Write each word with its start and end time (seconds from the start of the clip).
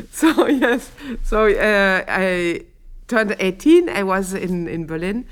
so 0.12 0.46
yes, 0.48 0.90
so 1.22 1.46
uh, 1.46 2.04
I 2.08 2.64
turned 3.08 3.36
18. 3.38 3.88
I 3.88 4.02
was 4.02 4.34
in 4.34 4.68
in 4.68 4.86
Berlin, 4.86 5.26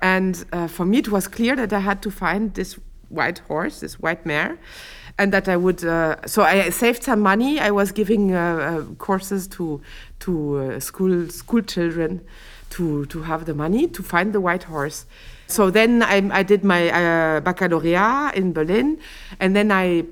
and 0.00 0.44
uh, 0.52 0.68
for 0.68 0.84
me 0.84 0.98
it 0.98 1.08
was 1.08 1.28
clear 1.28 1.56
that 1.56 1.72
I 1.72 1.80
had 1.80 2.02
to 2.02 2.10
find 2.10 2.54
this 2.54 2.78
white 3.08 3.38
horse, 3.48 3.80
this 3.80 3.98
white 4.00 4.24
mare, 4.26 4.58
and 5.18 5.32
that 5.32 5.48
I 5.48 5.56
would. 5.56 5.84
Uh, 5.84 6.16
so 6.26 6.42
I 6.42 6.70
saved 6.70 7.02
some 7.02 7.20
money. 7.20 7.58
I 7.58 7.70
was 7.70 7.92
giving 7.92 8.34
uh, 8.34 8.38
uh, 8.38 8.94
courses 8.94 9.48
to 9.48 9.80
to 10.20 10.56
uh, 10.56 10.80
school 10.80 11.28
school 11.28 11.62
children 11.62 12.20
to 12.70 13.06
to 13.06 13.22
have 13.22 13.44
the 13.44 13.54
money 13.54 13.88
to 13.88 14.02
find 14.02 14.32
the 14.32 14.40
white 14.40 14.64
horse. 14.64 15.06
So 15.46 15.70
then 15.70 16.02
I, 16.02 16.22
I 16.32 16.42
did 16.42 16.64
my 16.64 16.88
baccalaureate 17.40 18.34
in 18.34 18.52
Berlin, 18.52 18.98
and 19.38 19.54
then 19.54 19.70
I 19.70 20.04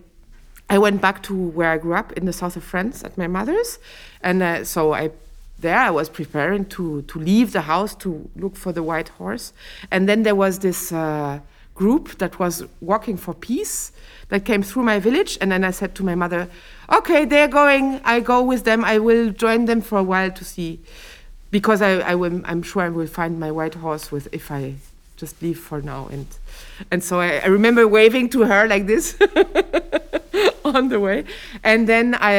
I 0.72 0.78
went 0.78 1.02
back 1.02 1.22
to 1.24 1.34
where 1.34 1.70
I 1.70 1.76
grew 1.76 1.92
up 1.92 2.12
in 2.12 2.24
the 2.24 2.32
south 2.32 2.56
of 2.56 2.64
France 2.64 3.04
at 3.04 3.18
my 3.18 3.26
mother's, 3.26 3.78
and 4.22 4.42
uh, 4.42 4.64
so 4.64 4.94
I 4.94 5.10
there 5.58 5.78
I 5.78 5.90
was 5.90 6.08
preparing 6.08 6.64
to 6.76 7.02
to 7.02 7.18
leave 7.18 7.52
the 7.52 7.60
house 7.72 7.94
to 7.96 8.30
look 8.36 8.56
for 8.56 8.72
the 8.72 8.82
white 8.82 9.10
horse, 9.20 9.52
and 9.90 10.08
then 10.08 10.22
there 10.22 10.34
was 10.34 10.60
this 10.60 10.90
uh, 10.90 11.40
group 11.74 12.16
that 12.16 12.38
was 12.38 12.64
walking 12.80 13.18
for 13.18 13.34
peace 13.34 13.92
that 14.30 14.46
came 14.46 14.62
through 14.62 14.84
my 14.84 14.98
village, 14.98 15.36
and 15.42 15.52
then 15.52 15.62
I 15.62 15.72
said 15.72 15.94
to 15.96 16.02
my 16.02 16.14
mother, 16.14 16.48
"Okay, 16.88 17.26
they're 17.26 17.52
going. 17.62 18.00
I 18.02 18.20
go 18.20 18.42
with 18.42 18.64
them. 18.64 18.82
I 18.82 18.98
will 18.98 19.28
join 19.28 19.66
them 19.66 19.82
for 19.82 19.98
a 19.98 20.06
while 20.12 20.30
to 20.30 20.44
see." 20.44 20.80
Because 21.50 21.82
I, 21.82 22.00
I 22.12 22.14
will, 22.14 22.40
I'm 22.46 22.62
sure 22.62 22.80
I 22.80 22.88
will 22.88 23.06
find 23.06 23.38
my 23.38 23.50
white 23.50 23.74
horse 23.74 24.10
with 24.10 24.26
if 24.32 24.50
I 24.50 24.76
just 25.22 25.40
leave 25.40 25.60
for 25.70 25.80
now. 25.80 26.08
And 26.14 26.26
and 26.90 27.00
so 27.08 27.20
I, 27.20 27.28
I 27.46 27.48
remember 27.58 27.86
waving 27.86 28.28
to 28.30 28.40
her 28.50 28.66
like 28.66 28.86
this 28.92 29.16
on 30.64 30.88
the 30.88 30.98
way. 30.98 31.24
And 31.62 31.88
then 31.88 32.16
I 32.16 32.34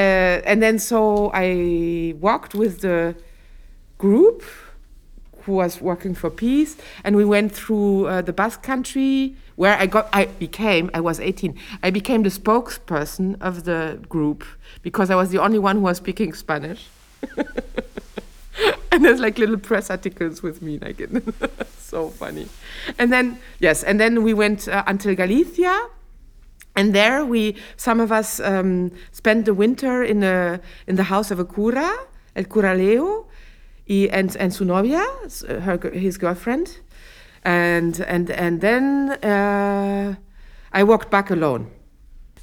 and 0.52 0.62
then 0.62 0.80
so 0.80 1.32
I 1.34 2.14
walked 2.20 2.54
with 2.54 2.82
the 2.82 3.16
group 3.98 4.44
who 5.44 5.54
was 5.54 5.82
working 5.82 6.14
for 6.22 6.30
peace. 6.30 6.76
And 7.06 7.16
we 7.16 7.26
went 7.36 7.50
through 7.60 8.08
uh, 8.08 8.22
the 8.22 8.34
Basque 8.34 8.64
country 8.64 9.36
where 9.56 9.76
I 9.84 9.86
got 9.86 10.10
I 10.12 10.26
became 10.26 10.90
I 10.94 11.00
was 11.00 11.20
18 11.20 11.58
I 11.88 11.90
became 12.00 12.24
the 12.24 12.34
spokesperson 12.42 13.28
of 13.40 13.64
the 13.64 14.00
group 14.10 14.44
because 14.82 15.10
I 15.10 15.16
was 15.16 15.30
the 15.30 15.40
only 15.46 15.60
one 15.60 15.76
who 15.78 15.84
was 15.84 15.98
speaking 15.98 16.34
Spanish 16.34 16.88
and 18.96 19.04
there's 19.04 19.20
like 19.20 19.40
little 19.40 19.58
press 19.58 19.90
articles 19.90 20.44
with 20.44 20.62
me 20.62 20.78
like 20.78 21.02
so 21.80 22.10
funny. 22.10 22.48
And 23.00 23.12
then 23.12 23.40
yes 23.60 23.82
and 23.84 24.00
then 24.00 24.22
we 24.22 24.34
went 24.36 24.68
uh, 24.68 24.84
until 24.86 25.16
galicia. 25.16 25.90
And 26.76 26.94
there 26.94 27.26
we 27.26 27.56
some 27.76 28.00
of 28.00 28.12
us 28.12 28.40
um, 28.40 28.92
spent 29.12 29.46
the 29.46 29.54
winter 29.54 30.04
in 30.04 30.24
a 30.24 30.60
in 30.86 30.96
the 30.96 31.04
house 31.04 31.32
of 31.32 31.40
a 31.40 31.46
cura 31.46 31.92
el 32.36 32.44
cura 32.44 32.76
leo 32.76 33.26
y, 33.90 34.10
and 34.12 34.36
and 34.38 34.54
su 34.54 34.64
novia 34.64 35.06
her 35.62 35.80
his 35.92 36.20
girlfriend. 36.20 36.78
And 37.44 38.00
and 38.02 38.30
and 38.30 38.62
then 38.62 39.12
uh, 39.24 40.16
i 40.72 40.84
walked 40.84 41.10
back 41.10 41.32
alone. 41.32 41.72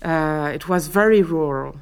Uh, 0.03 0.51
it 0.53 0.69
was 0.69 0.89
very 0.89 1.23
rural 1.23 1.77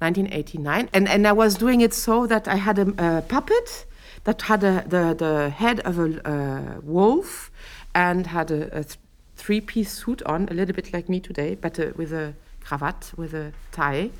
1989 0.00 0.90
and 0.92 1.08
and 1.08 1.26
i 1.26 1.32
was 1.32 1.54
doing 1.54 1.80
it 1.80 1.94
so 1.94 2.26
that 2.26 2.46
i 2.46 2.56
had 2.56 2.78
a, 2.78 2.86
a 2.98 3.22
puppet 3.22 3.86
that 4.24 4.42
had 4.42 4.64
a, 4.64 4.84
the, 4.86 5.14
the 5.14 5.50
head 5.50 5.80
of 5.80 5.98
a 5.98 6.28
uh, 6.28 6.80
wolf 6.82 7.50
and 7.94 8.26
had 8.26 8.50
a, 8.50 8.78
a 8.78 8.84
th 8.84 8.98
three 9.36 9.60
piece 9.60 9.92
suit 9.92 10.22
on, 10.22 10.48
a 10.50 10.54
little 10.54 10.74
bit 10.74 10.92
like 10.92 11.08
me 11.08 11.20
today, 11.20 11.56
but 11.56 11.78
uh, 11.78 11.90
with 11.96 12.12
a 12.12 12.34
cravat, 12.64 13.12
with 13.16 13.34
a 13.34 13.52
tie. 13.72 14.10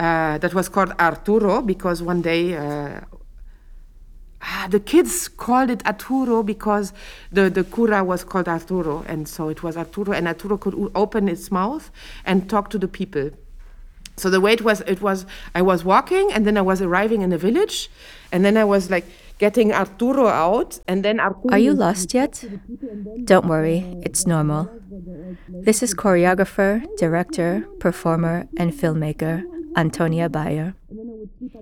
Uh, 0.00 0.38
that 0.38 0.54
was 0.54 0.68
called 0.68 0.92
Arturo 0.98 1.62
because 1.62 2.02
one 2.02 2.22
day 2.22 2.56
uh, 2.56 3.00
ah, 4.44 4.66
the 4.70 4.80
kids 4.80 5.28
called 5.28 5.70
it 5.70 5.84
Arturo 5.86 6.42
because 6.42 6.92
the, 7.32 7.48
the 7.50 7.64
cura 7.64 8.02
was 8.04 8.24
called 8.24 8.48
Arturo, 8.48 9.04
and 9.06 9.28
so 9.28 9.48
it 9.48 9.62
was 9.62 9.76
Arturo, 9.76 10.12
and 10.12 10.26
Arturo 10.26 10.56
could 10.56 10.90
open 10.94 11.28
its 11.28 11.50
mouth 11.50 11.90
and 12.24 12.48
talk 12.48 12.70
to 12.70 12.78
the 12.78 12.88
people. 12.88 13.30
So 14.16 14.30
the 14.30 14.40
way 14.40 14.52
it 14.52 14.62
was, 14.62 14.80
it 14.82 15.00
was 15.00 15.26
I 15.54 15.62
was 15.62 15.84
walking, 15.84 16.32
and 16.32 16.46
then 16.46 16.56
I 16.56 16.62
was 16.62 16.80
arriving 16.80 17.22
in 17.22 17.32
a 17.32 17.38
village, 17.38 17.90
and 18.30 18.44
then 18.44 18.56
I 18.56 18.64
was 18.64 18.90
like 18.90 19.06
getting 19.38 19.72
Arturo 19.72 20.28
out, 20.28 20.80
and 20.86 21.04
then 21.04 21.20
Arturo. 21.20 21.52
Are 21.52 21.58
you 21.58 21.72
lost 21.72 22.14
yet? 22.14 22.44
Don't 23.24 23.46
worry, 23.46 23.84
it's 24.02 24.26
normal. 24.26 24.70
This 25.48 25.82
is 25.82 25.94
choreographer, 25.94 26.84
director, 26.96 27.66
performer, 27.80 28.46
and 28.56 28.72
filmmaker 28.72 29.42
Antonia 29.76 30.28
Baehr. 30.28 30.74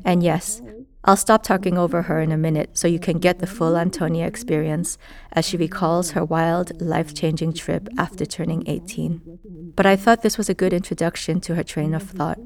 And 0.04 0.22
yes, 0.22 0.62
I'll 1.04 1.16
stop 1.16 1.42
talking 1.42 1.76
over 1.76 2.02
her 2.02 2.20
in 2.20 2.30
a 2.30 2.36
minute 2.36 2.78
so 2.78 2.86
you 2.86 3.00
can 3.00 3.18
get 3.18 3.40
the 3.40 3.46
full 3.46 3.76
Antonia 3.76 4.26
experience 4.26 4.98
as 5.32 5.44
she 5.44 5.56
recalls 5.56 6.12
her 6.12 6.24
wild, 6.24 6.80
life 6.80 7.12
changing 7.12 7.54
trip 7.54 7.88
after 7.98 8.24
turning 8.24 8.62
18. 8.68 9.72
But 9.74 9.84
I 9.84 9.96
thought 9.96 10.22
this 10.22 10.38
was 10.38 10.48
a 10.48 10.54
good 10.54 10.72
introduction 10.72 11.40
to 11.40 11.56
her 11.56 11.64
train 11.64 11.92
of 11.94 12.04
thought 12.04 12.38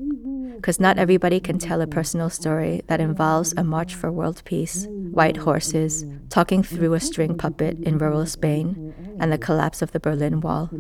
because 0.56 0.81
not 0.81 0.99
everybody 0.99 1.39
can 1.39 1.59
tell 1.59 1.83
a 1.83 1.87
personal 1.87 2.31
story 2.31 2.81
that 2.87 3.00
involves 3.00 3.53
a 3.59 3.62
march 3.62 3.95
for 3.95 4.11
world 4.11 4.43
peace, 4.47 4.87
white 4.89 5.37
horses, 5.37 6.06
talking 6.31 6.62
through 6.62 6.95
a 6.95 7.00
string 7.00 7.37
puppet 7.37 7.78
in 7.81 7.99
rural 7.99 8.25
Spain, 8.25 8.95
and 9.21 9.31
the 9.31 9.39
collapse 9.39 9.83
of 9.83 9.93
the 9.93 10.00
Berlin 10.00 10.41
Wall. 10.41 10.71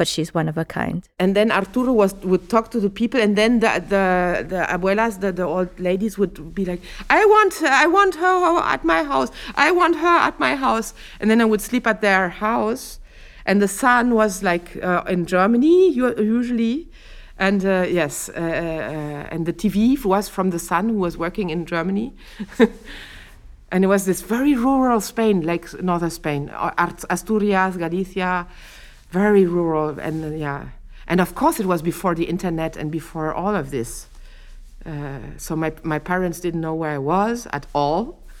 But 0.00 0.08
she's 0.08 0.32
one 0.32 0.48
of 0.48 0.56
a 0.56 0.64
kind. 0.64 1.06
And 1.18 1.36
then 1.36 1.52
Arturo 1.52 1.92
was 1.92 2.14
would 2.32 2.48
talk 2.48 2.70
to 2.70 2.80
the 2.80 2.88
people, 2.88 3.20
and 3.20 3.36
then 3.36 3.60
the 3.64 3.72
the, 3.94 4.06
the 4.52 4.60
abuelas, 4.76 5.20
the, 5.20 5.30
the 5.30 5.46
old 5.56 5.68
ladies, 5.78 6.16
would 6.16 6.54
be 6.54 6.64
like, 6.64 6.80
"I 7.10 7.22
want 7.26 7.52
her, 7.56 7.72
I 7.84 7.86
want 7.86 8.14
her 8.14 8.60
at 8.74 8.82
my 8.82 9.02
house. 9.02 9.30
I 9.56 9.70
want 9.80 9.96
her 9.96 10.16
at 10.28 10.40
my 10.40 10.54
house." 10.56 10.94
And 11.18 11.30
then 11.30 11.38
I 11.42 11.44
would 11.44 11.60
sleep 11.60 11.86
at 11.86 12.00
their 12.00 12.30
house, 12.30 12.98
and 13.44 13.60
the 13.60 13.68
son 13.68 14.14
was 14.14 14.42
like 14.42 14.82
uh, 14.82 15.02
in 15.06 15.26
Germany 15.26 15.92
usually, 15.92 16.88
and 17.36 17.62
uh, 17.66 17.84
yes, 17.86 18.30
uh, 18.30 18.32
uh, 18.40 19.34
and 19.34 19.44
the 19.44 19.52
TV 19.52 20.02
was 20.02 20.30
from 20.30 20.48
the 20.48 20.58
son 20.58 20.88
who 20.88 20.98
was 21.06 21.18
working 21.18 21.50
in 21.50 21.66
Germany. 21.66 22.14
and 23.70 23.84
it 23.84 23.88
was 23.94 24.06
this 24.06 24.22
very 24.22 24.54
rural 24.54 25.02
Spain, 25.02 25.42
like 25.42 25.64
northern 25.82 26.08
Spain, 26.10 26.50
Asturias, 27.10 27.76
Galicia, 27.76 28.46
very 29.10 29.46
rural. 29.46 29.98
And 29.98 30.24
uh, 30.24 30.28
yeah, 30.28 30.68
and 31.06 31.20
of 31.20 31.34
course 31.34 31.60
it 31.60 31.66
was 31.66 31.82
before 31.82 32.14
the 32.14 32.24
internet 32.24 32.76
and 32.76 32.90
before 32.90 33.34
all 33.34 33.54
of 33.54 33.70
this. 33.70 34.06
Uh, 34.84 35.18
so 35.36 35.54
my, 35.54 35.72
my 35.82 35.98
parents 35.98 36.40
didn't 36.40 36.60
know 36.60 36.74
where 36.74 36.92
I 36.92 36.98
was 36.98 37.46
at 37.52 37.66
all. 37.74 38.22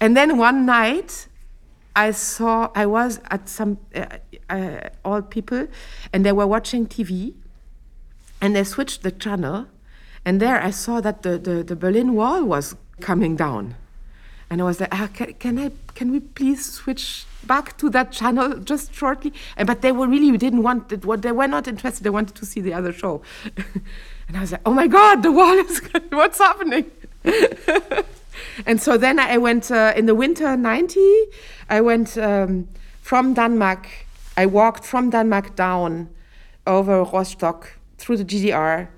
and 0.00 0.16
then 0.16 0.36
one 0.36 0.66
night, 0.66 1.28
I 1.94 2.10
saw 2.10 2.70
I 2.74 2.86
was 2.86 3.20
at 3.30 3.48
some 3.48 3.78
uh, 3.94 4.06
uh, 4.48 4.80
old 5.04 5.30
people, 5.30 5.68
and 6.12 6.24
they 6.26 6.32
were 6.32 6.46
watching 6.46 6.86
TV, 6.86 7.34
and 8.40 8.56
they 8.56 8.64
switched 8.64 9.02
the 9.02 9.10
channel, 9.10 9.66
and 10.24 10.40
there 10.40 10.62
I 10.62 10.70
saw 10.70 11.00
that 11.00 11.22
the, 11.22 11.38
the, 11.38 11.62
the 11.62 11.76
Berlin 11.76 12.14
Wall 12.14 12.44
was 12.44 12.74
coming 13.00 13.36
down, 13.36 13.76
and 14.52 14.60
I 14.60 14.64
was 14.64 14.80
like, 14.80 14.90
ah, 14.92 15.08
can, 15.14 15.32
can 15.34 15.58
I 15.58 15.70
can 15.94 16.12
we 16.12 16.20
please 16.20 16.62
switch 16.72 17.24
back 17.44 17.78
to 17.78 17.88
that 17.90 18.12
channel 18.12 18.58
just 18.58 18.94
shortly? 18.94 19.32
And 19.56 19.66
but 19.66 19.80
they 19.80 19.92
were 19.92 20.06
really 20.06 20.30
we 20.30 20.36
didn't 20.36 20.62
want 20.62 20.92
it. 20.92 21.06
What 21.06 21.22
they 21.22 21.32
were 21.32 21.48
not 21.48 21.66
interested. 21.66 22.04
They 22.04 22.10
wanted 22.10 22.36
to 22.36 22.44
see 22.44 22.60
the 22.60 22.74
other 22.74 22.92
show, 22.92 23.22
and 24.28 24.36
I 24.36 24.40
was 24.40 24.52
like, 24.52 24.60
oh 24.66 24.74
my 24.74 24.88
God, 24.88 25.22
the 25.22 25.32
wall 25.32 25.54
is 25.54 25.80
what's 26.10 26.38
happening. 26.38 26.90
and 28.66 28.80
so 28.80 28.98
then 28.98 29.18
I 29.18 29.38
went 29.38 29.70
uh, 29.70 29.94
in 29.96 30.04
the 30.04 30.14
winter 30.14 30.54
90, 30.54 31.00
I 31.70 31.80
went 31.80 32.18
um, 32.18 32.68
from 33.00 33.32
Denmark 33.32 33.88
I 34.36 34.46
walked 34.46 34.84
from 34.84 35.10
Denmark 35.10 35.56
down 35.56 36.08
over 36.66 37.04
Rostock 37.04 37.78
through 37.98 38.16
the 38.16 38.24
GDR 38.24 38.88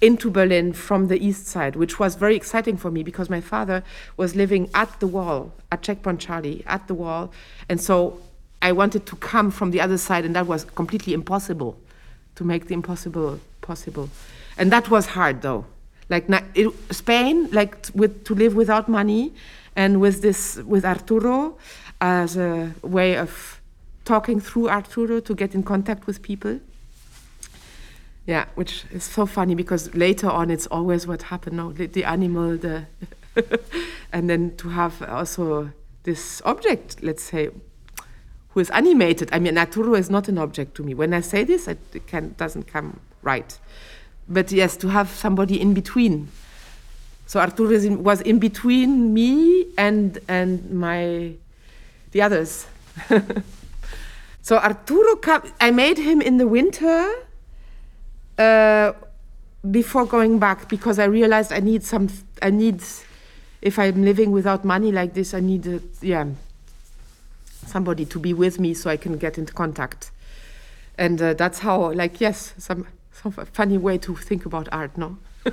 into 0.00 0.30
Berlin 0.30 0.72
from 0.72 1.08
the 1.08 1.24
east 1.24 1.46
side, 1.46 1.76
which 1.76 1.98
was 1.98 2.14
very 2.14 2.34
exciting 2.34 2.76
for 2.76 2.90
me 2.90 3.02
because 3.02 3.28
my 3.28 3.40
father 3.40 3.82
was 4.16 4.34
living 4.34 4.70
at 4.74 5.00
the 5.00 5.06
wall, 5.06 5.52
at 5.70 5.82
Checkpoint 5.82 6.20
Charlie, 6.20 6.62
at 6.66 6.86
the 6.88 6.94
wall. 6.94 7.32
And 7.68 7.80
so 7.80 8.20
I 8.62 8.72
wanted 8.72 9.06
to 9.06 9.16
come 9.16 9.50
from 9.50 9.70
the 9.70 9.80
other 9.80 9.98
side, 9.98 10.24
and 10.24 10.34
that 10.36 10.46
was 10.46 10.64
completely 10.64 11.12
impossible 11.12 11.78
to 12.36 12.44
make 12.44 12.66
the 12.68 12.74
impossible 12.74 13.40
possible. 13.60 14.08
And 14.56 14.72
that 14.72 14.90
was 14.90 15.06
hard, 15.06 15.42
though. 15.42 15.66
Like 16.08 16.26
it, 16.54 16.72
Spain, 16.90 17.48
like 17.52 17.86
with 17.94 18.24
to 18.24 18.34
live 18.34 18.54
without 18.54 18.88
money, 18.88 19.32
and 19.76 20.00
with 20.00 20.22
this 20.22 20.56
with 20.56 20.84
Arturo 20.84 21.56
as 22.00 22.36
a 22.36 22.74
way 22.82 23.16
of 23.16 23.60
talking 24.04 24.40
through 24.40 24.68
Arturo 24.68 25.20
to 25.20 25.34
get 25.34 25.54
in 25.54 25.62
contact 25.62 26.06
with 26.06 26.20
people. 26.22 26.58
Yeah, 28.26 28.44
which 28.54 28.84
is 28.92 29.04
so 29.04 29.26
funny 29.26 29.54
because 29.54 29.94
later 29.94 30.28
on 30.28 30.50
it's 30.50 30.66
always 30.66 31.06
what 31.06 31.22
happened. 31.22 31.56
No, 31.56 31.72
the, 31.72 31.86
the 31.86 32.04
animal, 32.04 32.56
the 32.56 32.86
and 34.12 34.28
then 34.28 34.56
to 34.56 34.68
have 34.68 35.02
also 35.02 35.70
this 36.02 36.40
object, 36.44 37.02
let's 37.02 37.22
say, 37.22 37.50
who 38.50 38.60
is 38.60 38.70
animated. 38.70 39.28
I 39.32 39.38
mean, 39.38 39.56
Arturo 39.56 39.94
is 39.94 40.10
not 40.10 40.28
an 40.28 40.38
object 40.38 40.74
to 40.76 40.82
me. 40.82 40.94
When 40.94 41.14
I 41.14 41.20
say 41.20 41.44
this, 41.44 41.68
it 41.68 41.78
can, 42.06 42.34
doesn't 42.36 42.66
come 42.66 43.00
right. 43.22 43.58
but 44.28 44.52
yes, 44.52 44.76
to 44.76 44.88
have 44.88 45.10
somebody 45.10 45.60
in 45.60 45.74
between. 45.74 46.28
So 47.26 47.40
Arturo 47.40 47.72
in, 47.72 48.02
was 48.02 48.20
in 48.22 48.38
between 48.38 49.12
me 49.12 49.66
and 49.76 50.18
and 50.28 50.70
my 50.70 51.34
the 52.12 52.22
others. 52.22 52.66
so 54.42 54.56
Arturo, 54.58 55.20
I 55.60 55.70
made 55.70 55.98
him 55.98 56.20
in 56.20 56.38
the 56.38 56.46
winter 56.46 57.12
uh, 58.40 58.92
before 59.70 60.06
going 60.06 60.38
back 60.38 60.68
because 60.68 60.98
I 60.98 61.04
realized 61.04 61.52
I 61.52 61.60
need 61.60 61.84
some. 61.84 62.08
I 62.42 62.50
need 62.50 62.82
if 63.62 63.78
I'm 63.78 64.04
living 64.04 64.32
without 64.32 64.64
money 64.64 64.90
like 64.90 65.12
this, 65.14 65.34
I 65.34 65.40
need 65.40 65.66
a, 65.66 65.80
yeah 66.00 66.26
somebody 67.70 68.04
to 68.04 68.18
be 68.18 68.34
with 68.34 68.58
me 68.58 68.74
so 68.74 68.90
I 68.90 68.96
can 68.96 69.16
get 69.16 69.38
into 69.38 69.52
contact. 69.52 70.10
And 70.98 71.22
uh, 71.22 71.34
that's 71.34 71.60
how, 71.60 71.92
like, 71.92 72.20
yes, 72.20 72.52
some 72.58 72.86
some 73.12 73.32
funny 73.32 73.78
way 73.78 73.98
to 73.98 74.14
think 74.16 74.46
about 74.46 74.68
art, 74.72 74.96
no? 74.96 75.18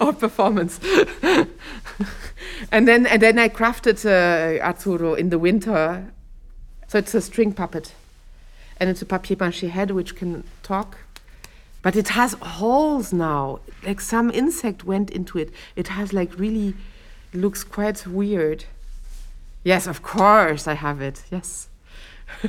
or 0.00 0.12
performance. 0.12 0.80
and 2.72 2.88
then 2.88 3.06
and 3.06 3.22
then 3.22 3.38
I 3.38 3.48
crafted 3.48 4.04
uh, 4.04 4.60
Arturo 4.62 5.14
in 5.14 5.30
the 5.30 5.38
winter. 5.38 6.12
So 6.88 6.98
it's 6.98 7.14
a 7.14 7.20
string 7.20 7.52
puppet, 7.52 7.94
and 8.78 8.90
it's 8.90 9.02
a 9.02 9.06
papier 9.06 9.36
mâché 9.36 9.70
head 9.70 9.90
which 9.90 10.16
can 10.16 10.44
talk, 10.62 10.98
but 11.82 11.96
it 11.96 12.08
has 12.08 12.34
holes 12.34 13.12
now. 13.12 13.60
Like 13.84 14.00
some 14.00 14.30
insect 14.30 14.84
went 14.84 15.10
into 15.10 15.38
it. 15.38 15.50
It 15.76 15.88
has 15.88 16.12
like 16.12 16.38
really 16.38 16.74
looks 17.32 17.64
quite 17.64 18.06
weird. 18.06 18.64
Yes, 19.64 19.86
of 19.86 20.02
course 20.02 20.68
I 20.68 20.74
have 20.74 21.00
it. 21.00 21.24
Yes. 21.30 21.68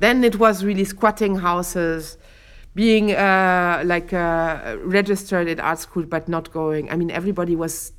then 0.00 0.24
it 0.24 0.38
was 0.38 0.64
really 0.64 0.84
squatting 0.84 1.36
houses 1.36 2.16
being 2.74 3.12
uh, 3.12 3.82
like 3.84 4.12
uh, 4.12 4.76
registered 4.82 5.48
at 5.48 5.58
art 5.60 5.80
school 5.80 6.04
but 6.04 6.28
not 6.28 6.52
going. 6.52 6.90
I 6.90 6.96
mean, 6.96 7.10
everybody 7.10 7.56
was 7.56 7.92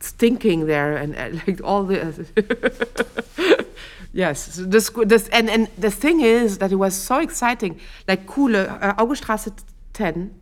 stinking 0.00 0.66
there 0.66 0.96
and 0.96 1.16
uh, 1.16 1.40
like 1.46 1.60
all 1.62 1.84
the. 1.84 3.64
yes, 4.12 4.56
this, 4.56 4.90
this, 5.04 5.28
and, 5.28 5.50
and 5.50 5.68
the 5.78 5.90
thing 5.90 6.20
is 6.20 6.58
that 6.58 6.72
it 6.72 6.76
was 6.76 6.94
so 6.94 7.18
exciting. 7.18 7.80
Like 8.06 8.26
KuLe, 8.26 8.68
uh, 8.68 8.94
Auguststraße 8.94 9.52
10, 9.92 10.34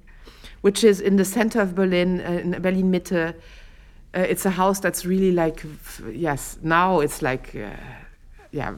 which 0.61 0.85
is 0.85 1.01
in 1.01 1.17
the 1.17 1.25
center 1.25 1.61
of 1.61 1.75
Berlin, 1.75 2.21
uh, 2.21 2.31
in 2.31 2.51
Berlin 2.63 2.91
Mitte. 2.91 3.35
Uh, 4.15 4.21
it's 4.21 4.47
a 4.47 4.51
house 4.51 4.81
that's 4.81 5.05
really 5.05 5.33
like, 5.33 5.65
yes, 6.11 6.59
now 6.63 7.01
it's 7.01 7.23
like, 7.23 7.55
uh, 7.55 7.71
yeah, 8.51 8.75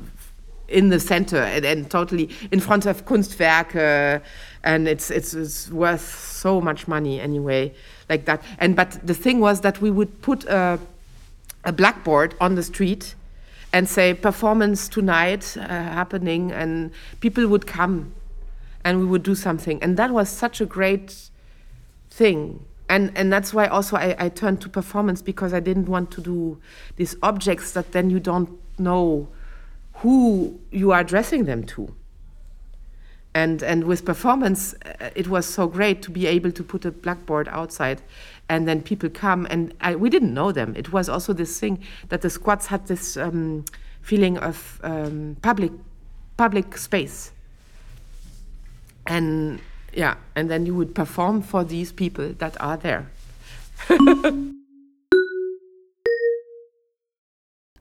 in 0.69 0.91
the 0.91 1.00
center 1.00 1.38
and, 1.38 1.64
and, 1.64 1.91
totally 1.91 2.29
in 2.50 2.61
front 2.61 2.87
of 2.87 3.06
Kunstwerke, 3.06 4.20
and 4.62 4.87
it's, 4.87 5.11
it's 5.11 5.32
it's 5.32 5.70
worth 5.70 6.14
so 6.14 6.61
much 6.61 6.87
money 6.87 7.20
anyway, 7.20 7.73
like 8.11 8.26
that. 8.26 8.43
And 8.58 8.76
but 8.76 8.99
the 9.02 9.14
thing 9.14 9.41
was 9.41 9.62
that 9.62 9.81
we 9.81 9.91
would 9.91 10.20
put 10.20 10.44
a, 10.44 10.79
a 11.64 11.73
blackboard 11.73 12.34
on 12.41 12.55
the 12.55 12.62
street 12.62 13.14
and 13.73 13.88
say 13.88 14.15
performance 14.15 14.88
tonight 14.88 15.56
uh, 15.56 15.67
happening, 15.67 16.53
and 16.53 16.91
people 17.20 17.47
would 17.49 17.67
come, 17.67 18.15
and 18.85 19.00
we 19.00 19.06
would 19.06 19.23
do 19.23 19.35
something, 19.35 19.82
and 19.82 19.97
that 19.97 20.11
was 20.11 20.29
such 20.29 20.61
a 20.61 20.67
great 20.67 21.31
thing. 22.11 22.65
And, 22.91 23.12
and 23.15 23.31
that's 23.31 23.53
why 23.53 23.67
also 23.67 23.97
I, 23.97 24.17
I 24.19 24.29
turned 24.31 24.62
to 24.62 24.69
performance 24.69 25.20
because 25.20 25.53
I 25.53 25.61
didn't 25.61 25.88
want 25.88 26.11
to 26.12 26.23
do 26.23 26.59
these 26.97 27.17
objects 27.23 27.73
that 27.73 27.93
then 27.93 28.09
you 28.09 28.19
don't 28.19 28.59
know 28.79 29.29
who 29.97 30.59
you 30.70 30.93
are 30.93 31.00
addressing 31.00 31.44
them 31.44 31.65
to. 31.65 31.94
And, 33.35 33.63
and 33.63 33.85
with 33.85 34.05
performance, 34.05 34.75
uh, 34.75 35.11
it 35.15 35.29
was 35.29 35.47
so 35.47 35.69
great 35.69 36.03
to 36.03 36.11
be 36.11 36.27
able 36.27 36.51
to 36.53 36.65
put 36.65 36.85
a 36.85 36.91
blackboard 36.91 37.49
outside 37.49 38.03
and 38.49 38.67
then 38.67 38.83
people 38.83 39.09
come 39.11 39.47
and 39.51 39.75
I, 39.81 39.95
we 39.95 40.11
didn't 40.11 40.33
know 40.33 40.53
them. 40.53 40.75
It 40.77 40.93
was 40.93 41.09
also 41.09 41.33
this 41.33 41.61
thing 41.61 41.85
that 42.09 42.23
the 42.23 42.31
squats 42.31 42.67
had 42.67 42.87
this 42.87 43.17
um, 43.17 43.65
feeling 44.01 44.39
of 44.39 44.81
um, 44.83 45.37
public, 45.43 45.73
public 46.37 46.77
space. 46.79 47.33
And 49.07 49.61
yeah, 49.93 50.17
and 50.35 50.51
then 50.51 50.67
you 50.67 50.75
would 50.75 50.95
perform 50.95 51.43
for 51.43 51.65
these 51.65 51.93
people 51.93 52.33
that 52.39 52.57
are 52.61 52.77
there. 52.77 53.11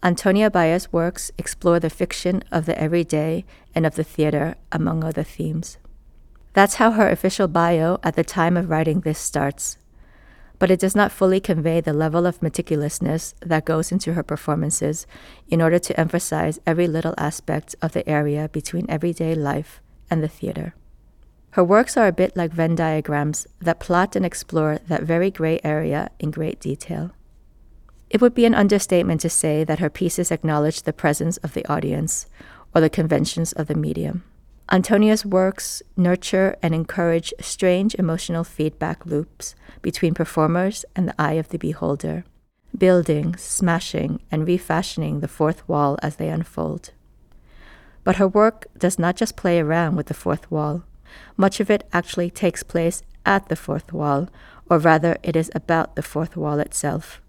Antonia 0.08 0.50
Baehr's 0.50 0.94
works 0.94 1.32
explore 1.38 1.82
the 1.82 1.90
fiction 1.90 2.42
of 2.50 2.66
the 2.66 2.80
everyday 2.80 3.44
and 3.76 3.86
of 3.86 3.96
the 3.96 4.06
theater, 4.06 4.56
among 4.72 5.04
other 5.04 5.22
themes. 5.22 5.78
That's 6.54 6.76
how 6.76 6.92
her 6.92 7.10
official 7.10 7.50
bio 7.50 8.00
at 8.04 8.16
the 8.16 8.24
time 8.24 8.56
of 8.56 8.70
writing 8.70 9.02
this 9.02 9.20
starts. 9.20 9.78
But 10.60 10.72
it 10.72 10.80
does 10.80 10.96
not 10.96 11.12
fully 11.12 11.42
convey 11.42 11.82
the 11.82 11.92
level 11.92 12.26
of 12.26 12.40
meticulousness 12.40 13.34
that 13.42 13.66
goes 13.66 13.92
into 13.92 14.14
her 14.14 14.24
performances 14.24 15.06
in 15.50 15.62
order 15.62 15.78
to 15.78 16.00
emphasize 16.00 16.58
every 16.66 16.88
little 16.88 17.14
aspect 17.18 17.76
of 17.82 17.92
the 17.92 18.08
area 18.08 18.48
between 18.48 18.90
everyday 18.90 19.36
life 19.36 19.82
and 20.10 20.24
the 20.24 20.30
theater. 20.30 20.74
Her 21.50 21.66
works 21.66 21.98
are 21.98 22.08
a 22.08 22.14
bit 22.14 22.38
like 22.38 22.54
Venn 22.54 22.76
diagrams 22.76 23.46
that 23.60 23.82
plot 23.82 24.16
and 24.16 24.26
explore 24.26 24.80
that 24.88 25.04
very 25.04 25.32
gray 25.32 25.60
area 25.66 26.12
in 26.18 26.32
great 26.32 26.62
detail. 26.62 27.12
It 28.10 28.22
would 28.22 28.34
be 28.34 28.46
an 28.46 28.56
understatement 28.56 29.22
to 29.22 29.30
say 29.30 29.64
that 29.64 29.80
her 29.80 29.90
pieces 29.90 30.32
acknowledge 30.32 30.84
the 30.84 30.94
presence 30.94 31.38
of 31.38 31.54
the 31.54 31.66
audience 31.68 32.26
or 32.74 32.82
the 32.82 32.90
conventions 32.90 33.52
of 33.54 33.68
the 33.68 33.76
medium. 33.76 34.24
Antonia's 34.72 35.26
works 35.26 35.82
nurture 35.96 36.58
and 36.62 36.76
encourage 36.76 37.34
strange 37.40 37.96
emotional 37.96 38.44
feedback 38.44 39.06
loops 39.06 39.56
between 39.82 40.14
performers 40.14 40.84
and 40.96 41.08
the 41.08 41.16
eye 41.18 41.34
of 41.34 41.50
the 41.50 41.58
beholder, 41.58 42.26
building, 42.78 43.36
smashing, 43.38 44.20
and 44.30 44.46
refashioning 44.46 45.20
the 45.20 45.28
fourth 45.28 45.68
wall 45.70 45.98
as 46.02 46.18
they 46.18 46.28
unfold. 46.30 46.92
But 48.04 48.18
her 48.18 48.28
work 48.28 48.68
does 48.78 49.00
not 49.00 49.16
just 49.16 49.38
play 49.38 49.60
around 49.60 49.96
with 49.96 50.08
the 50.08 50.14
fourth 50.14 50.50
wall. 50.52 50.84
Much 51.36 51.60
of 51.60 51.70
it 51.70 51.88
actually 51.94 52.30
takes 52.30 52.64
place 52.64 53.04
at 53.26 53.48
the 53.48 53.56
fourth 53.56 53.94
wall, 53.94 54.30
or 54.70 54.80
rather, 54.80 55.18
it 55.24 55.36
is 55.36 55.50
about 55.56 55.96
the 55.96 56.02
fourth 56.02 56.36
wall 56.36 56.60
itself. 56.60 57.22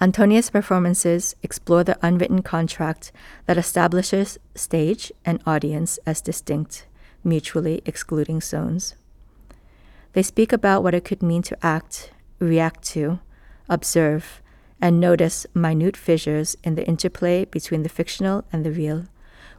Antonia's 0.00 0.50
performances 0.50 1.36
explore 1.42 1.84
the 1.84 1.98
unwritten 2.02 2.42
contract 2.42 3.12
that 3.46 3.58
establishes 3.58 4.38
stage 4.54 5.12
and 5.24 5.40
audience 5.46 5.98
as 6.06 6.20
distinct, 6.20 6.86
mutually 7.22 7.82
excluding 7.86 8.40
zones. 8.40 8.96
They 10.12 10.22
speak 10.22 10.52
about 10.52 10.82
what 10.82 10.94
it 10.94 11.04
could 11.04 11.22
mean 11.22 11.42
to 11.42 11.56
act, 11.64 12.10
react 12.38 12.82
to, 12.90 13.20
observe, 13.68 14.42
and 14.80 15.00
notice 15.00 15.46
minute 15.54 15.96
fissures 15.96 16.56
in 16.64 16.74
the 16.74 16.86
interplay 16.86 17.44
between 17.44 17.84
the 17.84 17.88
fictional 17.88 18.44
and 18.52 18.66
the 18.66 18.72
real, 18.72 19.06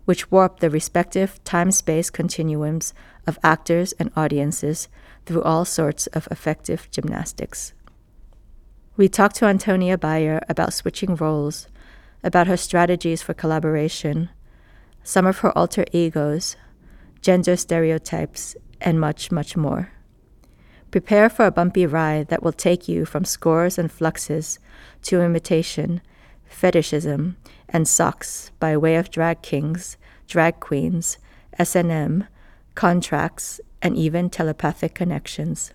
which 0.05 0.29
warp 0.29 0.59
the 0.59 0.69
respective 0.69 1.41
time 1.45 1.71
space 1.71 2.09
continuums 2.09 2.93
of 3.25 3.39
actors 3.41 3.93
and 3.93 4.11
audiences 4.17 4.89
through 5.25 5.41
all 5.41 5.63
sorts 5.63 6.07
of 6.07 6.27
affective 6.29 6.89
gymnastics. 6.91 7.73
We 8.95 9.09
talked 9.09 9.37
to 9.37 9.45
Antonia 9.45 9.97
Baehr 9.97 10.39
about 10.47 10.71
switching 10.71 11.15
roles, 11.15 11.67
about 12.23 12.45
her 12.45 12.57
strategies 12.57 13.23
for 13.23 13.33
collaboration, 13.33 14.29
some 15.03 15.25
of 15.25 15.39
her 15.39 15.57
alter 15.57 15.83
egos, 15.91 16.55
gender 17.19 17.57
stereotypes, 17.57 18.55
and 18.79 18.99
much, 18.99 19.31
much 19.31 19.57
more. 19.57 19.91
Prepare 20.91 21.27
for 21.27 21.47
a 21.47 21.51
bumpy 21.51 21.87
ride 21.87 22.27
that 22.27 22.43
will 22.43 22.51
take 22.51 22.87
you 22.87 23.03
from 23.03 23.25
scores 23.25 23.79
and 23.79 23.89
Fluxus 23.89 24.59
to 25.01 25.23
imitation, 25.23 25.99
fetishism, 26.47 27.35
and 27.67 27.87
socks 27.87 28.51
by 28.59 28.77
way 28.77 28.95
of 28.95 29.09
drag 29.09 29.41
kings, 29.41 29.97
drag 30.27 30.59
queens, 30.59 31.17
S&M, 31.57 32.27
contracts, 32.75 33.59
and 33.81 33.97
even 33.97 34.29
telepathic 34.29 34.93
connections. 34.93 35.73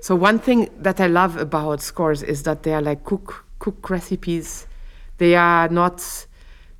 So 0.00 0.16
one 0.16 0.38
thing 0.38 0.70
that 0.78 0.98
I 0.98 1.06
love 1.06 1.36
about 1.36 1.82
scores 1.82 2.22
is 2.22 2.42
that 2.44 2.62
they 2.62 2.72
are 2.72 2.80
like 2.80 3.04
cook 3.04 3.44
cook 3.58 3.90
recipes. 3.90 4.66
They 5.18 5.36
are 5.36 5.68
not 5.68 6.26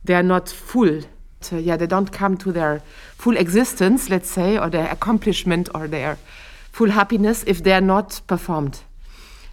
they 0.04 0.14
are 0.14 0.22
not 0.22 0.48
full. 0.48 1.02
So 1.42 1.58
yeah, 1.58 1.76
they 1.76 1.86
don't 1.86 2.10
come 2.10 2.36
to 2.38 2.52
their 2.52 2.82
full 3.16 3.36
existence, 3.36 4.08
let's 4.08 4.30
say, 4.30 4.58
or 4.58 4.70
their 4.70 4.90
accomplishment 4.90 5.68
or 5.74 5.86
their 5.86 6.18
full 6.72 6.90
happiness 6.90 7.44
if 7.46 7.62
they 7.62 7.72
are 7.72 7.80
not 7.82 8.20
performed. 8.26 8.80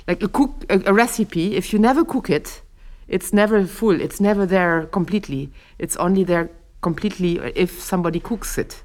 Like 0.07 0.23
a 0.23 0.29
cook 0.29 0.65
a, 0.69 0.81
a 0.85 0.93
recipe, 0.93 1.55
if 1.55 1.73
you 1.73 1.79
never 1.79 2.05
cook 2.05 2.29
it, 2.29 2.61
it's 3.09 3.33
never 3.33 3.65
full. 3.65 3.99
It's 3.99 4.21
never 4.21 4.45
there 4.45 4.85
completely. 4.85 5.51
It's 5.77 5.97
only 5.97 6.23
there 6.23 6.49
completely 6.81 7.39
if 7.55 7.81
somebody 7.81 8.21
cooks 8.21 8.57
it. 8.57 8.83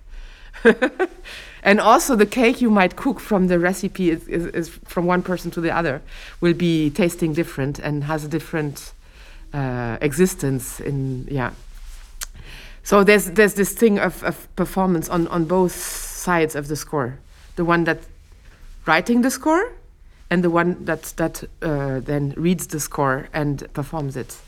and 1.62 1.80
also 1.80 2.16
the 2.16 2.26
cake 2.26 2.60
you 2.60 2.70
might 2.70 2.96
cook 2.96 3.20
from 3.20 3.48
the 3.48 3.58
recipe 3.58 4.10
is, 4.10 4.26
is, 4.28 4.46
is, 4.46 4.68
from 4.68 5.06
one 5.06 5.22
person 5.22 5.50
to 5.50 5.60
the 5.60 5.70
other 5.70 6.02
will 6.40 6.54
be 6.54 6.90
tasting 6.90 7.32
different 7.32 7.78
and 7.78 8.04
has 8.04 8.24
a 8.24 8.28
different 8.28 8.92
uh, 9.52 9.98
existence 10.00 10.80
in 10.80 11.26
yeah 11.30 11.50
so 12.82 13.04
there's 13.04 13.30
there's 13.32 13.54
this 13.54 13.72
thing 13.72 13.98
of, 13.98 14.22
of 14.24 14.48
performance 14.56 15.08
on 15.08 15.28
on 15.28 15.44
both 15.44 15.72
sides 15.72 16.54
of 16.54 16.68
the 16.68 16.76
score 16.76 17.18
the 17.56 17.64
one 17.64 17.84
that 17.84 17.98
writing 18.86 19.22
the 19.22 19.30
score 19.30 19.72
and 20.30 20.42
the 20.42 20.50
one 20.50 20.84
that 20.84 21.02
that 21.16 21.44
uh, 21.60 22.00
then 22.00 22.34
reads 22.36 22.66
the 22.68 22.80
score 22.80 23.28
and 23.32 23.70
performs 23.74 24.16
it 24.16 24.38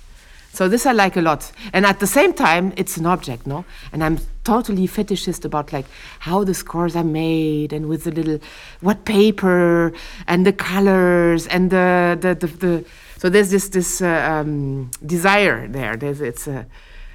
so 0.55 0.69
this 0.69 0.87
I 0.87 0.93
like 0.93 1.17
a 1.17 1.21
lot. 1.21 1.51
And 1.73 1.85
at 1.85 1.99
the 1.99 2.07
same 2.07 2.33
time, 2.33 2.73
it's 2.77 2.97
an 2.97 3.07
object, 3.07 3.45
no? 3.45 3.65
And 3.93 4.05
I'm 4.05 4.19
totally 4.45 4.87
fetishist 4.87 5.45
about 5.45 5.73
like 5.73 5.87
how 6.21 6.45
the 6.45 6.55
scores 6.55 6.95
are 6.95 7.05
made 7.05 7.73
and 7.73 7.89
with 7.89 8.05
the 8.05 8.13
little 8.13 8.39
what 8.81 9.05
paper 9.05 9.93
and 10.27 10.47
the 10.47 10.53
colors 10.53 11.47
and 11.47 11.71
the 11.71 12.17
the 12.21 12.35
the, 12.35 12.47
the 12.47 12.85
so 13.19 13.29
there's 13.29 13.51
this 13.51 13.69
this 13.71 14.03
uh, 14.03 14.07
um, 14.31 14.91
desire 15.05 15.67
there. 15.67 15.97
There's 15.97 16.21
it's 16.21 16.47
a 16.47 16.67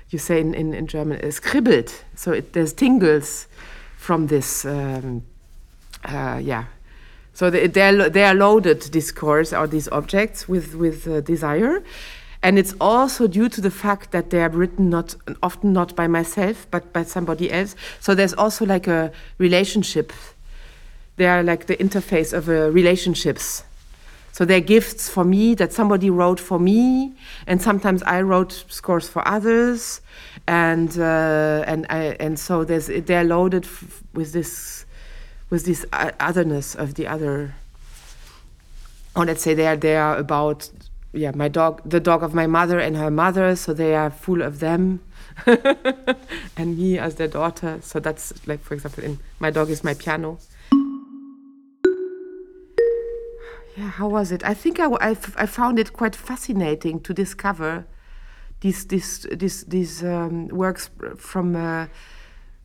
you 0.09 0.17
say 0.17 0.41
in, 0.41 0.53
in, 0.55 0.73
in 0.73 0.87
German 0.87 1.19
it's 1.21 1.39
kribbelt. 1.39 2.03
So 2.15 2.31
it, 2.31 2.53
there's 2.53 2.73
tingles 2.73 3.47
from 3.95 4.27
this 4.27 4.65
um, 4.65 5.23
uh, 6.03 6.39
yeah. 6.43 6.65
So 7.33 7.49
they, 7.49 7.67
they're, 7.67 8.09
they 8.09 8.23
are 8.23 8.33
loaded, 8.33 8.81
these 8.81 9.07
scores 9.07 9.53
or 9.53 9.67
these 9.67 9.87
objects, 9.89 10.47
with, 10.47 10.75
with 10.75 11.07
uh, 11.07 11.21
desire. 11.21 11.83
And 12.41 12.57
it's 12.57 12.73
also 12.79 13.27
due 13.27 13.49
to 13.49 13.61
the 13.61 13.71
fact 13.71 14.11
that 14.11 14.29
they 14.29 14.41
are 14.41 14.49
written 14.49 14.89
not 14.89 15.15
often 15.43 15.73
not 15.73 15.95
by 15.95 16.07
myself, 16.07 16.67
but 16.71 16.93
by 16.93 17.03
somebody 17.03 17.51
else. 17.51 17.75
So 17.99 18.15
there's 18.15 18.33
also 18.33 18.65
like 18.65 18.87
a 18.87 19.11
relationship. 19.37 20.13
They 21.17 21.27
are 21.27 21.43
like 21.43 21.65
the 21.65 21.75
interface 21.75 22.31
of 22.31 22.47
uh, 22.47 22.71
relationships. 22.71 23.63
So 24.31 24.45
they're 24.45 24.61
gifts 24.61 25.09
for 25.09 25.25
me 25.25 25.53
that 25.55 25.73
somebody 25.73 26.09
wrote 26.09 26.39
for 26.39 26.59
me, 26.59 27.13
and 27.45 27.61
sometimes 27.61 28.01
I 28.03 28.21
wrote 28.21 28.63
scores 28.69 29.09
for 29.09 29.27
others, 29.27 29.99
and 30.47 30.97
uh, 30.97 31.65
and 31.67 31.85
I, 31.89 32.15
and 32.21 32.39
so 32.39 32.63
there's 32.63 32.87
they're 32.87 33.25
loaded 33.25 33.67
with 34.13 34.31
this 34.31 34.85
with 35.49 35.65
this 35.65 35.85
otherness 35.91 36.73
of 36.73 36.93
the 36.93 37.05
other. 37.05 37.55
Or 39.13 39.25
let's 39.25 39.41
say 39.41 39.53
they 39.53 39.67
are 39.67 39.75
they 39.75 39.97
are 39.97 40.15
about 40.15 40.69
yeah, 41.13 41.31
my 41.33 41.47
dog, 41.47 41.81
the 41.85 41.99
dog 41.99 42.23
of 42.23 42.33
my 42.33 42.47
mother 42.47 42.79
and 42.79 42.95
her 42.95 43.09
mother, 43.09 43.55
so 43.55 43.73
they 43.73 43.95
are 43.95 44.09
full 44.09 44.41
of 44.41 44.59
them, 44.59 45.01
and 46.57 46.77
me 46.77 46.99
as 46.99 47.15
their 47.15 47.27
daughter. 47.27 47.79
So 47.81 47.99
that's 47.99 48.33
like, 48.47 48.61
for 48.61 48.73
example, 48.75 49.03
in 49.03 49.19
my 49.39 49.49
dog 49.49 49.69
is 49.69 49.83
my 49.83 49.93
piano. 49.93 50.37
Yeah, 53.75 53.89
how 53.89 54.09
was 54.09 54.31
it? 54.31 54.43
I 54.43 54.53
think 54.53 54.79
I, 54.79 54.87
I, 54.87 55.09
I 55.37 55.45
found 55.45 55.79
it 55.79 55.93
quite 55.93 56.15
fascinating 56.15 56.99
to 57.01 57.13
discover 57.13 57.85
these 58.61 58.85
these 58.85 59.25
these 59.31 59.63
these 59.63 60.03
um, 60.03 60.47
works 60.49 60.89
from. 61.17 61.55
Uh, 61.55 61.87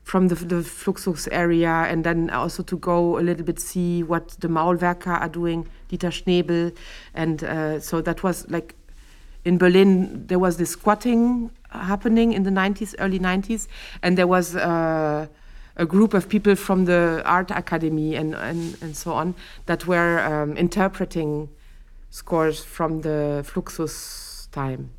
from 0.04 0.28
the, 0.28 0.34
the 0.34 0.62
Fluxus 0.62 1.26
area 1.32 1.86
and 1.88 2.04
then 2.04 2.30
also 2.30 2.62
to 2.62 2.76
go 2.76 3.18
a 3.18 3.22
little 3.22 3.44
bit 3.44 3.58
see 3.58 4.02
what 4.02 4.28
the 4.40 4.48
Maulwerker 4.48 5.18
are 5.18 5.28
doing, 5.28 5.66
Dieter 5.88 6.12
Schnebel. 6.12 6.76
And 7.14 7.42
uh, 7.42 7.80
so 7.80 8.00
that 8.02 8.22
was 8.22 8.48
like 8.50 8.74
in 9.44 9.58
Berlin, 9.58 10.26
there 10.26 10.38
was 10.38 10.58
this 10.58 10.70
squatting 10.70 11.50
happening 11.70 12.32
in 12.32 12.44
the 12.44 12.50
90s, 12.50 12.94
early 12.98 13.18
90s, 13.18 13.66
and 14.02 14.16
there 14.16 14.26
was 14.26 14.56
uh, 14.56 15.26
a 15.76 15.86
group 15.86 16.14
of 16.14 16.28
people 16.28 16.54
from 16.54 16.84
the 16.84 17.22
art 17.24 17.50
academy 17.50 18.14
and, 18.14 18.34
and, 18.34 18.76
and 18.82 18.96
so 18.96 19.12
on 19.12 19.34
that 19.66 19.86
were 19.86 20.20
um, 20.20 20.56
interpreting 20.56 21.48
scores 22.10 22.62
from 22.62 23.00
the 23.00 23.44
Fluxus 23.46 24.48
time. 24.52 24.90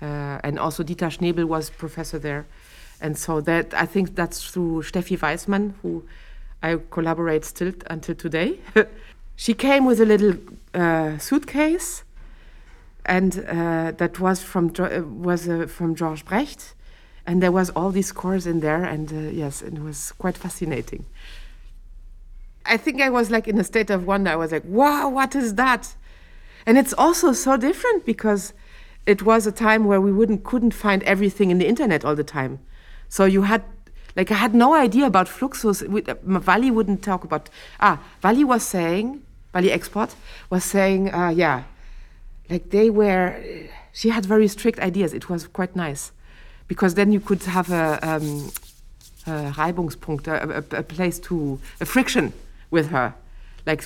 Uh, 0.00 0.38
and 0.44 0.58
also 0.58 0.82
Dieter 0.82 1.10
Schnebel 1.10 1.44
was 1.44 1.70
professor 1.70 2.18
there. 2.18 2.46
And 3.00 3.16
so 3.16 3.40
that 3.42 3.72
I 3.74 3.86
think 3.86 4.14
that's 4.14 4.50
through 4.50 4.82
Steffi 4.82 5.18
Weismann, 5.18 5.74
who 5.82 6.04
I 6.62 6.78
collaborate 6.90 7.44
still 7.44 7.72
until 7.86 8.14
today. 8.14 8.58
she 9.36 9.54
came 9.54 9.86
with 9.86 10.00
a 10.00 10.04
little 10.04 10.34
uh, 10.74 11.16
suitcase, 11.18 12.04
and 13.06 13.44
uh, 13.48 13.92
that 13.92 14.20
was 14.20 14.42
from 14.42 14.72
uh, 14.78 15.00
was 15.02 15.48
uh, 15.48 15.66
from 15.66 15.94
George 15.94 16.24
Brecht, 16.26 16.74
and 17.26 17.42
there 17.42 17.52
was 17.52 17.70
all 17.70 17.90
these 17.90 18.08
scores 18.08 18.46
in 18.46 18.60
there, 18.60 18.84
and 18.84 19.10
uh, 19.12 19.16
yes, 19.30 19.62
it 19.62 19.78
was 19.78 20.12
quite 20.12 20.36
fascinating. 20.36 21.06
I 22.66 22.76
think 22.76 23.00
I 23.00 23.08
was 23.08 23.30
like 23.30 23.48
in 23.48 23.58
a 23.58 23.64
state 23.64 23.88
of 23.88 24.06
wonder. 24.06 24.30
I 24.30 24.36
was 24.36 24.52
like, 24.52 24.64
"Wow, 24.66 25.08
what 25.08 25.34
is 25.34 25.54
that?" 25.54 25.94
And 26.66 26.76
it's 26.76 26.92
also 26.92 27.32
so 27.32 27.56
different 27.56 28.04
because 28.04 28.52
it 29.06 29.22
was 29.22 29.46
a 29.46 29.52
time 29.52 29.86
where 29.86 30.02
we 30.02 30.12
wouldn't 30.12 30.44
couldn't 30.44 30.74
find 30.74 31.02
everything 31.04 31.50
in 31.50 31.56
the 31.56 31.66
internet 31.66 32.04
all 32.04 32.14
the 32.14 32.24
time. 32.24 32.58
So 33.10 33.24
you 33.24 33.42
had, 33.42 33.62
like, 34.16 34.30
I 34.30 34.36
had 34.36 34.54
no 34.54 34.74
idea 34.74 35.04
about 35.04 35.26
Fluxus. 35.26 35.82
Valie 36.22 36.70
wouldn't 36.70 37.02
talk 37.02 37.24
about, 37.24 37.50
ah, 37.80 38.00
Valie 38.22 38.44
was 38.44 38.62
saying, 38.62 39.22
Valie 39.52 39.72
Export 39.72 40.14
was 40.48 40.64
saying, 40.64 41.12
uh, 41.12 41.28
yeah, 41.28 41.64
like 42.48 42.70
they 42.70 42.88
were, 42.88 43.36
she 43.92 44.10
had 44.10 44.24
very 44.24 44.46
strict 44.46 44.78
ideas. 44.78 45.12
It 45.12 45.28
was 45.28 45.46
quite 45.48 45.74
nice 45.74 46.12
because 46.68 46.94
then 46.94 47.12
you 47.12 47.18
could 47.20 47.42
have 47.42 47.70
a, 47.72 47.98
um, 48.02 48.50
a 49.26 49.50
Reibungspunkt, 49.52 50.28
a, 50.28 50.58
a, 50.58 50.78
a 50.78 50.82
place 50.84 51.18
to, 51.18 51.60
a 51.80 51.84
friction 51.84 52.32
with 52.70 52.90
her. 52.90 53.14
Like 53.66 53.84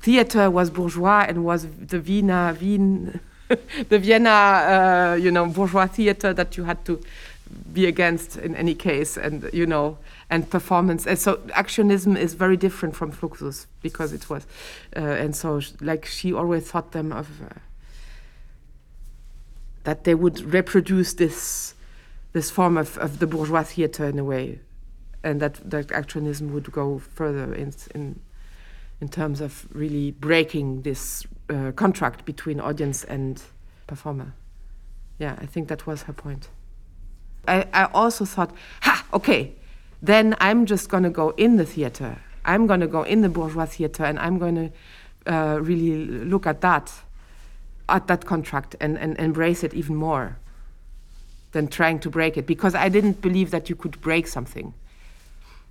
theater 0.00 0.50
was 0.50 0.70
bourgeois 0.70 1.24
and 1.28 1.44
was 1.44 1.68
the 1.68 2.00
Wiener, 2.00 2.56
Wien, 2.60 3.20
the 3.88 3.98
Vienna, 4.00 4.30
uh, 4.30 5.14
you 5.20 5.30
know, 5.30 5.46
bourgeois 5.46 5.86
theater 5.86 6.32
that 6.32 6.56
you 6.56 6.64
had 6.64 6.84
to 6.84 7.00
be 7.72 7.86
against 7.86 8.36
in 8.36 8.54
any 8.56 8.74
case 8.74 9.16
and 9.16 9.48
you 9.52 9.66
know 9.66 9.98
and 10.30 10.48
performance. 10.50 11.06
And 11.06 11.18
so 11.18 11.36
actionism 11.48 12.16
is 12.16 12.34
very 12.34 12.56
different 12.56 12.96
from 12.96 13.12
fluxus 13.12 13.66
because 13.82 14.12
it 14.12 14.28
was 14.28 14.46
uh, 14.96 15.00
and 15.00 15.34
so 15.34 15.60
like 15.80 16.06
she 16.06 16.32
always 16.32 16.70
thought 16.70 16.92
them 16.92 17.12
of 17.12 17.28
uh, 17.42 17.48
that 19.84 20.04
they 20.04 20.14
would 20.14 20.40
reproduce 20.40 21.14
this 21.14 21.74
this 22.32 22.50
form 22.50 22.76
of, 22.76 22.98
of 22.98 23.18
the 23.18 23.26
bourgeois 23.26 23.62
theater 23.62 24.04
in 24.06 24.18
a 24.18 24.24
way 24.24 24.60
and 25.22 25.40
that 25.40 25.54
that 25.70 25.88
actionism 25.88 26.50
would 26.50 26.70
go 26.72 26.98
further 26.98 27.54
in 27.54 27.72
in 27.94 28.20
in 29.00 29.08
terms 29.08 29.40
of 29.40 29.68
really 29.72 30.10
breaking 30.10 30.82
this 30.82 31.26
uh, 31.50 31.70
contract 31.72 32.24
between 32.24 32.58
audience 32.60 33.04
and 33.04 33.42
performer. 33.86 34.32
Yeah 35.18 35.36
i 35.40 35.46
think 35.46 35.68
that 35.68 35.86
was 35.86 36.02
her 36.02 36.12
point 36.12 36.48
I, 37.48 37.66
I 37.72 37.84
also 37.92 38.24
thought, 38.24 38.54
ha, 38.82 39.04
okay, 39.12 39.52
then 40.02 40.36
I'm 40.40 40.66
just 40.66 40.88
going 40.88 41.02
to 41.02 41.10
go 41.10 41.30
in 41.30 41.56
the 41.56 41.66
theater. 41.66 42.18
I'm 42.44 42.66
going 42.66 42.80
to 42.80 42.86
go 42.86 43.02
in 43.02 43.22
the 43.22 43.28
bourgeois 43.28 43.66
theater 43.66 44.04
and 44.04 44.18
I'm 44.18 44.38
going 44.38 44.54
to 44.54 45.32
uh, 45.32 45.58
really 45.60 46.06
look 46.06 46.46
at 46.46 46.60
that, 46.60 46.92
at 47.88 48.06
that 48.06 48.24
contract 48.24 48.76
and, 48.80 48.96
and 48.98 49.18
embrace 49.18 49.64
it 49.64 49.74
even 49.74 49.96
more 49.96 50.38
than 51.52 51.68
trying 51.68 51.98
to 52.00 52.10
break 52.10 52.36
it 52.36 52.46
because 52.46 52.74
I 52.74 52.88
didn't 52.88 53.20
believe 53.20 53.50
that 53.50 53.68
you 53.68 53.74
could 53.74 54.00
break 54.00 54.26
something, 54.26 54.74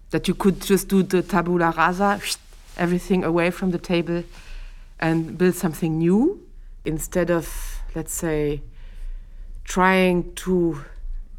that 0.09 0.27
you 0.27 0.33
could 0.33 0.61
just 0.61 0.87
do 0.87 1.03
the 1.03 1.21
tabula 1.21 1.73
rasa, 1.77 2.19
everything 2.77 3.23
away 3.23 3.51
from 3.51 3.71
the 3.71 3.79
table 3.79 4.23
and 4.99 5.37
build 5.37 5.55
something 5.55 5.97
new 5.97 6.45
instead 6.83 7.29
of, 7.29 7.79
let's 7.95 8.13
say, 8.13 8.61
trying 9.63 10.33
to 10.35 10.83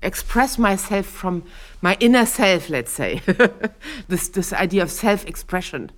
express 0.03 0.59
myself 0.59 1.07
from 1.07 1.43
my 1.83 1.97
inner 2.00 2.26
self, 2.26 2.69
let's 2.69 2.93
say, 2.93 3.21
this, 4.09 4.29
this 4.29 4.53
idea 4.53 4.83
of 4.83 4.91
self 4.91 5.25
expression. 5.26 5.91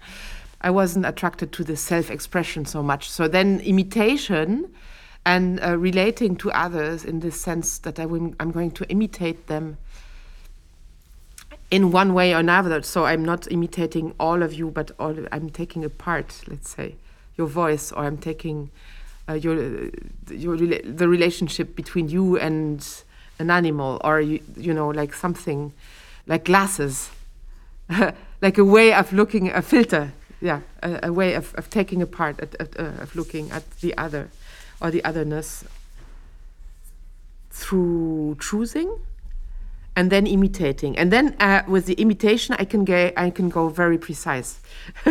I 0.60 0.70
wasn't 0.70 1.06
attracted 1.06 1.52
to 1.52 1.64
the 1.64 1.76
self 1.76 2.10
expression 2.10 2.64
so 2.64 2.82
much. 2.82 3.10
So 3.10 3.28
then, 3.28 3.60
imitation 3.60 4.74
and 5.24 5.60
uh, 5.62 5.76
relating 5.76 6.36
to 6.36 6.50
others 6.52 7.04
in 7.04 7.20
the 7.20 7.30
sense 7.30 7.78
that 7.78 7.98
I 7.98 8.04
am 8.04 8.50
going 8.50 8.70
to 8.72 8.88
imitate 8.88 9.46
them 9.46 9.78
in 11.70 11.92
one 11.92 12.14
way 12.14 12.34
or 12.34 12.38
another. 12.38 12.82
So 12.82 13.04
I'm 13.04 13.24
not 13.24 13.50
imitating 13.50 14.14
all 14.18 14.42
of 14.42 14.54
you, 14.54 14.70
but 14.70 14.90
all, 14.98 15.16
I'm 15.30 15.50
taking 15.50 15.84
a 15.84 15.90
part, 15.90 16.42
let's 16.46 16.70
say, 16.70 16.96
your 17.36 17.46
voice, 17.46 17.92
or 17.92 18.04
I'm 18.04 18.18
taking 18.18 18.70
uh, 19.28 19.34
your, 19.34 19.90
your 20.30 20.56
the 20.56 21.08
relationship 21.08 21.76
between 21.76 22.08
you 22.08 22.38
and 22.38 22.86
an 23.38 23.50
animal 23.50 24.00
or 24.04 24.20
you, 24.20 24.40
you 24.56 24.74
know 24.74 24.88
like 24.88 25.14
something 25.14 25.72
like 26.26 26.44
glasses. 26.44 27.10
Like 28.40 28.56
a 28.56 28.64
way 28.64 28.94
of 28.94 29.12
looking 29.12 29.50
a 29.50 29.62
filter. 29.62 30.12
Yeah 30.40 30.60
a, 30.82 31.08
a 31.08 31.12
way 31.12 31.34
of, 31.34 31.54
of 31.56 31.70
taking 31.70 32.02
apart 32.02 32.40
at, 32.40 32.54
at, 32.60 32.78
uh, 32.78 33.02
of 33.02 33.14
looking 33.16 33.50
at 33.50 33.68
the 33.80 33.96
other 33.96 34.30
or 34.80 34.90
the 34.90 35.04
otherness 35.04 35.64
through 37.50 38.36
choosing 38.40 38.98
and 39.96 40.10
then 40.12 40.26
imitating. 40.28 40.96
And 40.96 41.12
then 41.12 41.34
uh, 41.40 41.62
with 41.66 41.86
the 41.86 41.94
imitation 41.94 42.54
i 42.58 42.64
can 42.64 42.84
get 42.84 43.14
i 43.16 43.30
can 43.30 43.48
go 43.48 43.68
very 43.68 43.98
precise 43.98 44.60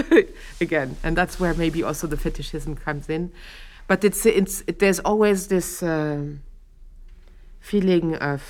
again. 0.62 0.96
And 1.03 1.17
that's 1.17 1.39
where 1.39 1.53
maybe 1.53 1.84
also 1.84 2.07
the 2.07 2.17
fetishism 2.17 2.75
comes 2.75 3.10
in. 3.10 3.31
But 3.88 4.03
it's 4.03 4.25
it's 4.25 4.63
it, 4.67 4.79
there's 4.79 5.00
always 5.00 5.48
this 5.48 5.84
uh, 5.84 6.24
feeling 7.67 8.15
of 8.15 8.41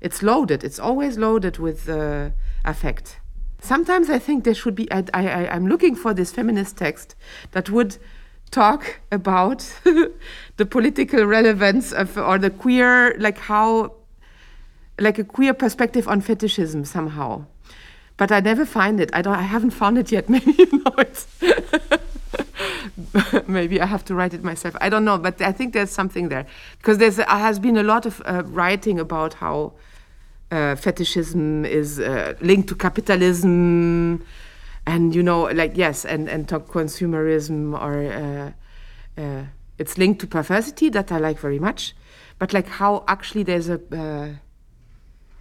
it's 0.00 0.22
loaded. 0.22 0.64
It's 0.64 0.78
always 0.78 1.16
loaded 1.16 1.58
with 1.58 1.88
uh, 1.88 2.30
affect. 2.64 3.20
Sometimes 3.60 4.10
I 4.10 4.18
think 4.18 4.44
there 4.44 4.54
should 4.54 4.74
be. 4.74 4.90
I, 4.92 5.04
I, 5.14 5.48
I'm 5.54 5.66
looking 5.66 5.94
for 5.96 6.12
this 6.12 6.30
feminist 6.32 6.76
text 6.76 7.14
that 7.52 7.70
would 7.70 7.96
talk 8.50 9.00
about 9.10 9.60
the 10.56 10.66
political 10.66 11.24
relevance 11.24 11.92
of 11.92 12.18
or 12.18 12.38
the 12.38 12.50
queer, 12.50 13.16
like 13.18 13.38
how, 13.38 13.94
like 15.00 15.18
a 15.18 15.24
queer 15.24 15.54
perspective 15.54 16.06
on 16.06 16.20
fetishism 16.20 16.84
somehow. 16.84 17.46
But 18.16 18.30
I 18.30 18.40
never 18.40 18.66
find 18.66 19.00
it. 19.00 19.10
I 19.12 19.22
don't. 19.22 19.34
I 19.34 19.42
haven't 19.42 19.70
found 19.70 19.98
it 19.98 20.12
yet. 20.12 20.28
Maybe 20.34 20.52
you 20.52 20.66
know 20.72 20.94
it. 20.98 21.26
maybe 23.46 23.80
I 23.80 23.86
have 23.86 24.04
to 24.06 24.14
write 24.14 24.34
it 24.34 24.42
myself. 24.42 24.76
I 24.80 24.88
don't 24.88 25.04
know, 25.04 25.18
but 25.18 25.40
I 25.40 25.52
think 25.52 25.72
there's 25.72 25.90
something 25.90 26.28
there 26.28 26.46
because 26.78 26.98
there 26.98 27.10
has 27.26 27.58
been 27.58 27.76
a 27.76 27.82
lot 27.82 28.06
of 28.06 28.22
uh, 28.24 28.42
writing 28.46 28.98
about 29.00 29.34
how 29.34 29.72
uh, 30.50 30.76
fetishism 30.76 31.64
is 31.64 32.00
uh, 32.00 32.34
linked 32.40 32.68
to 32.68 32.74
capitalism, 32.74 34.24
and 34.86 35.14
you 35.14 35.22
know, 35.22 35.44
like 35.44 35.76
yes, 35.76 36.04
and 36.04 36.28
and 36.28 36.48
to 36.48 36.60
consumerism 36.60 37.78
or 37.80 38.54
uh, 39.18 39.20
uh, 39.20 39.44
it's 39.78 39.98
linked 39.98 40.20
to 40.20 40.26
perversity 40.26 40.88
that 40.90 41.10
I 41.10 41.18
like 41.18 41.38
very 41.38 41.58
much, 41.58 41.94
but 42.38 42.52
like 42.52 42.68
how 42.68 43.04
actually 43.08 43.42
there's 43.42 43.68
a 43.68 43.80
uh, 43.92 44.28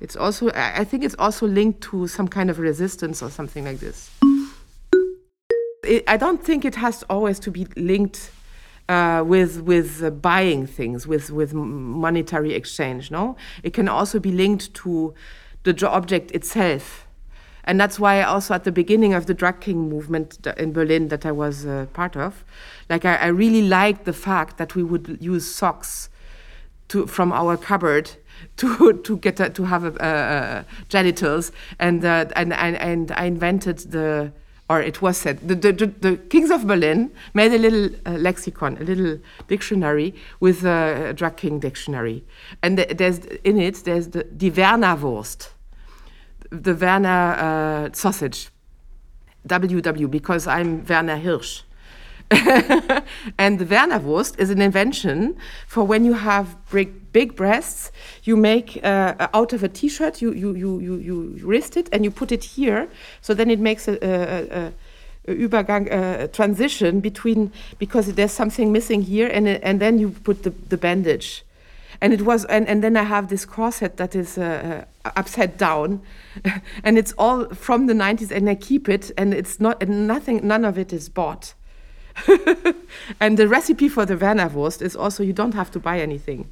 it's 0.02 0.16
also 0.16 0.52
I 0.54 0.84
think 0.84 1.04
it's 1.04 1.16
also 1.20 1.48
linked 1.48 1.82
to 1.92 2.08
some 2.08 2.28
kind 2.28 2.50
of 2.50 2.60
resistance 2.60 3.22
or 3.22 3.30
something 3.30 3.66
like 3.66 3.80
this. 3.80 4.10
I 6.08 6.18
don't 6.18 6.44
think 6.44 6.66
it 6.66 6.76
has 6.76 7.04
always 7.10 7.40
to 7.40 7.52
be 7.52 7.68
linked 7.76 8.32
uh, 8.88 9.24
with 9.26 9.62
with 9.62 10.04
uh, 10.04 10.10
buying 10.10 10.66
things, 10.68 11.08
with 11.08 11.30
with 11.30 11.54
monetary 11.54 12.54
exchange. 12.54 13.12
No, 13.12 13.36
it 13.64 13.74
can 13.74 13.88
also 13.88 14.20
be 14.20 14.32
linked 14.32 14.74
to 14.76 15.14
the 15.64 15.90
object 15.90 16.32
itself, 16.32 17.08
and 17.64 17.80
that's 17.80 18.00
why 18.00 18.22
also 18.22 18.54
at 18.54 18.64
the 18.64 18.72
beginning 18.72 19.14
of 19.14 19.26
the 19.26 19.34
drag 19.34 19.62
king 19.62 19.90
movement 19.90 20.46
in 20.58 20.74
Berlin 20.74 21.10
that 21.10 21.26
I 21.26 21.32
was 21.32 21.66
uh, 21.66 21.88
part 21.94 22.16
of, 22.16 22.44
like 22.90 23.06
I, 23.06 23.16
I 23.16 23.28
really 23.28 23.62
liked 23.62 24.06
the 24.06 24.14
fact 24.14 24.58
that 24.58 24.76
we 24.76 24.84
would 24.84 25.18
use 25.22 25.46
socks 25.46 26.10
to 26.90 27.08
from 27.08 27.32
our 27.32 27.58
cupboard 27.58 28.12
to 28.58 28.94
to 29.04 29.18
get 29.18 29.40
a, 29.40 29.50
to 29.50 29.64
have 29.66 29.84
a, 29.84 30.66
genitals 30.88 31.52
and, 31.80 32.04
uh, 32.06 32.26
and 32.36 32.54
and 32.54 32.76
and 32.78 33.12
I 33.12 33.26
invented 33.26 33.80
the 33.92 34.32
or 34.70 34.82
it 34.82 35.02
was 35.02 35.18
said, 35.18 35.40
the, 35.48 35.56
the, 35.56 35.72
the, 35.72 36.18
Kings 36.30 36.50
of 36.50 36.66
Berlin 36.66 37.12
made 37.34 37.54
a 37.54 37.58
little 37.58 37.90
uh, 38.06 38.12
lexicon, 38.12 38.78
a 38.78 38.84
little 38.84 39.20
dictionary 39.48 40.16
with 40.40 40.64
a 40.64 41.14
drag 41.14 41.38
king 41.38 41.60
dictionary. 41.60 42.24
And 42.62 42.78
there's 42.78 43.20
in 43.44 43.60
it, 43.60 43.84
there's 43.84 44.10
the, 44.10 44.24
die 44.24 44.50
Werner 44.50 44.96
Wurst, 44.96 45.52
the 46.50 46.74
Werner 46.74 47.90
uh, 47.90 47.90
sausage, 47.94 48.50
WW, 49.48 50.10
because 50.10 50.48
I'm 50.48 50.86
Werner 50.86 51.18
Hirsch. 51.18 51.64
and 53.38 53.60
the 53.60 53.66
Werner 53.66 54.00
Wurst 54.00 54.40
is 54.40 54.50
an 54.50 54.62
invention 54.62 55.36
for 55.68 55.84
when 55.84 56.06
you 56.06 56.14
have 56.14 56.56
big, 56.72 56.94
big 57.14 57.36
breasts. 57.36 57.92
You 58.24 58.36
make 58.36 58.84
uh, 58.84 59.28
out 59.34 59.54
of 59.54 59.64
a 59.64 59.70
T-shirt, 59.70 60.22
you, 60.22 60.34
you, 60.34 60.54
you, 60.56 60.80
you, 60.80 60.96
you 60.98 61.40
wrist 61.44 61.78
it 61.78 61.88
and 61.94 62.04
you 62.04 62.12
put 62.12 62.32
it 62.32 62.44
here. 62.44 62.90
So 63.22 63.34
then 63.34 63.50
it 63.50 63.60
makes 63.60 63.88
a, 63.88 63.98
a, 64.02 64.68
a 64.68 64.74
Übergang, 65.28 65.90
uh, 65.90 66.28
transition 66.28 67.00
between 67.00 67.52
because 67.80 68.14
there's 68.14 68.34
something 68.34 68.74
missing 68.74 69.04
here, 69.04 69.30
and 69.32 69.48
and 69.48 69.80
then 69.80 69.98
you 69.98 70.10
put 70.10 70.44
the, 70.44 70.50
the 70.68 70.76
bandage, 70.76 71.46
and 72.02 72.12
it 72.12 72.24
was 72.24 72.44
and, 72.46 72.68
and 72.68 72.84
then 72.84 72.98
I 72.98 73.04
have 73.04 73.30
this 73.30 73.46
corset 73.46 73.96
that 73.96 74.16
is 74.16 74.38
uh, 74.38 74.84
uh 75.06 75.12
upside 75.16 75.58
down, 75.58 76.02
and 76.84 76.98
it's 76.98 77.14
all 77.18 77.46
from 77.56 77.88
the 77.88 77.94
90s, 77.94 78.32
and 78.32 78.50
I 78.50 78.56
keep 78.56 78.90
it, 78.90 79.12
and 79.18 79.34
it's 79.34 79.62
not 79.62 79.82
and 79.82 80.08
nothing, 80.08 80.46
none 80.46 80.66
of 80.66 80.78
it 80.78 80.92
is 80.92 81.08
bought. 81.08 81.54
and 83.20 83.38
the 83.38 83.48
recipe 83.48 83.88
for 83.88 84.06
the 84.06 84.18
Werner 84.18 84.50
Wurst 84.50 84.82
is 84.82 84.96
also 84.96 85.24
you 85.24 85.34
don't 85.34 85.54
have 85.54 85.72
to 85.72 85.80
buy 85.80 86.02
anything. 86.02 86.50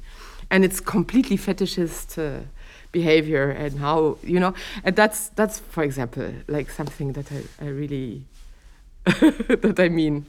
And 0.52 0.64
it's 0.64 0.80
completely 0.80 1.36
fetishist 1.36 2.18
uh, 2.18 2.44
behavior 2.92 3.50
and 3.50 3.78
how, 3.78 4.18
you 4.22 4.38
know, 4.38 4.54
and 4.84 4.94
that's, 4.94 5.30
that's 5.30 5.58
for 5.58 5.82
example, 5.82 6.30
like 6.46 6.70
something 6.70 7.14
that 7.14 7.32
I, 7.32 7.64
I 7.64 7.68
really, 7.68 8.24
that 9.04 9.76
I 9.78 9.88
mean. 9.88 10.26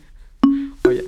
Oh, 0.85 0.89
yeah. 0.89 1.01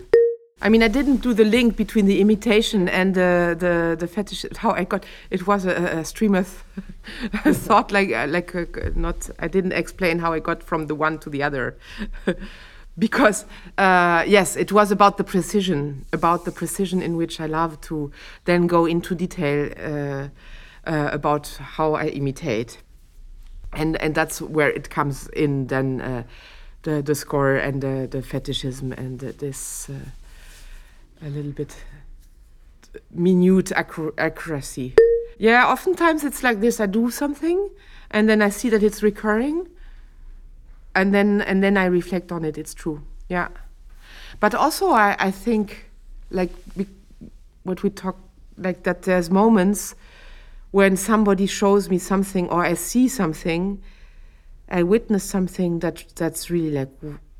I 0.61 0.69
mean, 0.69 0.83
I 0.83 0.87
didn't 0.87 1.17
do 1.17 1.33
the 1.33 1.43
link 1.43 1.75
between 1.75 2.05
the 2.05 2.21
imitation 2.21 2.87
and 2.89 3.13
the 3.13 3.55
the, 3.59 3.95
the 3.99 4.07
fetish. 4.07 4.45
How 4.57 4.71
I 4.71 4.85
got 4.85 5.05
it 5.29 5.45
was 5.45 5.65
a, 5.65 5.99
a 5.99 6.05
stream 6.05 6.33
of 6.33 6.47
thought, 7.45 7.91
like 7.91 8.09
like 8.09 8.55
uh, 8.55 8.89
not. 8.95 9.29
I 9.37 9.47
didn't 9.47 9.73
explain 9.73 10.19
how 10.19 10.33
I 10.33 10.39
got 10.39 10.63
from 10.63 10.87
the 10.87 10.95
one 10.95 11.19
to 11.19 11.29
the 11.29 11.43
other 11.43 11.77
because 12.97 13.45
uh, 13.77 14.23
yes, 14.25 14.55
it 14.55 14.71
was 14.71 14.91
about 14.91 15.17
the 15.17 15.23
precision, 15.23 16.05
about 16.13 16.45
the 16.45 16.51
precision 16.51 17.01
in 17.01 17.17
which 17.17 17.39
I 17.39 17.45
love 17.45 17.79
to 17.81 18.11
then 18.45 18.67
go 18.67 18.85
into 18.85 19.15
detail 19.15 19.71
uh, 19.77 20.89
uh, 20.89 21.09
about 21.11 21.47
how 21.47 21.93
I 21.93 22.07
imitate, 22.07 22.77
and 23.73 24.01
and 24.01 24.15
that's 24.15 24.41
where 24.41 24.69
it 24.69 24.89
comes 24.89 25.27
in 25.29 25.67
then 25.67 26.01
uh, 26.01 26.23
the 26.83 27.01
the 27.01 27.15
score 27.15 27.55
and 27.55 27.81
the, 27.81 28.07
the 28.09 28.21
fetishism 28.21 28.93
and 28.93 29.19
this 29.19 29.89
uh, 29.89 31.25
a 31.25 31.29
little 31.29 31.51
bit 31.51 31.75
minute 33.11 33.71
accuracy. 33.73 34.93
Yeah, 35.37 35.67
oftentimes 35.67 36.23
it's 36.23 36.43
like 36.43 36.61
this: 36.61 36.79
I 36.79 36.85
do 36.85 37.11
something, 37.11 37.69
and 38.09 38.29
then 38.29 38.41
I 38.41 38.49
see 38.49 38.69
that 38.69 38.83
it's 38.83 39.03
recurring 39.03 39.67
and 40.95 41.13
then 41.13 41.41
and 41.41 41.63
then 41.63 41.77
I 41.77 41.85
reflect 41.85 42.31
on 42.31 42.43
it. 42.45 42.57
It's 42.57 42.73
true, 42.73 43.01
yeah. 43.29 43.49
But 44.39 44.55
also, 44.55 44.89
I 44.89 45.15
I 45.19 45.31
think 45.31 45.91
like 46.31 46.51
we, 46.75 46.87
what 47.63 47.83
we 47.83 47.89
talk 47.89 48.17
like 48.57 48.83
that. 48.83 49.03
There's 49.03 49.29
moments 49.29 49.95
when 50.75 50.97
somebody 50.97 51.45
shows 51.45 51.89
me 51.89 51.97
something 51.97 52.49
or 52.49 52.65
I 52.65 52.73
see 52.73 53.07
something, 53.07 53.81
I 54.67 54.83
witness 54.83 55.23
something 55.23 55.79
that 55.79 56.03
that's 56.15 56.49
really 56.49 56.71
like, 56.71 56.89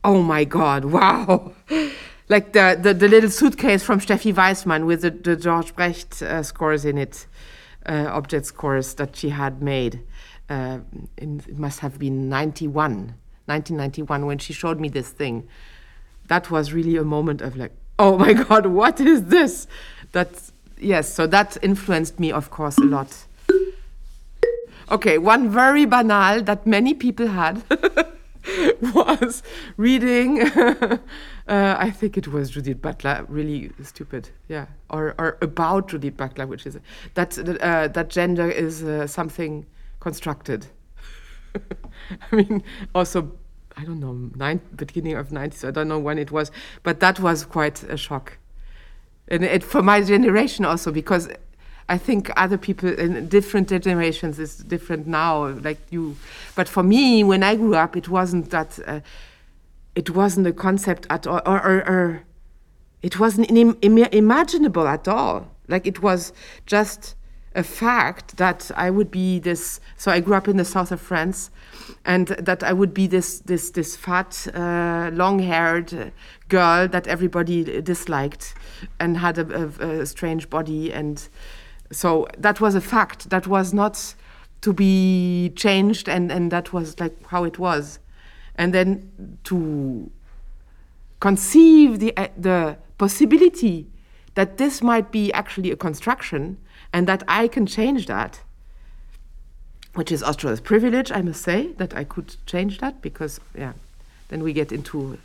oh 0.06 0.24
my 0.24 0.46
god, 0.46 0.86
wow. 0.98 1.52
like 2.30 2.54
the, 2.54 2.80
the, 2.82 2.94
the, 2.94 3.10
little 3.10 3.30
suitcase 3.30 3.84
from 3.84 4.00
Steffi 4.00 4.34
Weismann 4.34 4.86
with 4.86 5.02
the, 5.02 5.12
the 5.12 5.36
George 5.36 5.76
Brecht 5.76 6.22
uh, 6.22 6.44
scores 6.44 6.86
in 6.86 6.98
it, 6.98 7.28
uh, 7.86 8.08
object 8.08 8.46
scores 8.46 8.94
that 8.94 9.18
she 9.18 9.28
had 9.28 9.62
made. 9.62 10.00
Uh, 10.50 10.80
in, 11.18 11.42
it 11.46 11.60
must 11.60 11.82
have 11.82 12.00
been 12.00 12.30
91. 12.30 13.16
1991 13.46 14.26
when 14.26 14.38
she 14.38 14.54
showed 14.54 14.80
me 14.80 14.90
this 14.90 15.10
thing. 15.10 15.48
That 16.28 16.50
was 16.50 16.74
really 16.74 16.96
a 16.98 17.04
moment 17.04 17.42
of 17.42 17.56
like 17.56 17.72
oh 18.00 18.18
my 18.18 18.34
god 18.48 18.68
what 18.68 19.00
is 19.00 19.26
this? 19.26 19.68
That's 20.12 20.52
yes 20.80 21.14
so 21.14 21.28
that 21.28 21.58
influenced 21.62 22.20
me 22.20 22.32
of 22.32 22.50
course 22.50 22.78
a 22.78 22.86
lot. 22.86 23.26
Okay 24.92 25.18
one 25.18 25.50
very 25.50 25.86
banal 25.86 26.42
that 26.44 26.66
many 26.68 26.94
people 26.94 27.28
had 27.28 27.64
was 28.94 29.42
reading 29.78 30.42
uh, 30.52 31.00
i 31.48 31.90
think 31.90 32.18
it 32.18 32.28
was 32.28 32.50
judith 32.50 32.82
butler 32.82 33.26
really 33.28 33.72
stupid 33.82 34.30
yeah 34.48 34.66
or, 34.90 35.16
or 35.18 35.38
about 35.42 35.88
judith 35.88 36.16
butler 36.16 36.46
which 36.46 36.66
is 36.66 36.78
that 37.16 37.38
uh, 37.40 37.88
that 37.88 38.10
gender 38.10 38.50
is 38.50 38.84
uh, 38.84 39.08
something 39.08 39.66
constructed 40.00 40.68
I 42.32 42.36
mean, 42.36 42.64
also, 42.94 43.32
I 43.78 43.84
don't 43.84 44.00
know, 44.00 44.14
nine, 44.36 44.62
beginning 44.76 45.16
of 45.16 45.30
90s, 45.30 45.68
I 45.68 45.72
don't 45.72 45.88
know 45.88 46.00
when 46.00 46.18
it 46.18 46.32
was, 46.32 46.52
but 46.84 47.00
that 47.00 47.20
was 47.20 47.46
quite 47.46 47.84
a 47.84 47.98
shock. 47.98 48.38
And 49.28 49.44
it, 49.44 49.64
for 49.64 49.82
my 49.82 50.02
generation 50.02 50.66
also, 50.66 50.92
because 50.92 51.30
I 51.88 51.98
think 51.98 52.32
other 52.36 52.58
people 52.58 52.90
in 52.90 53.28
different 53.28 53.70
generations 53.70 54.40
is 54.40 54.58
different 54.58 55.08
now, 55.08 55.48
like 55.48 55.80
you. 55.90 56.16
But 56.56 56.68
for 56.68 56.84
me, 56.84 57.24
when 57.24 57.44
I 57.44 57.56
grew 57.56 57.76
up, 57.76 57.96
it 57.96 58.10
wasn't 58.10 58.50
that, 58.52 58.80
uh, 58.88 59.02
it 59.96 60.10
wasn't 60.10 60.48
a 60.48 60.54
concept 60.54 61.06
at 61.10 61.28
all, 61.28 61.42
or, 61.46 61.64
or, 61.64 61.78
or 61.88 62.24
it 63.02 63.20
wasn't 63.20 63.52
Im 63.52 63.78
imaginable 63.82 64.88
at 64.88 65.08
all. 65.08 65.52
Like 65.68 65.86
it 65.86 66.02
was 66.02 66.34
just 66.66 67.16
a 67.56 67.64
fact 67.64 68.38
that 68.38 68.70
I 68.76 68.90
would 68.90 69.10
be 69.10 69.40
this. 69.40 69.80
So 69.98 70.12
I 70.12 70.20
grew 70.20 70.36
up 70.36 70.48
in 70.48 70.58
the 70.58 70.66
south 70.66 70.92
of 70.92 71.02
France, 71.02 71.50
and 72.04 72.28
that 72.28 72.64
I 72.64 72.74
would 72.74 72.94
be 72.94 73.08
this 73.08 73.40
this 73.40 73.72
this 73.72 73.96
fat, 73.96 74.48
uh, 74.54 75.10
long-haired 75.14 76.12
girl 76.50 76.88
that 76.90 77.08
everybody 77.08 77.82
disliked, 77.82 78.54
and 79.00 79.18
had 79.18 79.38
a, 79.38 79.72
a, 79.80 80.02
a, 80.02 80.06
strange 80.06 80.50
body, 80.50 80.92
and 80.92 81.28
so 81.92 82.28
that 82.38 82.60
was 82.60 82.76
a 82.76 82.82
fact. 82.82 83.30
That 83.30 83.48
was 83.48 83.74
not 83.74 84.16
to 84.62 84.74
be 84.74 85.54
changed, 85.56 86.10
and 86.10 86.32
and 86.32 86.52
that 86.52 86.74
was 86.74 87.00
like 87.00 87.16
how 87.28 87.46
it 87.46 87.58
was, 87.58 88.00
and 88.56 88.74
then 88.74 89.38
to 89.46 90.12
conceive 91.20 92.00
the 92.00 92.16
uh, 92.18 92.28
the 92.38 92.78
possibility 92.98 93.88
that 94.36 94.58
this 94.58 94.82
might 94.82 95.12
be 95.12 95.32
actually 95.32 95.72
a 95.72 95.76
construction 95.78 96.58
and 96.96 97.08
that 97.08 97.24
I 97.28 97.50
can 97.50 97.66
change 97.66 98.06
that, 98.06 98.40
which 99.96 100.14
is 100.14 100.24
Austria's 100.24 100.62
privilege, 100.62 101.12
I 101.12 101.22
must 101.22 101.42
say, 101.42 101.74
that 101.74 101.94
I 101.94 102.06
could 102.06 102.38
change 102.46 102.80
that 102.80 103.02
because, 103.02 103.42
yeah, 103.54 103.74
then 104.30 104.42
we 104.42 104.54
get 104.54 104.72
into 104.72 105.18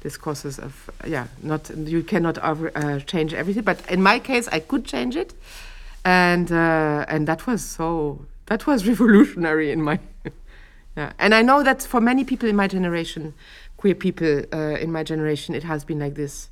discourses 0.00 0.58
of, 0.58 0.88
yeah, 1.06 1.26
not 1.42 1.68
you 1.76 2.02
cannot 2.02 2.38
uh, 2.42 3.00
change 3.00 3.34
everything, 3.34 3.64
but 3.64 3.78
in 3.90 4.02
my 4.02 4.18
case, 4.18 4.48
I 4.48 4.60
could 4.60 4.86
change 4.86 5.14
it, 5.14 5.34
and 6.06 6.50
uh, 6.50 7.04
and 7.06 7.28
that 7.28 7.46
was 7.46 7.62
so 7.62 8.24
that 8.46 8.66
was 8.66 8.86
revolutionary 8.92 9.70
in 9.70 9.82
my. 9.82 9.98
yeah, 10.96 11.12
and 11.18 11.34
I 11.34 11.42
know 11.42 11.62
that 11.62 11.82
for 11.82 12.00
many 12.00 12.24
people 12.24 12.48
in 12.48 12.56
my 12.56 12.66
generation, 12.66 13.34
queer 13.76 13.94
people 13.94 14.44
uh, 14.54 14.80
in 14.84 14.90
my 14.90 15.02
generation, 15.02 15.54
it 15.54 15.64
has 15.64 15.84
been 15.84 15.98
like 15.98 16.14
this. 16.14 16.48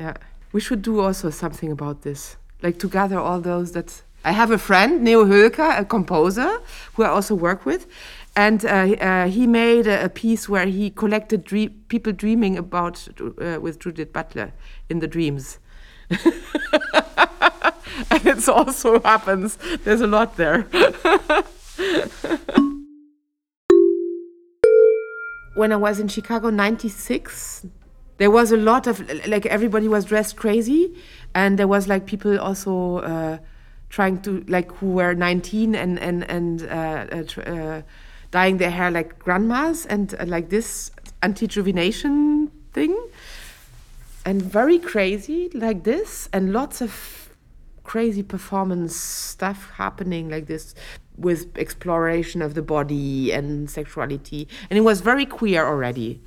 Yeah, 0.00 0.14
we 0.52 0.60
should 0.60 0.80
do 0.80 1.00
also 1.00 1.28
something 1.28 1.70
about 1.70 2.00
this 2.00 2.38
like 2.62 2.78
to 2.80 2.88
gather 2.88 3.18
all 3.18 3.40
those 3.40 3.72
that 3.72 4.02
I 4.24 4.32
have 4.32 4.50
a 4.50 4.58
friend, 4.58 5.02
Neo 5.02 5.24
Hülcker, 5.24 5.78
a 5.78 5.84
composer 5.84 6.60
who 6.94 7.04
I 7.04 7.08
also 7.08 7.34
work 7.34 7.64
with, 7.64 7.86
and 8.34 8.64
uh, 8.64 8.68
uh, 8.68 9.26
he 9.28 9.46
made 9.46 9.86
a, 9.86 10.04
a, 10.04 10.08
piece 10.08 10.48
where 10.48 10.66
he 10.66 10.90
collected 10.90 11.44
dream, 11.44 11.82
people 11.88 12.12
dreaming 12.12 12.56
about 12.56 13.08
uh, 13.20 13.58
with 13.60 13.78
Judith 13.80 14.12
Butler 14.12 14.52
in 14.88 14.98
the 15.00 15.08
dreams. 15.08 15.58
and 16.10 16.20
it 18.10 18.48
also 18.48 19.00
happens. 19.00 19.58
There's 19.84 20.00
a 20.00 20.06
lot 20.06 20.36
there. 20.36 20.62
when 25.54 25.72
I 25.72 25.76
was 25.76 25.98
in 25.98 26.08
Chicago, 26.08 26.50
96, 26.50 27.66
there 28.18 28.30
was 28.30 28.52
a 28.52 28.56
lot 28.56 28.86
of 28.86 29.00
like 29.26 29.46
everybody 29.46 29.88
was 29.88 30.04
dressed 30.04 30.36
crazy 30.36 30.94
and 31.34 31.58
there 31.58 31.68
was 31.68 31.88
like 31.88 32.06
people 32.06 32.38
also 32.38 32.98
uh, 32.98 33.38
trying 33.88 34.20
to 34.22 34.44
like 34.48 34.70
who 34.72 34.90
were 34.90 35.14
19 35.14 35.74
and 35.74 35.98
and 35.98 36.24
and 36.24 36.62
uh, 36.62 37.06
uh, 37.12 37.50
uh 37.50 37.82
dyeing 38.30 38.58
their 38.58 38.70
hair 38.70 38.90
like 38.90 39.18
grandmas 39.18 39.86
and 39.86 40.14
uh, 40.18 40.24
like 40.26 40.50
this 40.50 40.90
anti-juvenation 41.22 42.50
thing. 42.72 42.96
And 44.24 44.42
very 44.42 44.78
crazy 44.78 45.48
like 45.54 45.84
this 45.84 46.28
and 46.32 46.52
lots 46.52 46.82
of 46.82 47.30
crazy 47.84 48.22
performance 48.22 48.94
stuff 48.94 49.70
happening 49.76 50.28
like 50.28 50.46
this 50.46 50.74
with 51.16 51.56
exploration 51.56 52.42
of 52.42 52.52
the 52.52 52.60
body 52.60 53.32
and 53.32 53.70
sexuality. 53.70 54.46
And 54.68 54.76
it 54.76 54.82
was 54.82 55.00
very 55.00 55.24
queer 55.24 55.64
already 55.66 56.20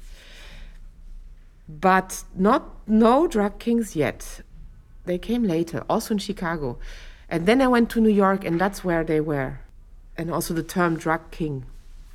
but 1.80 2.24
not 2.36 2.88
no 2.88 3.28
drag 3.28 3.60
kings 3.60 3.96
yet. 3.96 4.42
They 5.06 5.18
came 5.18 5.44
later, 5.44 5.84
also 5.90 6.14
in 6.14 6.18
Chicago. 6.18 6.78
And 7.30 7.46
then 7.46 7.62
I 7.62 7.68
went 7.68 7.90
to 7.92 8.02
New 8.02 8.10
York, 8.10 8.44
and 8.44 8.60
that's 8.60 8.84
where 8.84 9.04
they 9.04 9.22
were. 9.22 9.60
And 10.18 10.30
also 10.30 10.54
the 10.54 10.64
term 10.64 10.98
drag 10.98 11.32
king. 11.32 11.66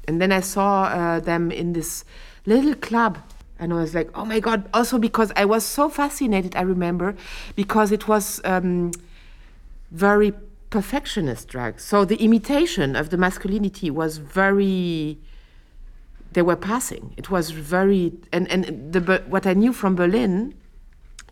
And 0.07 0.21
then 0.21 0.31
I 0.31 0.41
saw 0.41 0.85
uh, 0.85 1.21
them 1.21 1.51
in 1.51 1.73
this 1.73 2.05
little 2.45 2.75
club. 2.75 3.19
And 3.59 3.73
I 3.73 3.77
was 3.77 3.95
like, 3.95 4.11
oh 4.15 4.25
my 4.25 4.39
God. 4.39 4.69
Also, 4.75 4.99
because 4.99 5.33
I 5.35 5.47
was 5.47 5.65
so 5.65 5.89
fascinated, 5.89 6.55
I 6.55 6.61
remember, 6.61 7.17
because 7.57 7.91
it 7.91 8.07
was 8.07 8.41
um, 8.45 8.93
very 9.91 10.33
perfectionist 10.69 11.49
drag. 11.49 11.81
So 11.81 12.05
the 12.05 12.17
imitation 12.17 12.95
of 12.95 13.09
the 13.09 13.17
masculinity 13.17 13.91
was 13.91 14.19
very 14.19 15.19
they 16.37 16.43
were 16.43 16.55
passing. 16.55 17.15
It 17.17 17.31
was 17.31 17.49
very 17.49 18.13
and 18.31 18.47
and 18.53 18.93
the 18.93 19.23
what 19.27 19.47
I 19.47 19.55
knew 19.55 19.73
from 19.73 19.97
Berlin, 19.97 20.53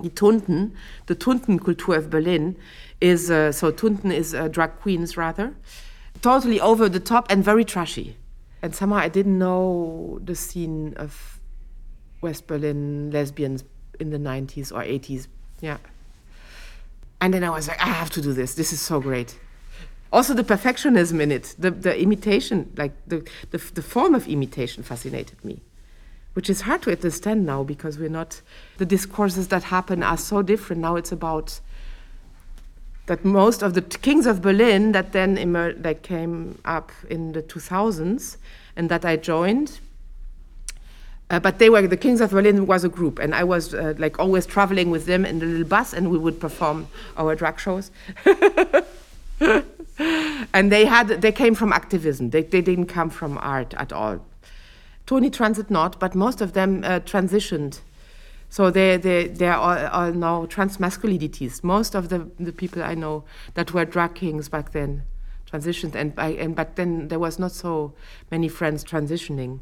the 0.01 0.09
Tunten, 0.09 0.73
the 1.07 1.15
Tunten 1.15 1.63
culture 1.63 1.95
of 1.95 2.09
Berlin 2.09 2.57
is 3.03 3.31
uh, 3.31 3.53
so 3.53 3.71
Tunten 3.71 4.11
is 4.11 4.35
uh, 4.35 4.49
drag 4.49 4.81
queens 4.81 5.19
rather, 5.19 5.55
totally 6.23 6.59
over 6.59 6.89
the 6.89 7.01
top 7.01 7.27
and 7.29 7.45
very 7.45 7.67
trashy. 7.67 8.17
And 8.63 8.75
somehow 8.75 8.97
I 8.97 9.11
didn't 9.11 9.39
know 9.39 10.21
the 10.25 10.35
scene 10.35 10.95
of 10.97 11.39
West 12.23 12.47
Berlin 12.47 13.11
lesbians 13.11 13.63
in 14.01 14.09
the 14.09 14.17
90s 14.17 14.73
or 14.73 14.83
80s. 14.83 15.29
Yeah. 15.61 15.77
And 17.21 17.35
then 17.35 17.45
I 17.45 17.51
was 17.51 17.69
like, 17.69 17.79
I 17.79 17.89
have 17.89 18.09
to 18.13 18.23
do 18.23 18.33
this. 18.33 18.55
This 18.55 18.73
is 18.73 18.81
so 18.81 19.01
great 19.01 19.39
also 20.15 20.33
the 20.33 20.45
perfectionism 20.45 21.21
in 21.21 21.33
it, 21.33 21.57
the, 21.59 21.73
the 21.73 22.01
imitation, 22.01 22.73
like 22.77 22.93
the, 23.05 23.27
the, 23.51 23.59
the 23.59 23.83
form 23.83 24.15
of 24.15 24.29
imitation 24.29 24.85
fascinated 24.85 25.45
me, 25.45 25.61
which 26.35 26.49
is 26.49 26.63
hard 26.63 26.83
to 26.83 26.93
understand 26.93 27.45
now 27.45 27.65
because 27.65 27.99
we're 27.99 28.09
not, 28.09 28.41
the 28.79 28.87
discourses 28.87 29.49
that 29.49 29.65
happen 29.65 30.05
are 30.05 30.17
so 30.17 30.41
different. 30.41 30.81
Now 30.81 30.95
it's 30.95 31.11
about 31.11 31.59
that 33.07 33.25
most 33.25 33.63
of 33.63 33.75
the 33.75 33.83
kings 33.83 34.27
of 34.27 34.41
Berlin 34.41 34.93
that 34.93 35.13
then 35.13 35.37
emer- 35.37 35.75
that 35.75 36.05
came 36.05 36.61
up 36.65 36.93
in 37.11 37.33
the 37.33 37.43
2000s 37.43 38.37
and 38.77 38.89
that 38.89 39.05
I 39.05 39.17
joined. 39.17 39.81
Uh, 41.29 41.41
but 41.41 41.59
they 41.59 41.69
were 41.69 41.87
the 41.89 41.97
kings 41.97 42.21
of 42.21 42.31
Berlin 42.31 42.67
was 42.67 42.85
a 42.85 42.89
group, 42.89 43.19
and 43.19 43.35
I 43.35 43.43
was 43.43 43.75
uh, 43.75 43.95
like 43.99 44.21
always 44.21 44.47
traveling 44.47 44.91
with 44.91 45.07
them 45.07 45.25
in 45.25 45.39
the 45.41 45.47
little 45.47 45.67
bus, 45.67 45.93
and 45.93 46.11
we 46.11 46.19
would 46.19 46.39
perform 46.39 46.87
our 47.17 47.35
drag 47.35 47.59
shows. 47.59 47.91
and 50.55 50.71
they 50.71 50.87
had 50.87 51.09
they 51.09 51.33
came 51.33 51.55
from 51.55 51.73
activism. 51.73 52.31
They 52.31 52.43
they 52.43 52.63
didn't 52.63 52.87
come 52.87 53.11
from 53.11 53.37
art 53.39 53.75
at 53.75 53.93
all. 53.93 54.25
Tony 55.05 55.29
Transit 55.29 55.71
not, 55.71 56.01
but 56.01 56.15
most 56.15 56.41
of 56.41 56.53
them 56.53 56.83
uh, 56.85 57.01
transitioned. 57.01 57.81
So 58.49 58.71
they 58.71 58.97
they 58.97 59.27
they 59.27 59.49
are 59.49 59.91
all 59.91 60.13
now 60.13 60.47
trans 60.47 60.79
masculinities. 60.79 61.65
Most 61.65 61.95
of 61.95 62.09
the 62.09 62.31
the 62.39 62.53
people 62.53 62.83
I 62.83 62.95
know 62.95 63.25
that 63.55 63.75
were 63.75 63.85
drag 63.85 64.15
kings 64.15 64.49
back 64.49 64.71
then 64.71 65.03
transitioned, 65.51 65.97
and 65.97 66.15
I, 66.17 66.29
and 66.29 66.55
but 66.55 66.77
then 66.77 67.09
there 67.09 67.19
was 67.19 67.39
not 67.39 67.53
so 67.53 67.93
many 68.31 68.49
friends 68.49 68.85
transitioning. 68.85 69.59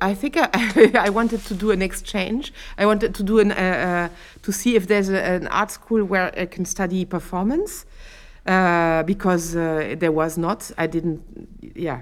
I 0.00 0.14
think 0.14 0.36
I, 0.36 0.90
I, 1.06 1.08
wanted 1.08 1.40
to 1.46 1.54
do 1.54 1.70
an 1.70 1.80
exchange. 1.80 2.52
I 2.76 2.86
wanted 2.86 3.14
to 3.14 3.22
do 3.22 3.38
an 3.38 3.50
uh, 3.50 3.54
uh, 3.54 4.08
to 4.42 4.52
see 4.52 4.76
if 4.76 4.86
there's 4.86 5.08
a, 5.08 5.20
an 5.20 5.48
art 5.48 5.70
school 5.70 6.04
where 6.04 6.38
I 6.38 6.46
can 6.46 6.64
study 6.64 7.04
performance, 7.04 7.86
uh, 8.46 9.02
because 9.02 9.56
uh, 9.56 9.94
there 9.98 10.12
was 10.12 10.38
not. 10.38 10.70
I 10.78 10.86
didn't. 10.86 11.22
Yeah, 11.74 12.00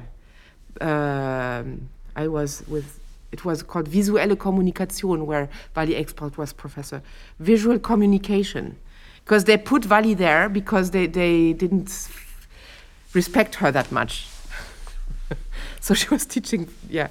um, 0.81 1.89
I 2.15 2.29
was 2.29 2.63
with. 2.69 3.01
It 3.33 3.45
was 3.45 3.63
called 3.63 3.89
Visuelle 3.89 4.37
Kommunikation, 4.37 5.27
where 5.27 5.49
Valie 5.75 5.97
Export 5.97 6.39
was 6.39 6.53
professor. 6.53 7.03
Visual 7.41 7.79
communication, 7.79 8.77
because 9.25 9.45
they 9.45 9.57
put 9.57 9.85
Valie 9.85 10.15
there 10.15 10.49
because 10.49 10.91
they 10.91 11.07
they 11.07 11.53
didn't 11.53 12.09
respect 13.13 13.57
her 13.57 13.73
that 13.73 13.91
much. 13.91 14.27
so 15.81 15.95
she 15.95 16.09
was 16.09 16.27
teaching. 16.27 16.69
Yeah 16.89 17.09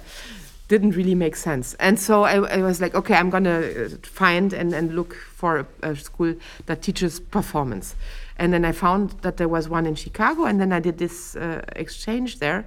didn't 0.68 0.92
really 0.92 1.14
make 1.14 1.36
sense. 1.36 1.74
And 1.74 2.00
so 2.00 2.22
I, 2.24 2.36
I 2.36 2.62
was 2.62 2.80
like, 2.80 2.94
okay, 2.94 3.14
I'm 3.14 3.30
going 3.30 3.44
to 3.44 3.84
uh, 3.84 3.88
find 4.02 4.52
and, 4.52 4.72
and 4.72 4.96
look 4.96 5.14
for 5.14 5.58
a, 5.58 5.90
a, 5.90 5.96
school 5.96 6.34
that 6.66 6.82
teaches 6.82 7.20
performance. 7.20 7.94
And 8.36 8.52
then 8.52 8.64
I 8.64 8.72
found 8.72 9.10
that 9.22 9.36
there 9.36 9.48
was 9.48 9.68
one 9.68 9.86
in 9.86 9.94
Chicago, 9.94 10.44
and 10.44 10.60
then 10.60 10.72
I 10.72 10.80
did 10.80 10.98
this 10.98 11.36
uh, 11.36 11.62
exchange 11.76 12.38
there. 12.38 12.66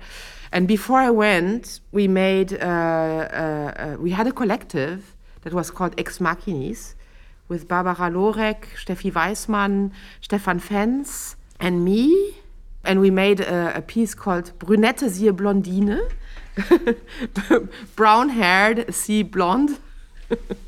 And 0.52 0.68
before 0.68 1.00
I 1.00 1.10
went, 1.10 1.82
we 1.92 2.08
made 2.08 2.54
uh, 2.54 2.58
uh, 2.58 2.64
uh 2.64 3.96
we 4.00 4.12
had 4.12 4.28
a 4.28 4.32
collective 4.32 5.16
that 5.42 5.54
was 5.54 5.70
called 5.72 5.94
Ex 5.98 6.20
Machinis 6.20 6.96
with 7.50 7.68
Barbara 7.68 8.10
Lorek, 8.10 8.62
Steffi 8.76 9.12
Weismann, 9.12 9.92
Stefan 10.22 10.60
Fenz, 10.60 11.36
and 11.60 11.84
me. 11.84 12.36
And 12.84 13.02
we 13.02 13.12
made 13.12 13.42
a, 13.42 13.78
a 13.78 13.82
piece 13.82 14.14
called 14.16 14.54
Brünette 14.60 15.10
siehe 15.10 15.34
Blondine 15.36 16.00
brown 17.96 18.30
haired, 18.30 18.94
see 18.94 19.24
blonde. 19.24 19.78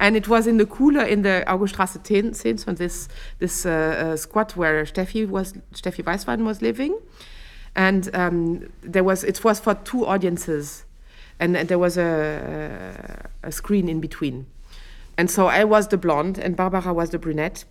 and 0.00 0.16
it 0.16 0.28
was 0.28 0.46
in 0.46 0.58
the 0.58 0.66
cooler 0.66 1.02
in 1.02 1.22
the 1.22 1.48
Auguststrasse 1.50 1.98
10, 2.02 2.32
10 2.32 2.58
so 2.58 2.72
this, 2.72 3.08
this 3.40 3.66
uh, 3.66 3.70
uh, 3.70 4.16
squat 4.16 4.56
where 4.56 4.84
Steffi, 4.84 5.28
was, 5.28 5.54
Steffi 5.74 6.04
Weiswein 6.04 6.44
was 6.44 6.62
living. 6.62 6.98
And 7.74 8.14
um, 8.14 8.70
there 8.82 9.04
was, 9.04 9.24
it 9.24 9.42
was 9.42 9.58
for 9.58 9.74
two 9.74 10.06
audiences. 10.06 10.84
And, 11.40 11.56
and 11.56 11.68
there 11.68 11.78
was 11.78 11.98
a, 11.98 13.28
a 13.42 13.52
screen 13.52 13.88
in 13.88 14.00
between. 14.00 14.46
And 15.16 15.30
so 15.30 15.46
I 15.46 15.64
was 15.64 15.88
the 15.88 15.98
blonde 15.98 16.38
and 16.38 16.56
Barbara 16.56 16.92
was 16.92 17.10
the 17.10 17.18
brunette. 17.18 17.64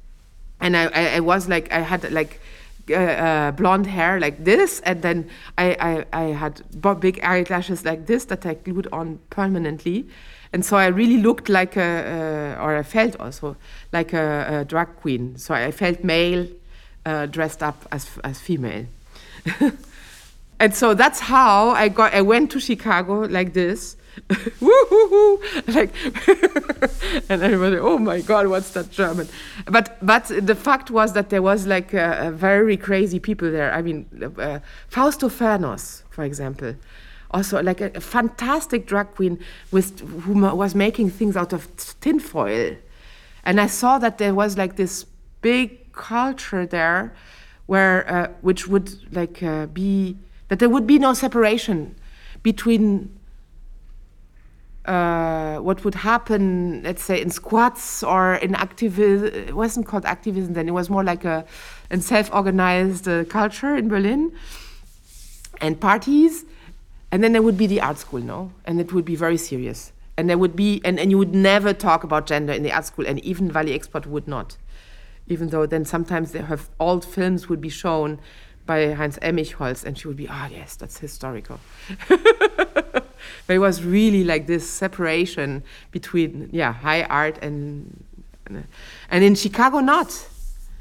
And 0.59 0.75
I, 0.75 0.85
I, 0.87 1.15
I 1.15 1.19
was 1.21 1.47
like, 1.47 1.71
I 1.71 1.79
had 1.79 2.11
like 2.11 2.41
uh, 2.89 2.93
uh, 2.95 3.51
blonde 3.51 3.85
hair 3.85 4.17
like 4.17 4.45
this, 4.45 4.79
and 4.85 5.01
then 5.01 5.29
I, 5.57 6.05
I, 6.13 6.21
I 6.21 6.23
had 6.27 6.61
big 7.01 7.19
eyelashes 7.21 7.83
like 7.83 8.05
this 8.05 8.23
that 8.25 8.45
I 8.45 8.53
glued 8.53 8.87
on 8.93 9.19
permanently. 9.29 10.07
And 10.53 10.65
so 10.65 10.77
I 10.77 10.87
really 10.87 11.17
looked 11.17 11.49
like 11.49 11.75
a, 11.75 12.55
uh, 12.57 12.63
or 12.63 12.77
I 12.77 12.83
felt 12.83 13.15
also 13.19 13.57
like 13.91 14.13
a, 14.13 14.65
a 14.69 14.85
queen. 14.85 15.37
So 15.37 15.53
I 15.53 15.71
felt 15.71 16.03
male, 16.03 16.47
uh, 17.05 17.25
dressed 17.25 17.63
up 17.63 17.87
as, 17.91 18.09
as 18.23 18.39
female. 18.39 18.85
and 20.59 20.75
so 20.75 20.93
that's 20.93 21.19
how 21.19 21.69
I 21.71 21.89
got. 21.89 22.13
I 22.13 22.21
went 22.21 22.51
to 22.51 22.59
Chicago 22.59 23.21
like 23.21 23.53
this, 23.53 23.97
like 25.67 25.93
and 27.29 27.43
everybody 27.43 27.77
oh 27.77 27.99
my 27.99 28.19
god 28.21 28.47
what's 28.47 28.71
that 28.71 28.89
german 28.89 29.27
but 29.67 29.97
but 30.01 30.25
the 30.41 30.55
fact 30.55 30.89
was 30.89 31.13
that 31.13 31.29
there 31.29 31.41
was 31.41 31.67
like 31.67 31.91
very 31.91 32.77
crazy 32.77 33.19
people 33.19 33.51
there 33.51 33.71
i 33.73 33.81
mean 33.81 34.05
uh, 34.39 34.59
fausto 34.89 35.29
fernos 35.29 36.03
for 36.09 36.23
example 36.23 36.73
also 37.31 37.61
like 37.61 37.81
a, 37.81 37.91
a, 37.95 37.99
fantastic 37.99 38.85
drag 38.85 39.13
queen 39.15 39.39
with 39.71 39.99
who 40.21 40.33
was 40.33 40.73
making 40.75 41.09
things 41.09 41.35
out 41.35 41.53
of 41.53 41.67
tinfoil 41.99 42.75
and 43.43 43.59
i 43.59 43.67
saw 43.67 43.97
that 43.97 44.17
there 44.17 44.33
was 44.33 44.57
like 44.57 44.75
this 44.75 45.05
big 45.41 45.91
culture 45.91 46.65
there 46.65 47.13
where 47.65 48.09
uh, 48.09 48.27
which 48.41 48.67
would 48.67 48.89
like 49.13 49.43
uh, 49.43 49.65
be 49.67 50.17
that 50.47 50.59
there 50.59 50.69
would 50.69 50.87
be 50.87 50.97
no 50.97 51.13
separation 51.13 51.95
between 52.43 53.17
uh, 54.87 55.57
what 55.57 55.83
would 55.83 55.95
happen, 55.95 56.81
let's 56.83 57.03
say, 57.03 57.21
in 57.21 57.29
squats 57.29 58.03
or 58.03 58.35
in 58.35 58.55
activism. 58.55 59.27
It 59.27 59.55
wasn't 59.55 59.85
called 59.85 60.05
activism 60.05 60.53
then, 60.53 60.67
it 60.67 60.71
was 60.71 60.89
more 60.89 61.03
like 61.03 61.25
a, 61.25 61.45
a 61.91 61.99
self 61.99 62.33
organized 62.33 63.07
uh, 63.07 63.25
culture 63.25 63.75
in 63.75 63.89
Berlin 63.89 64.31
and 65.59 65.79
parties. 65.79 66.45
And 67.11 67.23
then 67.23 67.31
there 67.31 67.41
would 67.41 67.57
be 67.57 67.67
the 67.67 67.81
art 67.81 67.97
school, 67.97 68.19
no? 68.19 68.51
And 68.65 68.79
it 68.79 68.91
would 68.91 69.05
be 69.05 69.15
very 69.15 69.37
serious. 69.37 69.93
And 70.17 70.29
there 70.29 70.37
would 70.37 70.55
be, 70.55 70.81
and, 70.83 70.99
and 70.99 71.11
you 71.11 71.17
would 71.17 71.33
never 71.33 71.73
talk 71.73 72.03
about 72.03 72.27
gender 72.27 72.51
in 72.51 72.63
the 72.63 72.71
art 72.71 72.85
school, 72.85 73.05
and 73.07 73.19
even 73.23 73.51
Valie 73.51 73.73
Export 73.73 74.07
would 74.07 74.27
not. 74.27 74.57
Even 75.27 75.49
though 75.49 75.65
then 75.65 75.85
sometimes 75.85 76.31
they 76.31 76.39
have 76.39 76.69
old 76.79 77.05
films 77.05 77.47
would 77.49 77.61
be 77.61 77.69
shown 77.69 78.19
by 78.65 78.93
Heinz 78.93 79.17
Emigholz, 79.19 79.85
and 79.85 79.97
she 79.97 80.07
would 80.07 80.17
be, 80.17 80.27
ah, 80.27 80.47
oh, 80.49 80.53
yes, 80.53 80.75
that's 80.75 80.97
historical. 80.99 81.59
but 82.09 83.05
it 83.47 83.59
was 83.59 83.83
really 83.83 84.23
like 84.23 84.47
this 84.47 84.69
separation 84.69 85.63
between, 85.91 86.49
yeah, 86.51 86.73
high 86.73 87.03
art 87.03 87.37
and, 87.41 88.03
and 89.09 89.23
in 89.23 89.35
Chicago, 89.35 89.79
not. 89.79 90.27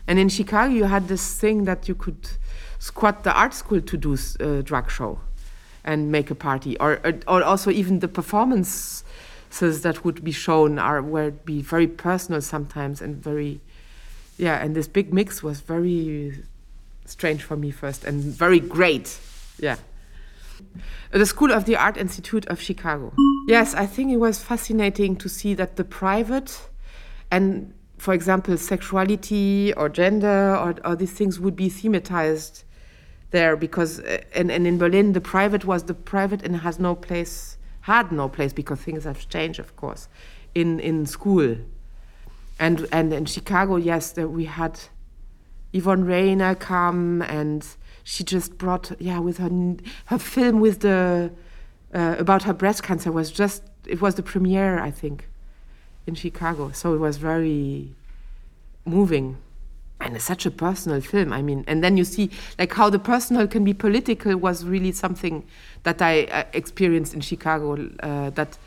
And 0.08 0.18
in 0.18 0.28
Chicago, 0.28 0.72
you 0.72 0.84
had 0.84 1.08
this 1.08 1.38
thing 1.38 1.64
that 1.64 1.88
you 1.88 1.94
could 1.94 2.28
squat 2.78 3.22
the 3.22 3.32
art 3.32 3.54
school 3.54 3.80
to 3.80 3.96
do 3.96 4.16
uh, 4.40 4.62
drag 4.62 4.90
show 4.90 5.20
and 5.86 6.10
make 6.10 6.30
a 6.30 6.34
party, 6.34 6.76
or, 6.78 7.00
or, 7.28 7.42
also 7.42 7.70
even 7.70 8.00
the 8.00 8.08
performances 8.08 9.04
that 9.82 10.04
would 10.04 10.22
be 10.22 10.32
shown 10.32 10.78
are 10.78 11.00
were 11.00 11.30
be 11.30 11.62
very 11.62 11.86
personal 11.86 12.40
sometimes 12.40 13.00
and 13.00 13.16
very, 13.16 13.60
yeah. 14.36 14.62
And 14.62 14.74
this 14.74 14.88
big 14.88 15.14
mix 15.14 15.42
was 15.42 15.60
very 15.60 16.42
strange 17.04 17.42
for 17.42 17.56
me 17.56 17.70
first 17.70 18.04
and 18.04 18.20
very 18.22 18.60
great. 18.60 19.18
Yeah. 19.58 19.76
The 21.12 21.24
School 21.24 21.52
of 21.52 21.64
the 21.64 21.76
Art 21.76 21.96
Institute 21.96 22.46
of 22.46 22.60
Chicago. 22.60 23.12
Yes, 23.46 23.74
I 23.74 23.86
think 23.86 24.10
it 24.10 24.16
was 24.16 24.42
fascinating 24.42 25.16
to 25.16 25.28
see 25.28 25.54
that 25.54 25.76
the 25.76 25.84
private 25.84 26.68
and, 27.30 27.72
for 27.98 28.12
example, 28.12 28.56
sexuality 28.56 29.72
or 29.74 29.88
gender 29.88 30.56
or, 30.56 30.74
or 30.84 30.96
these 30.96 31.12
things 31.12 31.38
would 31.38 31.54
be 31.54 31.70
thematized 31.70 32.64
there 33.36 33.54
because, 33.56 34.00
uh, 34.00 34.22
and, 34.34 34.50
and 34.50 34.66
in 34.66 34.78
Berlin, 34.78 35.12
the 35.12 35.20
private 35.20 35.64
was 35.64 35.84
the 35.84 35.94
private 35.94 36.40
and 36.44 36.56
has 36.56 36.78
no 36.78 36.94
place, 36.94 37.58
had 37.82 38.10
no 38.10 38.28
place 38.28 38.52
because 38.52 38.80
things 38.80 39.04
have 39.04 39.28
changed, 39.28 39.60
of 39.60 39.76
course, 39.76 40.08
in, 40.54 40.80
in 40.80 41.06
school. 41.06 41.56
And, 42.58 42.86
and 42.90 43.12
in 43.12 43.26
Chicago, 43.26 43.76
yes, 43.76 44.16
we 44.16 44.46
had 44.46 44.74
Yvonne 45.72 46.04
Rainer 46.04 46.54
come 46.54 47.22
and 47.22 47.66
she 48.02 48.24
just 48.24 48.56
brought 48.56 48.92
yeah 49.00 49.18
with 49.18 49.38
her 49.38 49.50
her 50.06 50.18
film 50.18 50.60
with 50.60 50.80
the 50.80 51.30
uh, 51.92 52.14
about 52.18 52.44
her 52.44 52.54
breast 52.54 52.82
cancer 52.82 53.10
was 53.10 53.30
just 53.30 53.62
it 53.84 54.00
was 54.00 54.14
the 54.14 54.22
premiere 54.22 54.78
I 54.78 54.90
think 54.90 55.28
in 56.06 56.14
Chicago 56.14 56.70
so 56.70 56.94
it 56.94 56.98
was 56.98 57.16
very 57.16 57.92
moving 58.84 59.36
and 60.00 60.14
it's 60.14 60.24
such 60.24 60.46
a 60.46 60.50
personal 60.50 61.00
film 61.00 61.32
I 61.32 61.42
mean 61.42 61.64
and 61.66 61.82
then 61.82 61.96
you 61.96 62.04
see 62.04 62.30
like 62.58 62.72
how 62.72 62.90
the 62.90 62.98
personal 62.98 63.46
can 63.46 63.64
be 63.64 63.74
political 63.74 64.36
was 64.36 64.64
really 64.64 64.92
something 64.92 65.44
that 65.84 66.02
I 66.02 66.24
uh, 66.24 66.44
experienced 66.52 67.14
in 67.14 67.20
Chicago 67.20 67.88
uh, 68.00 68.30
that 68.30 68.58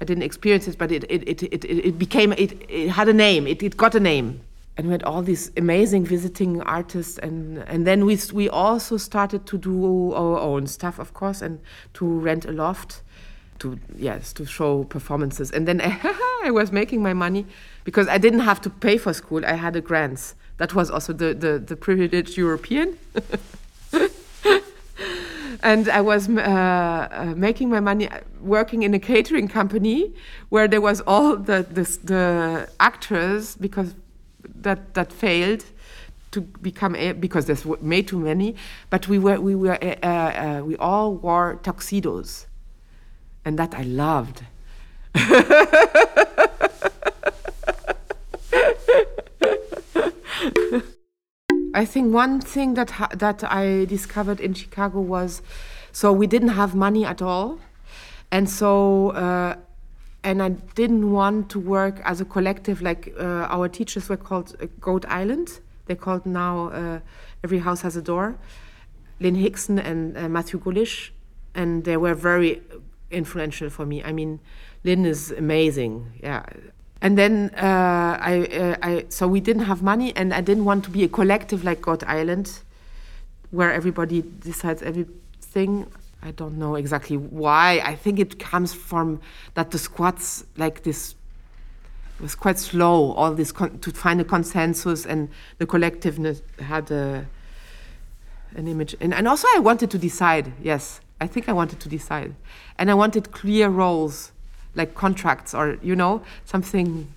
I 0.00 0.04
didn't 0.04 0.22
experience 0.22 0.68
it 0.68 0.78
but 0.78 0.92
it 0.92 1.04
it, 1.10 1.28
it, 1.28 1.42
it, 1.42 1.64
it 1.64 1.98
became 1.98 2.32
it, 2.32 2.52
it 2.68 2.90
had 2.90 3.08
a 3.08 3.12
name 3.12 3.46
it, 3.46 3.62
it 3.62 3.76
got 3.76 3.94
a 3.94 4.00
name. 4.00 4.40
And 4.78 4.88
we 4.88 4.92
had 4.92 5.04
all 5.04 5.22
these 5.22 5.50
amazing 5.56 6.04
visiting 6.04 6.60
artists 6.60 7.16
and 7.16 7.58
and 7.66 7.86
then 7.86 8.04
we 8.04 8.18
we 8.34 8.50
also 8.50 8.98
started 8.98 9.46
to 9.46 9.56
do 9.56 10.12
our 10.12 10.38
own 10.38 10.66
stuff 10.66 10.98
of 10.98 11.14
course 11.14 11.40
and 11.40 11.60
to 11.94 12.04
rent 12.04 12.44
a 12.44 12.52
loft 12.52 13.00
to 13.58 13.78
yes 13.96 14.32
to 14.34 14.44
show 14.44 14.84
performances. 14.84 15.50
And 15.50 15.66
then 15.66 15.80
I 16.44 16.50
was 16.50 16.72
making 16.72 17.02
my 17.02 17.14
money 17.14 17.46
because 17.84 18.08
I 18.08 18.18
didn't 18.18 18.40
have 18.40 18.60
to 18.62 18.70
pay 18.70 18.98
for 18.98 19.12
school. 19.12 19.44
I 19.44 19.54
had 19.54 19.76
a 19.76 19.80
grants. 19.80 20.34
That 20.58 20.74
was 20.74 20.90
also 20.90 21.12
the 21.12 21.34
the, 21.34 21.58
the 21.58 21.76
privileged 21.76 22.36
European. 22.36 22.98
And 25.62 25.88
I 25.88 26.00
was 26.00 26.28
uh, 26.28 26.40
uh, 26.42 27.34
making 27.36 27.70
my 27.70 27.80
money 27.80 28.08
working 28.40 28.82
in 28.82 28.94
a 28.94 28.98
catering 28.98 29.48
company 29.48 30.12
where 30.48 30.68
there 30.68 30.80
was 30.80 31.00
all 31.06 31.36
the 31.36 31.66
the, 31.68 31.82
the 32.04 32.68
actors 32.78 33.56
because 33.56 33.94
that 34.62 34.94
that 34.94 35.12
failed 35.12 35.64
to 36.32 36.40
become 36.40 36.92
because 37.18 37.46
there's 37.46 37.64
made 37.80 38.06
too 38.08 38.18
many. 38.18 38.54
But 38.90 39.08
we 39.08 39.18
were 39.18 39.40
we 39.40 39.54
were 39.54 39.78
uh, 39.82 40.06
uh, 40.06 40.62
we 40.64 40.76
all 40.76 41.14
wore 41.14 41.58
tuxedos, 41.62 42.45
and 43.46 43.58
that 43.58 43.74
I 43.74 43.82
loved. 43.82 44.42
I 51.72 51.84
think 51.84 52.12
one 52.12 52.40
thing 52.40 52.74
that 52.74 52.92
that 53.14 53.44
I 53.44 53.84
discovered 53.84 54.40
in 54.40 54.54
Chicago 54.54 55.00
was, 55.00 55.42
so 55.92 56.12
we 56.12 56.26
didn't 56.26 56.48
have 56.48 56.74
money 56.74 57.04
at 57.04 57.22
all, 57.22 57.58
and 58.32 58.50
so 58.50 59.10
uh, 59.10 59.54
and 60.24 60.42
I 60.42 60.48
didn't 60.74 61.12
want 61.12 61.48
to 61.50 61.60
work 61.60 62.00
as 62.04 62.20
a 62.20 62.24
collective 62.24 62.82
like 62.82 63.14
uh, 63.18 63.46
our 63.48 63.68
teachers 63.68 64.08
were 64.08 64.16
called 64.16 64.56
uh, 64.60 64.66
Goat 64.80 65.06
Island. 65.06 65.60
They're 65.86 65.96
called 65.96 66.26
now 66.26 66.70
uh, 66.70 67.00
Every 67.44 67.58
House 67.58 67.82
Has 67.82 67.96
a 67.96 68.02
Door. 68.02 68.36
Lin 69.20 69.36
Hixson 69.36 69.78
and 69.78 70.16
uh, 70.18 70.28
Matthew 70.28 70.58
Goulish, 70.60 71.10
and 71.54 71.84
they 71.84 71.96
were 71.96 72.14
very 72.14 72.60
influential 73.10 73.70
for 73.70 73.86
me. 73.86 74.02
I 74.02 74.12
mean, 74.12 74.40
Lin 74.84 75.06
is 75.06 75.30
amazing, 75.32 76.12
yeah. 76.22 76.44
And 77.02 77.18
then 77.18 77.50
uh, 77.56 78.18
I, 78.20 78.46
uh, 78.46 78.76
I, 78.82 79.04
so 79.08 79.28
we 79.28 79.40
didn't 79.40 79.64
have 79.64 79.82
money, 79.82 80.16
and 80.16 80.32
I 80.32 80.40
didn't 80.40 80.64
want 80.64 80.84
to 80.84 80.90
be 80.90 81.04
a 81.04 81.08
collective 81.08 81.64
like 81.64 81.82
Goat 81.82 82.02
Island, 82.04 82.60
where 83.50 83.72
everybody 83.72 84.22
decides 84.40 84.82
everything. 84.82 85.86
I 86.22 86.30
don't 86.32 86.58
know 86.58 86.74
exactly 86.74 87.16
why. 87.16 87.80
I 87.84 87.94
think 87.94 88.18
it 88.18 88.38
comes 88.38 88.72
from 88.72 89.20
that 89.54 89.70
the 89.70 89.78
squats 89.78 90.44
like 90.56 90.82
this 90.82 91.14
was 92.18 92.34
quite 92.34 92.58
slow. 92.58 93.12
All 93.12 93.34
this 93.34 93.52
to 93.52 93.90
find 93.92 94.20
a 94.20 94.24
consensus 94.24 95.04
and 95.06 95.28
the 95.58 95.66
collectiveness 95.66 96.40
had 96.58 96.90
a, 96.90 97.26
an 98.56 98.66
image. 98.66 98.96
And, 99.00 99.12
and 99.14 99.28
also, 99.28 99.46
I 99.54 99.60
wanted 99.60 99.90
to 99.90 99.98
decide. 99.98 100.52
Yes, 100.62 101.00
I 101.20 101.26
think 101.26 101.48
I 101.48 101.52
wanted 101.52 101.80
to 101.80 101.88
decide, 101.88 102.34
and 102.78 102.90
I 102.90 102.94
wanted 102.94 103.32
clear 103.32 103.68
roles, 103.68 104.32
like 104.74 104.94
contracts 104.94 105.54
or 105.54 105.78
you 105.82 105.96
know 105.96 106.22
something 106.44 107.12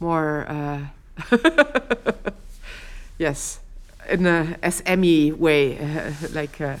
more. 0.00 0.46
Uh, 0.48 0.80
yes, 3.18 3.60
in 4.08 4.26
a 4.26 4.58
SME 4.62 5.36
way, 5.36 5.78
uh, 5.78 6.12
like. 6.32 6.60
Uh, 6.60 6.76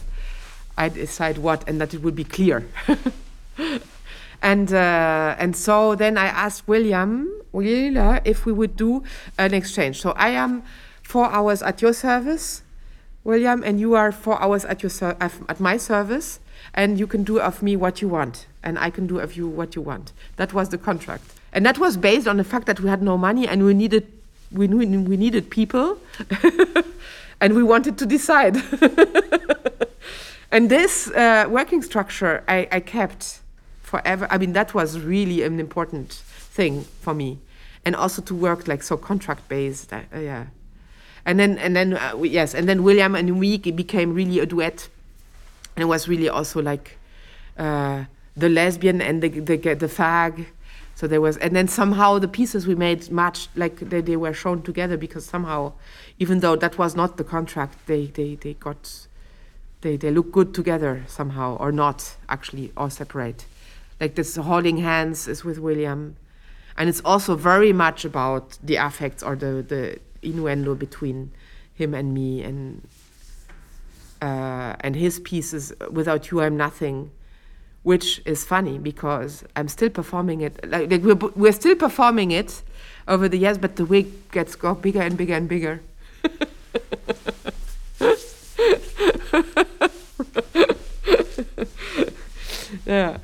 I 0.76 0.88
decide 0.88 1.38
what, 1.38 1.68
and 1.68 1.80
that 1.80 1.94
it 1.94 2.02
would 2.02 2.16
be 2.16 2.24
clear. 2.24 2.66
and 4.42 4.72
uh, 4.72 5.36
and 5.38 5.56
so 5.56 5.94
then 5.94 6.18
I 6.18 6.26
asked 6.26 6.66
William 6.66 7.30
if 7.52 8.46
we 8.46 8.52
would 8.52 8.76
do 8.76 9.04
an 9.38 9.54
exchange. 9.54 10.00
So 10.00 10.10
I 10.12 10.30
am 10.30 10.64
four 11.02 11.30
hours 11.30 11.62
at 11.62 11.80
your 11.80 11.92
service, 11.92 12.62
William, 13.22 13.62
and 13.62 13.78
you 13.78 13.94
are 13.94 14.10
four 14.10 14.40
hours 14.42 14.64
at 14.64 14.82
your 14.82 15.16
at 15.20 15.60
my 15.60 15.76
service, 15.76 16.40
and 16.72 16.98
you 16.98 17.06
can 17.06 17.24
do 17.24 17.38
of 17.40 17.62
me 17.62 17.76
what 17.76 18.00
you 18.00 18.08
want, 18.08 18.46
and 18.62 18.78
I 18.78 18.90
can 18.90 19.06
do 19.06 19.18
of 19.18 19.36
you 19.36 19.46
what 19.46 19.76
you 19.76 19.82
want. 19.82 20.12
That 20.36 20.52
was 20.54 20.70
the 20.70 20.78
contract, 20.78 21.24
and 21.52 21.66
that 21.66 21.78
was 21.78 21.96
based 21.96 22.26
on 22.26 22.36
the 22.38 22.44
fact 22.44 22.66
that 22.66 22.80
we 22.80 22.88
had 22.88 23.02
no 23.02 23.18
money 23.18 23.46
and 23.46 23.64
we 23.64 23.74
needed 23.74 24.06
we 24.52 24.68
knew 24.68 25.02
we 25.02 25.16
needed 25.16 25.50
people, 25.50 25.98
and 27.40 27.54
we 27.54 27.62
wanted 27.62 27.98
to 27.98 28.06
decide. 28.06 28.56
And 30.54 30.70
this 30.70 31.10
uh, 31.10 31.48
working 31.50 31.82
structure 31.82 32.44
I, 32.46 32.68
I 32.70 32.78
kept 32.78 33.40
forever. 33.82 34.28
I 34.30 34.38
mean, 34.38 34.52
that 34.52 34.72
was 34.72 35.00
really 35.00 35.42
an 35.42 35.58
important 35.58 36.12
thing 36.12 36.84
for 37.00 37.12
me, 37.12 37.40
and 37.84 37.96
also 37.96 38.22
to 38.22 38.34
work 38.36 38.68
like 38.68 38.84
so 38.84 38.96
contract 38.96 39.48
based. 39.48 39.92
Uh, 39.92 40.02
yeah, 40.16 40.46
and 41.26 41.40
then 41.40 41.58
and 41.58 41.74
then 41.74 41.94
uh, 41.94 42.16
yes, 42.22 42.54
and 42.54 42.68
then 42.68 42.84
William 42.84 43.16
and 43.16 43.40
we 43.40 43.58
became 43.58 44.14
really 44.14 44.38
a 44.38 44.46
duet, 44.46 44.88
and 45.74 45.82
it 45.82 45.86
was 45.86 46.08
really 46.08 46.28
also 46.28 46.62
like 46.62 46.98
uh, 47.58 48.04
the 48.36 48.48
lesbian 48.48 49.00
and 49.00 49.22
the 49.22 49.28
the, 49.28 49.56
the 49.56 49.88
fag. 49.88 50.46
So 50.96 51.08
there 51.08 51.20
was, 51.20 51.36
and 51.38 51.56
then 51.56 51.66
somehow 51.66 52.20
the 52.20 52.28
pieces 52.28 52.68
we 52.68 52.76
made 52.76 53.10
matched, 53.10 53.50
like 53.56 53.80
they, 53.80 54.00
they 54.00 54.16
were 54.16 54.32
shown 54.32 54.62
together 54.62 54.96
because 54.96 55.24
somehow, 55.24 55.72
even 56.20 56.38
though 56.38 56.54
that 56.54 56.78
was 56.78 56.94
not 56.94 57.16
the 57.16 57.24
contract, 57.24 57.86
they 57.86 58.06
they, 58.06 58.36
they 58.36 58.54
got, 58.54 59.08
they 59.80 59.96
they 59.96 60.12
look 60.12 60.30
good 60.30 60.54
together 60.54 61.02
somehow 61.08 61.56
or 61.56 61.72
not 61.72 62.16
actually 62.28 62.70
or 62.76 62.90
separate. 62.90 63.44
Like 64.00 64.14
this 64.14 64.36
holding 64.36 64.78
hands 64.78 65.26
is 65.26 65.44
with 65.44 65.58
William, 65.58 66.16
and 66.76 66.88
it's 66.88 67.02
also 67.04 67.34
very 67.34 67.72
much 67.72 68.04
about 68.04 68.56
the 68.62 68.76
affects 68.76 69.22
or 69.22 69.34
the 69.34 69.64
the 69.66 69.98
innuendo 70.22 70.76
between 70.76 71.32
him 71.74 71.92
and 71.92 72.14
me 72.14 72.40
and 72.42 72.86
uh, 74.24 74.74
and 74.80 74.96
his 74.96 75.20
pieces 75.20 75.72
without 75.90 76.30
you 76.30 76.40
i'm 76.40 76.56
nothing 76.56 77.10
which 77.82 78.22
is 78.24 78.44
funny 78.44 78.78
because 78.78 79.44
i'm 79.56 79.68
still 79.68 79.90
performing 79.90 80.40
it. 80.40 80.52
Like, 80.74 80.90
like 80.90 81.02
we're, 81.02 81.30
we're 81.42 81.52
still 81.52 81.76
performing 81.76 82.30
it 82.30 82.62
over 83.06 83.28
the 83.28 83.36
years 83.36 83.58
but 83.58 83.76
the 83.76 83.84
wig 83.84 84.06
gets 84.32 84.54
got 84.56 84.80
bigger 84.80 85.02
and 85.02 85.16
bigger 85.16 85.34
and 85.34 85.48
bigger. 85.48 85.80
Yeah. 92.86 93.18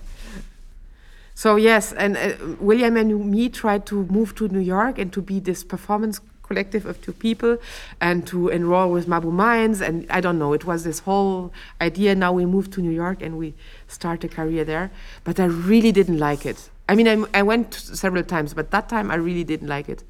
So 1.35 1.57
yes 1.57 1.93
and 1.93 2.17
uh, 2.17 2.33
william 2.61 2.97
and 2.97 3.31
me 3.31 3.49
tried 3.49 3.87
to 3.87 4.05
move 4.07 4.35
to 4.37 4.49
new 4.49 4.61
york 4.61 4.99
and 4.99 5.13
to 5.13 5.23
be 5.23 5.41
this 5.41 5.65
performance 5.65 6.21
collective 6.51 6.85
of 6.85 7.01
two 7.01 7.13
people 7.13 7.57
and 8.01 8.27
to 8.27 8.49
enroll 8.49 8.91
with 8.91 9.07
Mabou 9.07 9.31
Mines. 9.31 9.81
And 9.81 10.05
I 10.11 10.21
don't 10.21 10.39
know, 10.39 10.53
it 10.53 10.65
was 10.65 10.83
this 10.83 10.99
whole 11.01 11.53
idea. 11.81 12.15
Now 12.17 12.33
we 12.33 12.45
moved 12.45 12.73
to 12.73 12.81
New 12.81 12.91
York 12.91 13.23
and 13.23 13.39
we 13.39 13.55
start 13.87 14.25
a 14.25 14.29
career 14.29 14.65
there. 14.65 14.91
But 15.23 15.39
I 15.39 15.45
really 15.45 15.93
didn't 15.93 16.19
like 16.19 16.45
it. 16.45 16.69
I 16.89 16.97
mean, 16.97 17.07
I, 17.07 17.39
I 17.39 17.43
went 17.45 17.73
several 17.75 18.25
times, 18.25 18.53
but 18.53 18.73
that 18.73 18.89
time 18.89 19.13
I 19.13 19.15
really 19.15 19.45
didn't 19.45 19.69
like 19.69 19.89
it. 19.89 20.03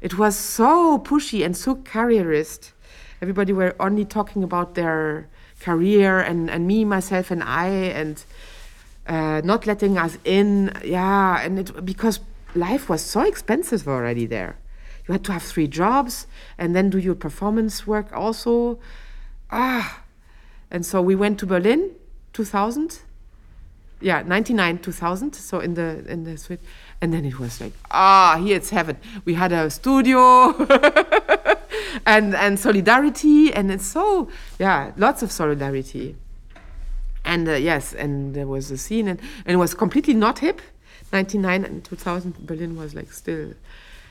It 0.00 0.16
was 0.16 0.36
so 0.36 0.98
pushy 0.98 1.44
and 1.44 1.54
so 1.54 1.74
careerist. 1.74 2.72
Everybody 3.20 3.52
were 3.52 3.76
only 3.78 4.06
talking 4.06 4.42
about 4.42 4.74
their 4.74 5.28
career 5.60 6.18
and, 6.18 6.48
and 6.48 6.66
me, 6.66 6.86
myself, 6.86 7.30
and 7.30 7.42
I, 7.42 7.68
and 7.68 8.24
uh, 9.06 9.42
not 9.44 9.66
letting 9.66 9.98
us 9.98 10.16
in. 10.24 10.72
Yeah, 10.82 11.42
and 11.42 11.58
it 11.58 11.84
because 11.84 12.20
life 12.54 12.88
was 12.88 13.02
so 13.02 13.20
expensive 13.22 13.86
already 13.86 14.24
there 14.24 14.56
you 15.08 15.12
had 15.12 15.24
to 15.24 15.32
have 15.32 15.42
three 15.42 15.66
jobs 15.66 16.26
and 16.58 16.76
then 16.76 16.90
do 16.90 16.98
your 16.98 17.14
performance 17.14 17.86
work 17.86 18.12
also. 18.12 18.78
Ah, 19.50 20.02
and 20.70 20.84
so 20.84 21.00
we 21.00 21.14
went 21.14 21.38
to 21.40 21.46
Berlin, 21.46 21.92
2000. 22.34 23.00
Yeah, 24.00 24.22
99, 24.22 24.78
2000. 24.78 25.34
So 25.34 25.60
in 25.60 25.74
the 25.74 26.04
in 26.06 26.24
the 26.24 26.36
suite, 26.36 26.60
and 27.00 27.12
then 27.12 27.24
it 27.24 27.40
was 27.40 27.60
like, 27.60 27.72
ah, 27.90 28.38
here 28.40 28.56
it's 28.56 28.70
heaven. 28.70 28.98
We 29.24 29.34
had 29.34 29.50
a 29.50 29.70
studio. 29.70 30.54
and 32.06 32.34
and 32.34 32.58
solidarity 32.58 33.52
and 33.52 33.70
it's 33.70 33.86
so 33.86 34.28
yeah 34.58 34.92
lots 34.96 35.22
of 35.22 35.32
solidarity 35.32 36.16
and 37.24 37.48
uh, 37.48 37.52
yes 37.52 37.92
and 37.94 38.34
there 38.34 38.46
was 38.46 38.70
a 38.70 38.78
scene 38.78 39.08
and, 39.08 39.20
and 39.46 39.54
it 39.54 39.56
was 39.56 39.74
completely 39.74 40.14
not 40.14 40.40
hip 40.40 40.60
99 41.12 41.64
and 41.64 41.84
2000 41.84 42.46
berlin 42.46 42.76
was 42.76 42.94
like 42.94 43.12
still 43.12 43.52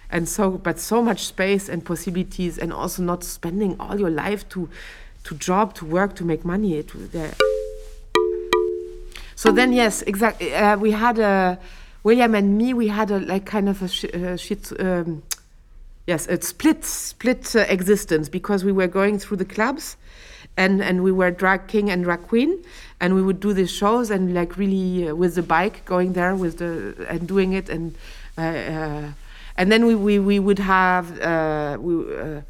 and 0.09 0.27
so 0.27 0.51
but 0.51 0.79
so 0.79 1.01
much 1.01 1.25
space 1.25 1.69
and 1.69 1.85
possibilities 1.85 2.57
and 2.57 2.71
also 2.71 3.03
not 3.03 3.23
spending 3.23 3.75
all 3.79 3.99
your 3.99 4.09
life 4.09 4.47
to 4.49 4.69
to 5.23 5.35
job 5.35 5.73
to 5.73 5.85
work 5.85 6.15
to 6.15 6.23
make 6.23 6.45
money. 6.45 6.75
It 6.75 6.91
so 9.35 9.51
then 9.51 9.71
yes 9.71 10.01
exactly 10.01 10.53
uh, 10.53 10.75
we 10.77 10.91
had 10.91 11.19
a 11.19 11.59
william 12.03 12.33
and 12.33 12.57
me 12.57 12.73
we 12.73 12.87
had 12.87 13.11
a 13.11 13.19
like 13.19 13.45
kind 13.45 13.69
of 13.69 13.81
a 13.83 13.87
sh 13.87 14.05
uh, 14.05 14.35
shit 14.35 14.71
um, 14.79 15.21
yes 16.07 16.27
a 16.27 16.41
split 16.41 16.83
split 16.83 17.55
uh, 17.55 17.59
existence 17.69 18.29
because 18.29 18.65
we 18.65 18.71
were 18.71 18.87
going 18.87 19.19
through 19.19 19.37
the 19.37 19.45
clubs 19.45 19.95
and 20.57 20.81
and 20.81 21.03
we 21.03 21.11
were 21.11 21.29
drag 21.29 21.67
king 21.67 21.91
and 21.91 22.03
drag 22.03 22.23
queen 22.23 22.57
and 22.99 23.13
we 23.13 23.21
would 23.21 23.39
do 23.39 23.53
these 23.53 23.71
shows 23.71 24.09
and 24.09 24.33
like 24.33 24.57
really 24.57 25.07
uh, 25.07 25.13
with 25.13 25.35
the 25.35 25.43
bike 25.43 25.85
going 25.85 26.13
there 26.13 26.35
with 26.35 26.57
the 26.57 26.95
and 27.07 27.27
doing 27.27 27.53
it 27.53 27.69
and 27.69 27.95
uh, 28.37 28.41
uh, 28.41 29.11
and 29.57 29.71
then 29.71 29.85
we, 29.85 29.95
we, 29.95 30.19
we 30.19 30.39
would 30.39 30.59
have 30.59 31.19
uh, 31.19 31.77
we, 31.79 32.15
uh, 32.15 32.41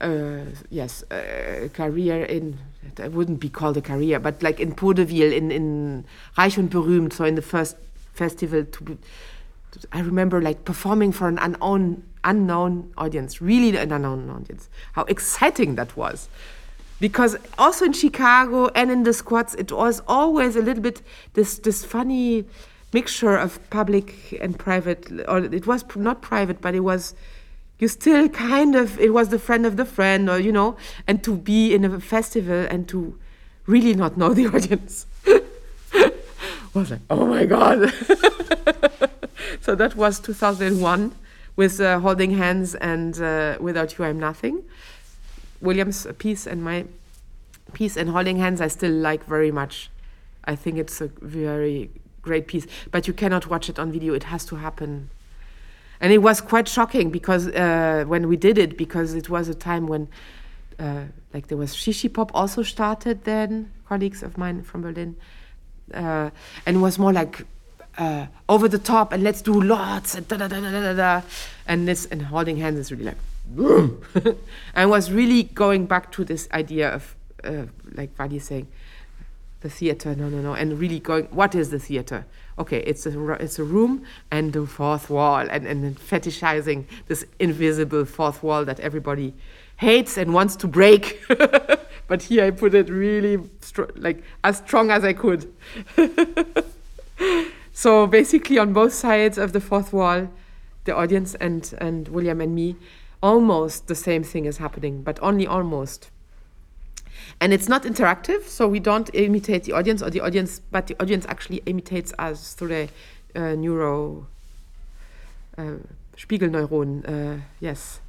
uh, 0.00 0.44
yes 0.70 1.04
a 1.10 1.70
career 1.72 2.24
in 2.24 2.58
it 2.96 3.12
wouldn't 3.12 3.40
be 3.40 3.48
called 3.48 3.76
a 3.76 3.82
career 3.82 4.18
but 4.18 4.42
like 4.42 4.58
in 4.58 4.72
Podewil 4.74 5.32
in 5.32 5.50
in 5.50 6.04
Reich 6.36 6.58
und 6.58 6.70
berühmt 6.70 7.12
so 7.12 7.24
in 7.24 7.34
the 7.34 7.42
first 7.42 7.76
festival 8.14 8.64
to 8.64 8.98
I 9.92 10.00
remember 10.00 10.40
like 10.40 10.64
performing 10.64 11.12
for 11.12 11.28
an 11.28 11.38
unknown 11.38 12.02
unknown 12.24 12.92
audience 12.98 13.40
really 13.40 13.76
an 13.76 13.92
unknown 13.92 14.28
audience. 14.30 14.68
How 14.92 15.04
exciting 15.04 15.76
that 15.76 15.96
was. 15.96 16.28
Because 16.98 17.36
also 17.56 17.86
in 17.86 17.94
Chicago 17.94 18.68
and 18.74 18.90
in 18.90 19.04
the 19.04 19.12
squats 19.12 19.54
it 19.54 19.72
was 19.72 20.02
always 20.06 20.56
a 20.56 20.60
little 20.60 20.82
bit 20.82 21.02
this 21.34 21.58
this 21.58 21.84
funny 21.84 22.44
mixture 22.92 23.36
of 23.36 23.58
public 23.70 24.38
and 24.40 24.58
private 24.58 25.10
or 25.28 25.38
it 25.38 25.66
was 25.66 25.84
not 25.96 26.22
private 26.22 26.60
but 26.60 26.74
it 26.74 26.80
was 26.80 27.14
you 27.78 27.88
still 27.88 28.28
kind 28.28 28.74
of 28.74 28.98
it 29.00 29.12
was 29.14 29.28
the 29.28 29.38
friend 29.38 29.64
of 29.64 29.76
the 29.76 29.84
friend 29.84 30.28
or 30.28 30.38
you 30.38 30.52
know 30.52 30.76
and 31.06 31.22
to 31.24 31.36
be 31.36 31.74
in 31.74 31.84
a 31.84 32.00
festival 32.00 32.66
and 32.70 32.88
to 32.88 33.18
really 33.66 33.94
not 33.94 34.16
know 34.16 34.34
the 34.34 34.46
audience. 34.54 35.06
Was 36.74 36.90
like 36.92 37.00
oh 37.10 37.26
my 37.26 37.46
god. 37.46 37.92
So 39.60 39.74
that 39.74 39.94
was 39.94 40.20
2001 40.20 41.12
with 41.56 41.80
uh, 41.80 41.98
holding 41.98 42.30
hands 42.32 42.74
and 42.76 43.20
uh, 43.20 43.56
without 43.60 43.98
you 43.98 44.04
i'm 44.04 44.18
nothing. 44.18 44.62
William's 45.60 46.06
piece 46.18 46.46
and 46.46 46.62
my 46.62 46.86
piece 47.72 47.96
and 47.96 48.10
holding 48.10 48.36
hands 48.38 48.60
i 48.60 48.68
still 48.68 48.92
like 48.92 49.24
very 49.26 49.50
much. 49.50 49.90
I 50.44 50.56
think 50.56 50.78
it's 50.78 51.00
a 51.00 51.08
very 51.20 51.90
great 52.22 52.46
piece 52.46 52.66
but 52.90 53.06
you 53.06 53.12
cannot 53.12 53.46
watch 53.46 53.68
it 53.68 53.78
on 53.78 53.92
video. 53.92 54.14
It 54.14 54.24
has 54.24 54.44
to 54.46 54.56
happen. 54.56 55.10
And 56.00 56.12
it 56.12 56.18
was 56.18 56.40
quite 56.40 56.66
shocking 56.68 57.10
because 57.10 57.48
uh, 57.48 58.04
when 58.06 58.26
we 58.28 58.36
did 58.36 58.56
it 58.56 58.76
because 58.76 59.14
it 59.14 59.28
was 59.28 59.48
a 59.48 59.54
time 59.54 59.86
when 59.86 60.08
uh, 60.78 61.04
like 61.34 61.48
there 61.48 61.58
was 61.58 61.74
She 61.74 61.92
She 61.92 62.08
Pop 62.08 62.30
also 62.34 62.62
started 62.62 63.24
then 63.24 63.70
colleagues 63.86 64.22
of 64.22 64.38
mine 64.38 64.62
from 64.62 64.82
berlin 64.82 65.16
uh, 65.92 66.30
and 66.64 66.76
it 66.76 66.80
was 66.80 66.98
more 66.98 67.12
like 67.12 67.44
uh, 67.98 68.26
over 68.48 68.68
the 68.68 68.78
top 68.78 69.12
and 69.12 69.22
let's 69.22 69.42
do 69.42 69.60
lots 69.60 70.14
and 70.14 70.26
da 70.28 70.36
da 70.36 70.48
da 70.48 70.60
da 70.60 70.70
da 70.70 70.92
da 70.94 71.22
and 71.66 71.86
this 71.88 72.06
and 72.06 72.22
holding 72.22 72.56
hands 72.56 72.78
is 72.78 72.90
really 72.92 73.04
like 73.04 73.16
and 74.74 74.90
was 74.90 75.10
really 75.10 75.42
going 75.42 75.86
back 75.86 76.12
to 76.12 76.24
this 76.24 76.48
idea 76.52 76.88
of 76.88 77.16
uh, 77.44 77.64
like 77.94 78.14
Valie 78.16 78.38
saying 78.38 78.68
the 79.60 79.70
theater. 79.70 80.14
No 80.14 80.28
no 80.28 80.40
no. 80.40 80.54
And 80.54 80.78
really 80.78 81.00
going 81.00 81.24
what 81.26 81.54
is 81.54 81.70
the 81.70 81.78
theater? 81.78 82.26
Okay 82.58 82.78
it's 82.78 83.06
a 83.06 83.32
it's 83.34 83.58
a 83.58 83.64
room 83.64 84.04
and 84.30 84.52
the 84.52 84.66
fourth 84.66 85.10
wall 85.10 85.46
and 85.50 85.66
and 85.66 85.98
fetishizing 85.98 86.84
this 87.06 87.24
invisible 87.38 88.04
fourth 88.04 88.42
wall 88.42 88.64
that 88.64 88.80
everybody 88.80 89.34
hates 89.76 90.16
and 90.16 90.34
wants 90.34 90.56
to 90.56 90.68
break. 90.68 91.20
But 92.08 92.22
here 92.22 92.44
i 92.44 92.50
put 92.50 92.74
it 92.74 92.88
really 92.88 93.38
like 93.94 94.24
as 94.42 94.58
strong 94.58 94.90
as 94.90 95.04
i 95.04 95.12
could. 95.12 95.52
So 97.72 98.06
basically 98.06 98.58
on 98.58 98.74
both 98.74 98.92
sides 98.92 99.38
of 99.38 99.52
the 99.52 99.60
fourth 99.60 99.92
wall 99.92 100.28
the 100.84 100.94
audience 100.94 101.34
and 101.36 101.72
and 101.78 102.08
william 102.08 102.40
and 102.40 102.54
me 102.54 102.76
almost 103.22 103.86
the 103.86 103.94
same 103.94 104.22
thing 104.22 104.44
is 104.44 104.58
happening 104.58 105.02
but 105.02 105.18
only 105.22 105.46
almost 105.46 106.10
and 107.40 107.52
it's 107.52 107.68
not 107.68 107.84
interactive 107.84 108.44
so 108.44 108.68
we 108.68 108.78
don't 108.78 109.10
imitate 109.14 109.64
the 109.64 109.72
audience 109.72 110.02
or 110.02 110.10
the 110.10 110.20
audience 110.20 110.60
but 110.70 110.86
the 110.86 110.96
audience 111.00 111.24
actually 111.28 111.62
imitates 111.66 112.12
us 112.18 112.52
through 112.54 112.68
the 112.68 112.88
uh, 113.34 113.54
neuro 113.54 114.26
uh, 115.56 115.76
spiegelneuron 116.16 117.08
uh, 117.08 117.40
yes. 117.60 118.00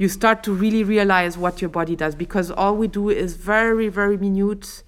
You 0.00 0.08
start 0.08 0.44
to 0.44 0.52
really 0.52 0.84
realize 0.84 1.36
what 1.36 1.60
your 1.60 1.70
body 1.70 1.96
does 1.96 2.14
because 2.14 2.52
all 2.52 2.76
we 2.76 2.86
do 2.86 3.08
is 3.08 3.34
very 3.34 3.88
very 3.88 4.16
minute 4.16 4.82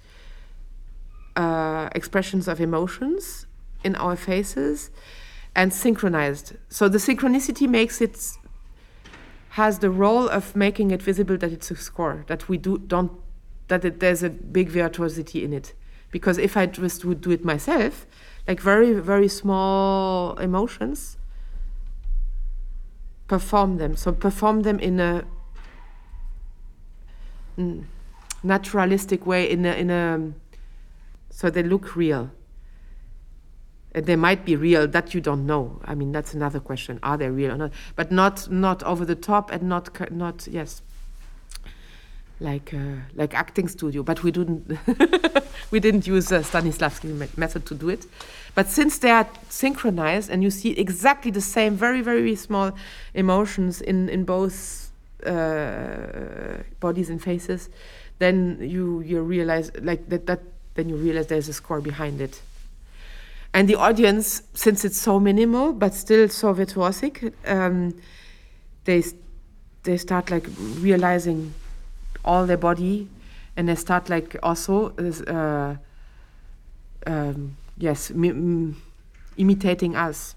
uh, 1.35 1.89
expressions 1.93 2.47
of 2.47 2.61
emotions 2.61 3.45
in 3.83 3.95
our 3.95 4.15
faces 4.15 4.89
and 5.55 5.73
synchronized. 5.73 6.53
So 6.69 6.87
the 6.87 6.97
synchronicity 6.97 7.67
makes 7.67 8.01
it 8.01 8.17
has 9.51 9.79
the 9.79 9.89
role 9.89 10.27
of 10.29 10.55
making 10.55 10.91
it 10.91 11.01
visible 11.01 11.37
that 11.37 11.51
it's 11.51 11.71
a 11.71 11.75
score 11.75 12.23
that 12.27 12.47
we 12.49 12.57
do 12.57 12.77
don't 12.77 13.11
that 13.67 13.83
it, 13.85 13.99
there's 13.99 14.23
a 14.23 14.29
big 14.29 14.69
virtuosity 14.69 15.43
in 15.43 15.53
it 15.53 15.73
because 16.09 16.37
if 16.37 16.55
i 16.55 16.65
just 16.65 17.03
would 17.05 17.21
do 17.21 17.31
it 17.31 17.43
myself 17.43 18.05
like 18.47 18.59
very 18.59 18.93
very 18.93 19.27
small 19.27 20.35
emotions 20.37 21.17
perform 23.27 23.77
them 23.77 23.95
so 23.95 24.11
perform 24.11 24.61
them 24.61 24.79
in 24.79 24.99
a 24.99 25.23
mm, 27.57 27.83
naturalistic 28.43 29.25
way 29.25 29.49
in 29.49 29.65
a 29.65 29.73
in 29.73 29.89
a 29.89 30.33
so 31.31 31.49
they 31.49 31.63
look 31.63 31.95
real. 31.95 32.29
They 33.93 34.15
might 34.15 34.45
be 34.45 34.55
real 34.55 34.87
that 34.87 35.13
you 35.13 35.19
don't 35.19 35.45
know. 35.45 35.81
I 35.83 35.95
mean, 35.95 36.11
that's 36.11 36.33
another 36.33 36.59
question: 36.59 36.99
Are 37.03 37.17
they 37.17 37.29
real 37.29 37.51
or 37.51 37.57
not? 37.57 37.71
But 37.95 38.11
not 38.11 38.49
not 38.49 38.83
over 38.83 39.03
the 39.05 39.15
top 39.15 39.51
and 39.51 39.63
not 39.63 40.11
not 40.11 40.47
yes, 40.47 40.81
like 42.39 42.73
uh, 42.73 43.01
like 43.15 43.33
acting 43.33 43.67
studio. 43.67 44.01
But 44.01 44.23
we 44.23 44.31
didn't 44.31 44.77
we 45.71 45.79
didn't 45.81 46.07
use 46.07 46.31
a 46.31 46.39
Stanislavski 46.39 47.37
method 47.37 47.65
to 47.65 47.75
do 47.75 47.89
it. 47.89 48.05
But 48.55 48.67
since 48.67 48.97
they 48.97 49.11
are 49.11 49.27
synchronized 49.49 50.29
and 50.29 50.41
you 50.41 50.51
see 50.51 50.71
exactly 50.71 51.31
the 51.31 51.41
same, 51.41 51.75
very 51.75 52.01
very 52.01 52.35
small 52.35 52.71
emotions 53.13 53.81
in 53.81 54.07
in 54.07 54.23
both 54.23 54.89
uh, 55.25 56.63
bodies 56.79 57.09
and 57.09 57.21
faces, 57.21 57.69
then 58.19 58.57
you 58.61 59.01
you 59.01 59.21
realize 59.21 59.69
like 59.81 60.07
that 60.07 60.27
that 60.27 60.39
then 60.75 60.87
you 60.87 60.95
realize 60.95 61.27
there's 61.27 61.49
a 61.49 61.53
score 61.53 61.81
behind 61.81 62.21
it. 62.21 62.41
And 63.53 63.67
the 63.67 63.75
audience, 63.75 64.43
since 64.53 64.85
it's 64.85 64.99
so 64.99 65.19
minimal 65.19 65.73
but 65.73 65.93
still 65.93 66.29
so 66.29 66.53
virtuosic, 66.53 67.33
um, 67.45 67.93
they 68.85 69.03
they 69.83 69.97
start 69.97 70.31
like 70.31 70.47
realizing 70.79 71.53
all 72.23 72.45
their 72.45 72.57
body, 72.57 73.09
and 73.57 73.67
they 73.67 73.75
start 73.75 74.09
like 74.09 74.37
also 74.41 74.93
uh, 75.27 75.75
um, 77.07 77.57
yes 77.77 78.11
mi- 78.11 78.73
imitating 79.37 79.95
us 79.95 80.35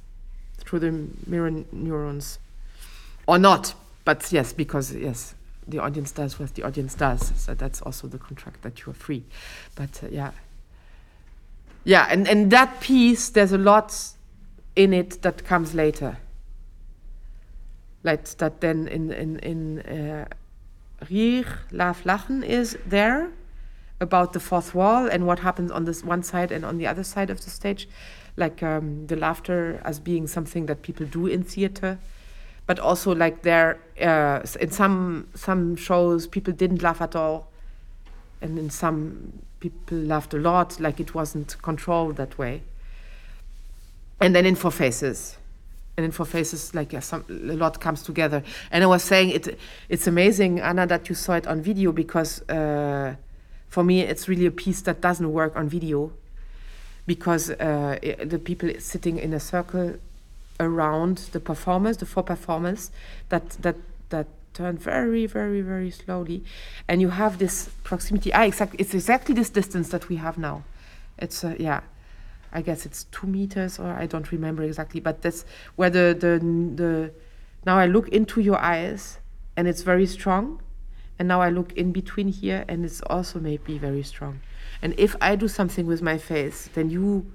through 0.58 0.80
the 0.80 1.08
mirror 1.26 1.64
neurons, 1.72 2.38
or 3.26 3.38
not. 3.38 3.74
But 4.04 4.32
yes, 4.32 4.52
because 4.52 4.92
yes, 4.94 5.34
the 5.68 5.78
audience 5.78 6.10
does 6.12 6.38
what 6.38 6.54
the 6.54 6.62
audience 6.64 6.94
does. 6.94 7.32
So 7.36 7.54
that's 7.54 7.80
also 7.82 8.08
the 8.08 8.18
contract 8.18 8.62
that 8.62 8.80
you 8.80 8.90
are 8.90 8.94
free. 8.94 9.22
But 9.76 10.02
uh, 10.02 10.08
yeah, 10.10 10.32
yeah, 11.84 12.06
and 12.10 12.28
and 12.28 12.50
that 12.50 12.80
piece, 12.80 13.30
there's 13.30 13.52
a 13.52 13.58
lot 13.58 14.14
in 14.76 14.92
it 14.92 15.22
that 15.22 15.44
comes 15.44 15.74
later. 15.74 16.18
Like 18.02 18.24
that, 18.38 18.60
then 18.60 18.88
in 18.88 19.12
in 19.12 19.38
in 19.38 19.80
uh, 19.80 20.26
Rire, 21.10 21.60
Laugh, 21.70 22.04
Lachen 22.04 22.44
is 22.44 22.76
there 22.86 23.30
about 24.00 24.32
the 24.32 24.40
fourth 24.40 24.74
wall 24.74 25.06
and 25.06 25.26
what 25.26 25.38
happens 25.38 25.70
on 25.70 25.84
this 25.84 26.02
one 26.04 26.22
side 26.22 26.52
and 26.52 26.64
on 26.64 26.78
the 26.78 26.86
other 26.86 27.04
side 27.04 27.30
of 27.30 27.44
the 27.44 27.50
stage, 27.50 27.88
like 28.36 28.62
um, 28.62 29.06
the 29.06 29.16
laughter 29.16 29.80
as 29.84 29.98
being 30.00 30.26
something 30.26 30.66
that 30.66 30.82
people 30.82 31.06
do 31.06 31.26
in 31.26 31.42
theater 31.42 31.98
but 32.66 32.78
also 32.78 33.14
like 33.14 33.42
there 33.42 33.78
uh, 34.00 34.40
in 34.60 34.70
some 34.70 35.28
some 35.34 35.76
shows 35.76 36.26
people 36.26 36.52
didn't 36.52 36.82
laugh 36.82 37.00
at 37.00 37.14
all 37.14 37.50
and 38.40 38.58
in 38.58 38.70
some 38.70 39.32
people 39.64 39.96
laughed 39.96 40.34
a 40.34 40.38
lot 40.38 40.78
like 40.78 41.00
it 41.00 41.14
wasn't 41.14 41.56
controlled 41.62 42.16
that 42.16 42.36
way. 42.36 42.60
And 44.20 44.34
then 44.34 44.44
in 44.44 44.56
four 44.56 44.70
faces 44.70 45.38
and 45.96 46.04
in 46.04 46.12
four 46.12 46.26
faces 46.26 46.74
like 46.74 46.92
yeah, 46.92 47.00
some, 47.00 47.24
a 47.30 47.56
lot 47.64 47.80
comes 47.80 48.02
together. 48.02 48.42
And 48.70 48.84
i 48.84 48.86
was 48.86 49.02
saying 49.02 49.30
it 49.30 49.58
it's 49.88 50.06
amazing 50.06 50.60
anna 50.60 50.86
that 50.86 51.08
you 51.08 51.14
saw 51.14 51.34
it 51.40 51.46
on 51.46 51.62
video 51.62 51.92
because 51.92 52.30
uh, 52.48 53.14
for 53.68 53.82
me 53.84 53.96
it's 54.12 54.28
really 54.28 54.46
a 54.46 54.56
piece 54.64 54.82
that 54.82 55.00
doesn't 55.00 55.30
work 55.32 55.56
on 55.56 55.68
video 55.68 56.12
because 57.06 57.44
uh, 57.50 57.98
i 58.02 58.24
the 58.32 58.38
people 58.38 58.68
sitting 58.78 59.16
in 59.26 59.32
a 59.32 59.40
circle 59.40 59.88
around 60.60 61.16
the 61.34 61.40
performers, 61.40 61.96
the 61.96 62.06
four 62.06 62.22
performers, 62.22 62.90
that 63.30 63.44
that 63.64 63.76
that 64.10 64.26
turn 64.54 64.78
very, 64.78 65.26
very, 65.26 65.60
very 65.60 65.90
slowly, 65.90 66.44
and 66.88 67.00
you 67.00 67.10
have 67.10 67.38
this 67.38 67.68
proximity. 67.82 68.32
Ah, 68.32 68.44
exactly. 68.44 68.78
It's 68.80 68.94
exactly 68.94 69.34
this 69.34 69.50
distance 69.50 69.90
that 69.90 70.08
we 70.08 70.16
have 70.16 70.38
now. 70.38 70.64
It's 71.18 71.44
uh, 71.44 71.54
yeah, 71.58 71.80
I 72.52 72.62
guess 72.62 72.86
it's 72.86 73.04
two 73.04 73.26
meters, 73.26 73.78
or 73.78 73.92
I 73.92 74.06
don't 74.06 74.30
remember 74.32 74.62
exactly, 74.62 75.00
but 75.00 75.22
that's 75.22 75.44
where 75.76 75.90
the 75.90 76.16
the 76.18 76.38
the. 76.74 77.12
Now 77.66 77.78
I 77.78 77.86
look 77.86 78.08
into 78.08 78.40
your 78.40 78.58
eyes, 78.58 79.18
and 79.56 79.68
it's 79.68 79.82
very 79.82 80.06
strong, 80.06 80.62
and 81.18 81.28
now 81.28 81.40
I 81.40 81.50
look 81.50 81.72
in 81.72 81.92
between 81.92 82.28
here, 82.28 82.64
and 82.68 82.84
it's 82.84 83.02
also 83.02 83.40
maybe 83.40 83.78
very 83.78 84.02
strong. 84.02 84.40
And 84.82 84.94
if 84.98 85.16
I 85.20 85.36
do 85.36 85.48
something 85.48 85.86
with 85.86 86.02
my 86.02 86.18
face, 86.18 86.68
then 86.74 86.90
you 86.90 87.32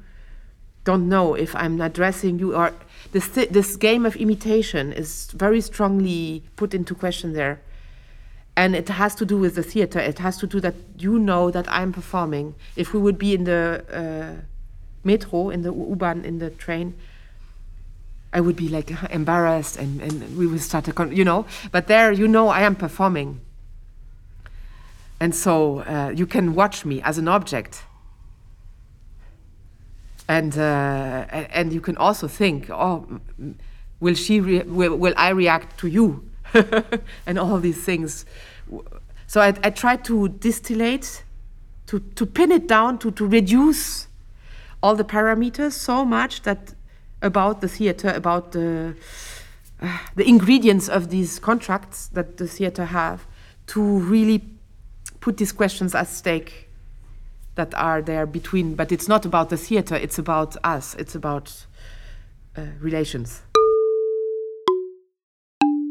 don't 0.90 1.08
know 1.08 1.36
if 1.36 1.52
I'm 1.56 1.80
addressing 1.82 2.40
you 2.40 2.56
or 2.56 2.74
this 3.14 3.28
this 3.58 3.76
game 3.88 4.04
of 4.10 4.16
imitation 4.26 4.86
is 5.04 5.10
very 5.46 5.62
strongly 5.62 6.42
put 6.56 6.74
into 6.74 6.94
question 7.04 7.34
there. 7.34 7.56
And 8.56 8.76
it 8.76 8.90
has 8.90 9.14
to 9.16 9.26
do 9.26 9.38
with 9.44 9.54
the 9.60 9.64
theater. 9.74 10.00
It 10.00 10.20
has 10.20 10.36
to 10.42 10.48
do 10.48 10.60
that 10.66 10.76
you 10.98 11.14
know 11.20 11.52
that 11.52 11.66
I'm 11.80 11.92
performing. 11.94 12.56
If 12.76 12.88
we 12.94 13.00
would 13.06 13.18
be 13.18 13.32
in 13.38 13.44
the 13.44 13.62
uh, 14.02 14.34
metro, 15.04 15.50
in 15.56 15.62
the 15.62 15.74
U-Bahn, 15.92 16.26
in 16.26 16.40
the 16.40 16.50
train, 16.66 16.88
I 18.38 18.40
would 18.42 18.58
be 18.64 18.68
like 18.68 18.90
embarrassed 19.20 19.76
and, 19.82 20.02
and 20.02 20.14
we 20.40 20.46
would 20.48 20.62
start 20.62 20.88
a 20.88 20.94
con- 20.94 21.16
you 21.16 21.26
know. 21.30 21.46
But 21.72 21.84
there, 21.88 22.12
you 22.12 22.28
know, 22.28 22.46
I 22.50 22.62
am 22.70 22.76
performing. 22.76 23.30
And 25.24 25.36
so 25.36 25.54
uh, 25.80 26.12
you 26.20 26.26
can 26.26 26.46
watch 26.56 26.78
me 26.84 27.02
as 27.10 27.18
an 27.18 27.28
object 27.28 27.84
and 30.30 30.56
uh, 30.58 31.26
and 31.52 31.74
you 31.74 31.82
can 31.82 31.98
also 31.98 32.28
think, 32.28 32.70
oh, 32.70 33.20
will 34.00 34.14
she 34.14 34.40
will, 34.40 34.96
will 34.96 35.14
I 35.18 35.30
react 35.30 35.80
to 35.80 35.88
you, 35.88 36.30
and 37.26 37.40
all 37.40 37.58
these 37.58 37.84
things. 37.84 38.26
So 39.26 39.42
I, 39.42 39.56
I 39.64 39.72
try 39.72 39.96
to 39.98 40.30
distillate, 40.30 41.24
to 41.88 42.00
to 42.00 42.26
pin 42.28 42.52
it 42.52 42.68
down, 42.68 43.00
to 43.00 43.12
to 43.12 43.26
reduce 43.26 44.08
all 44.84 44.96
the 44.96 45.04
parameters 45.04 45.74
so 45.74 46.06
much 46.06 46.44
that 46.44 46.76
about 47.24 47.62
the 47.62 47.68
theater, 47.68 48.10
about 48.10 48.52
the 48.52 48.94
uh, 49.82 49.98
the 50.16 50.28
ingredients 50.28 50.88
of 50.88 51.10
these 51.10 51.40
contracts 51.40 52.08
that 52.14 52.38
the 52.38 52.48
theater 52.48 52.86
have, 52.86 53.26
to 53.66 53.82
really 53.82 54.44
put 55.22 55.38
these 55.38 55.52
questions 55.52 55.96
at 55.96 56.08
stake 56.08 56.69
that 57.60 57.74
are 57.76 58.02
there 58.02 58.26
between 58.26 58.74
but 58.74 58.90
it's 58.92 59.10
not 59.10 59.26
about 59.26 59.50
the 59.50 59.58
theater 59.58 59.96
it's 59.96 60.18
about 60.18 60.56
us 60.64 60.96
it's 60.96 61.16
about 61.16 61.66
uh, 62.56 62.62
relations. 62.80 63.42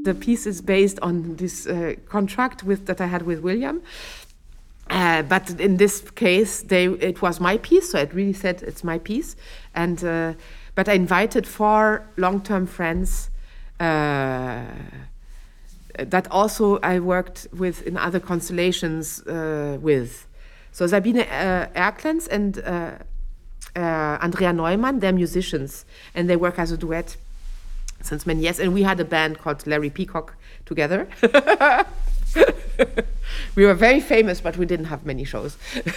The 0.05 0.15
piece 0.15 0.47
is 0.47 0.63
based 0.63 0.99
on 1.03 1.37
this 1.37 1.67
uh, 1.67 1.95
contract 2.09 2.63
with 2.65 2.87
that 2.87 3.01
i 3.01 3.07
had 3.07 3.23
with 3.23 3.41
william. 3.41 3.83
Uh, 4.91 5.21
but 5.23 5.61
in 5.61 5.77
this 5.77 6.11
case 6.11 6.63
they 6.63 6.87
it 7.11 7.21
was 7.21 7.39
my 7.41 7.59
piece 7.59 7.91
so 7.91 7.99
it 7.99 8.15
really 8.15 8.33
said 8.45 8.63
it's 8.63 8.83
my 8.83 8.99
piece. 8.99 9.37
And 9.75 10.03
uh, 10.03 10.33
but 10.75 10.89
i 10.89 10.95
invited 10.95 11.47
four 11.47 12.03
long-term 12.17 12.67
friends 12.67 13.31
uh, 13.79 14.65
that 15.99 16.27
also 16.31 16.79
I 16.83 17.01
worked 17.01 17.49
with 17.53 17.83
in 17.87 17.97
other 17.97 18.21
constellations 18.21 19.21
uh, 19.27 19.79
with. 19.81 20.28
So 20.73 20.87
Sabine 20.87 21.21
uh, 21.21 21.69
Ercklentz 21.75 22.29
and 22.29 22.59
uh, 22.59 22.93
uh, 23.77 24.19
Andrea 24.21 24.53
Neumann, 24.53 25.01
they're 25.01 25.13
musicians 25.13 25.85
and 26.15 26.29
they 26.29 26.37
work 26.37 26.59
as 26.59 26.73
a 26.73 26.77
duet 26.77 27.17
since 28.03 28.27
many 28.27 28.43
years. 28.43 28.59
And 28.59 28.75
we 28.75 28.83
had 28.83 29.01
a 29.01 29.05
band 29.05 29.39
called 29.39 29.67
Larry 29.67 29.91
Peacock 29.91 30.35
together. 30.67 31.09
we 33.55 33.65
were 33.65 33.75
very 33.75 34.01
famous, 34.01 34.41
but 34.41 34.57
we 34.57 34.67
didn't 34.67 34.87
have 34.87 35.05
many 35.05 35.25
shows. 35.25 35.57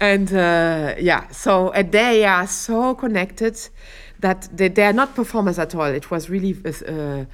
and 0.00 0.32
uh, 0.32 0.94
yeah, 0.98 1.28
so 1.28 1.70
and 1.70 1.92
they 1.92 2.24
are 2.24 2.46
so 2.46 2.94
connected 2.94 3.58
that 4.20 4.48
they, 4.52 4.68
they 4.68 4.84
are 4.84 4.92
not 4.92 5.14
performers 5.14 5.58
at 5.58 5.74
all. 5.74 5.84
It 5.84 6.10
was 6.10 6.28
really 6.28 6.56
uh, 6.64 7.24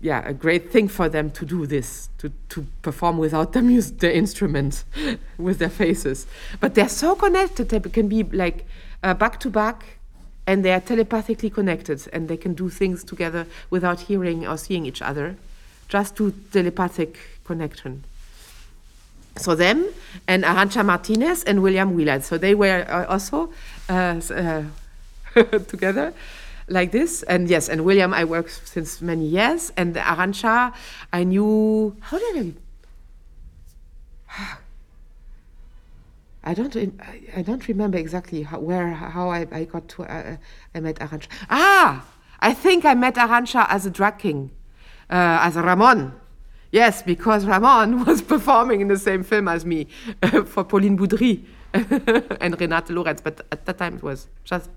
yeah 0.00 0.22
a 0.26 0.32
great 0.32 0.70
thing 0.70 0.88
for 0.88 1.08
them 1.08 1.30
to 1.30 1.44
do 1.44 1.66
this 1.66 2.08
to 2.18 2.30
to 2.48 2.64
perform 2.82 3.18
without 3.18 3.52
the 3.52 3.62
music 3.62 3.98
the 3.98 4.14
instrument 4.14 4.84
with 5.38 5.58
their 5.58 5.70
faces. 5.70 6.26
But 6.60 6.74
they're 6.74 6.88
so 6.88 7.14
connected 7.14 7.68
they 7.68 7.80
can 7.80 8.08
be 8.08 8.22
like 8.22 8.66
uh, 9.02 9.14
back 9.14 9.40
to 9.40 9.50
back 9.50 9.84
and 10.46 10.64
they 10.64 10.72
are 10.72 10.80
telepathically 10.80 11.50
connected 11.50 12.08
and 12.12 12.28
they 12.28 12.36
can 12.36 12.54
do 12.54 12.70
things 12.70 13.04
together 13.04 13.46
without 13.70 14.00
hearing 14.00 14.46
or 14.46 14.56
seeing 14.56 14.86
each 14.86 15.02
other. 15.02 15.36
Just 15.88 16.16
to 16.16 16.32
telepathic 16.52 17.18
connection. 17.44 18.04
So 19.36 19.54
them 19.54 19.86
and 20.26 20.44
Arantxa 20.44 20.84
Martinez 20.84 21.44
and 21.44 21.62
William 21.62 21.94
Wheeler 21.94 22.20
so 22.20 22.38
they 22.38 22.54
were 22.54 22.84
uh, 22.88 23.06
also 23.06 23.52
uh, 23.88 24.20
uh, 24.30 24.62
together 25.68 26.12
like 26.68 26.92
this 26.92 27.22
and 27.24 27.48
yes 27.48 27.68
and 27.68 27.84
william 27.84 28.12
i 28.12 28.24
worked 28.24 28.66
since 28.66 29.00
many 29.00 29.26
years 29.26 29.72
and 29.76 29.94
arantxa 29.96 30.72
i 31.12 31.24
knew 31.24 31.96
how 32.00 32.18
did 32.18 32.54
i 34.28 34.42
I 36.44 36.54
don't. 36.54 36.74
I- 37.36 37.42
don't 37.42 37.66
remember 37.68 37.98
exactly 37.98 38.42
how, 38.42 38.60
where 38.60 38.88
how 38.88 39.28
I, 39.28 39.46
I 39.52 39.64
got 39.64 39.88
to. 39.88 40.04
Uh, 40.04 40.36
I 40.74 40.80
met 40.80 40.96
Arantxa. 40.96 41.26
Ah, 41.50 42.06
I 42.40 42.54
think 42.54 42.84
I 42.86 42.94
met 42.94 43.16
Arantxa 43.16 43.66
as 43.68 43.84
a 43.84 43.90
drag 43.90 44.18
king, 44.18 44.50
uh, 45.10 45.40
as 45.42 45.56
Ramon, 45.56 46.12
Yes, 46.70 47.02
because 47.02 47.46
Ramon 47.46 48.04
was 48.06 48.20
performing 48.22 48.80
in 48.80 48.88
the 48.88 48.98
same 48.98 49.22
film 49.22 49.48
as 49.48 49.64
me 49.64 49.86
for 50.44 50.64
Pauline 50.64 50.98
Boudry 50.98 51.44
and 51.72 52.56
Renate 52.58 52.90
Lorenz, 52.90 53.20
but 53.22 53.40
at 53.50 53.64
that 53.66 53.78
time 53.78 53.96
it 53.96 54.02
was 54.02 54.28
just 54.44 54.68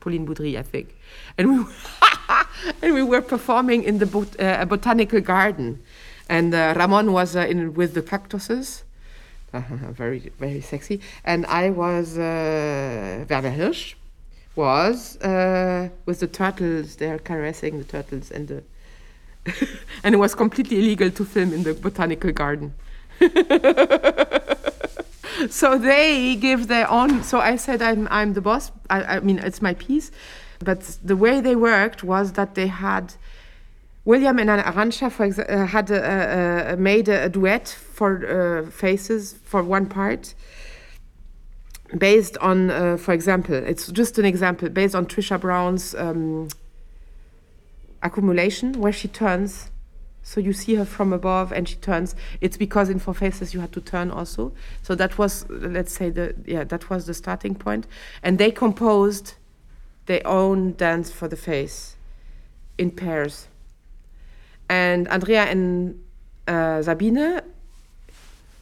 Pauline 0.00 0.26
Boudry, 0.26 0.58
I 0.58 0.62
think. 0.62 0.95
And 1.38 1.48
we, 1.48 1.64
and 2.82 2.94
we 2.94 3.02
were 3.02 3.22
performing 3.22 3.84
in 3.84 3.98
the 3.98 4.06
bot 4.06 4.40
uh, 4.40 4.64
botanical 4.64 5.20
garden. 5.20 5.82
And 6.28 6.54
uh, 6.54 6.74
Ramon 6.76 7.12
was 7.12 7.36
uh, 7.36 7.40
in 7.40 7.74
with 7.74 7.94
the 7.94 8.02
cactuses, 8.02 8.82
very, 9.52 10.32
very 10.38 10.60
sexy. 10.60 11.00
And 11.24 11.46
I 11.46 11.70
was, 11.70 12.18
uh, 12.18 13.24
Werner 13.28 13.50
Hirsch 13.50 13.94
was 14.56 15.18
uh, 15.18 15.90
with 16.06 16.20
the 16.20 16.26
turtles, 16.26 16.96
they're 16.96 17.18
caressing 17.18 17.78
the 17.78 17.84
turtles 17.84 18.30
and 18.30 18.48
the 18.48 18.62
and 20.04 20.14
it 20.14 20.18
was 20.18 20.34
completely 20.34 20.78
illegal 20.78 21.10
to 21.10 21.24
film 21.24 21.52
in 21.52 21.62
the 21.62 21.74
botanical 21.74 22.32
garden. 22.32 22.74
so 25.50 25.78
they 25.78 26.36
give 26.36 26.68
their 26.68 26.90
own. 26.90 27.22
So 27.22 27.38
I 27.38 27.56
said, 27.56 27.82
I'm, 27.82 28.08
I'm 28.10 28.34
the 28.34 28.40
boss. 28.40 28.72
I, 28.90 29.16
I 29.16 29.20
mean, 29.20 29.38
it's 29.38 29.62
my 29.62 29.74
piece. 29.74 30.10
But 30.60 30.98
the 31.04 31.16
way 31.16 31.40
they 31.40 31.56
worked 31.56 32.02
was 32.02 32.32
that 32.32 32.54
they 32.54 32.66
had 32.66 33.14
William 34.06 34.38
and 34.38 34.48
Arantxa, 34.48 35.10
for 35.10 35.26
exa- 35.26 35.50
uh, 35.50 35.66
had 35.66 35.90
a, 35.90 36.74
a, 36.74 36.76
made 36.76 37.08
a, 37.08 37.24
a, 37.24 37.28
duet 37.28 37.68
for 37.68 38.24
uh, 38.64 38.70
faces 38.70 39.34
for 39.42 39.64
one 39.64 39.86
part, 39.86 40.32
based 41.98 42.38
on, 42.38 42.70
uh, 42.70 42.96
for 42.96 43.12
example, 43.12 43.56
it's 43.56 43.88
just 43.88 44.16
an 44.18 44.24
example, 44.24 44.68
based 44.68 44.94
on 44.94 45.06
Trisha 45.06 45.40
Brown's 45.40 45.92
um, 45.96 46.48
accumulation, 48.00 48.80
where 48.80 48.92
she 48.92 49.08
turns. 49.08 49.70
So 50.22 50.40
you 50.40 50.52
see 50.52 50.76
her 50.76 50.84
from 50.84 51.12
above 51.12 51.52
and 51.52 51.68
she 51.68 51.76
turns. 51.76 52.14
It's 52.40 52.56
because 52.56 52.88
in 52.90 53.00
Four 53.00 53.14
Faces 53.14 53.54
you 53.54 53.60
had 53.60 53.72
to 53.72 53.80
turn 53.80 54.10
also. 54.10 54.52
So 54.82 54.94
that 54.96 55.18
was, 55.18 55.48
let's 55.48 55.92
say, 55.92 56.10
the 56.10 56.34
yeah, 56.44 56.64
that 56.64 56.90
was 56.90 57.06
the 57.06 57.14
starting 57.14 57.54
point. 57.54 57.86
And 58.24 58.38
they 58.38 58.50
composed 58.50 59.34
their 60.06 60.26
own 60.26 60.74
dance 60.76 61.10
for 61.10 61.28
the 61.28 61.36
face 61.36 61.96
in 62.78 62.90
pairs. 62.90 63.48
And 64.68 65.08
Andrea 65.08 65.44
and 65.44 66.02
uh, 66.48 66.82
Sabine 66.82 67.40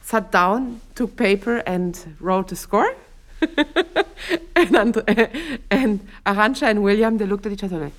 sat 0.01 0.31
down, 0.31 0.81
took 0.93 1.15
paper, 1.15 1.57
and 1.65 2.15
wrote 2.19 2.49
the 2.49 2.55
score. 2.55 2.95
and, 4.55 4.75
And, 4.75 5.59
and 5.71 6.07
Arantxa 6.25 6.63
and 6.63 6.83
William, 6.83 7.17
they 7.17 7.25
looked 7.25 7.45
at 7.45 7.51
each 7.51 7.63
other 7.63 7.79
like, 7.79 7.93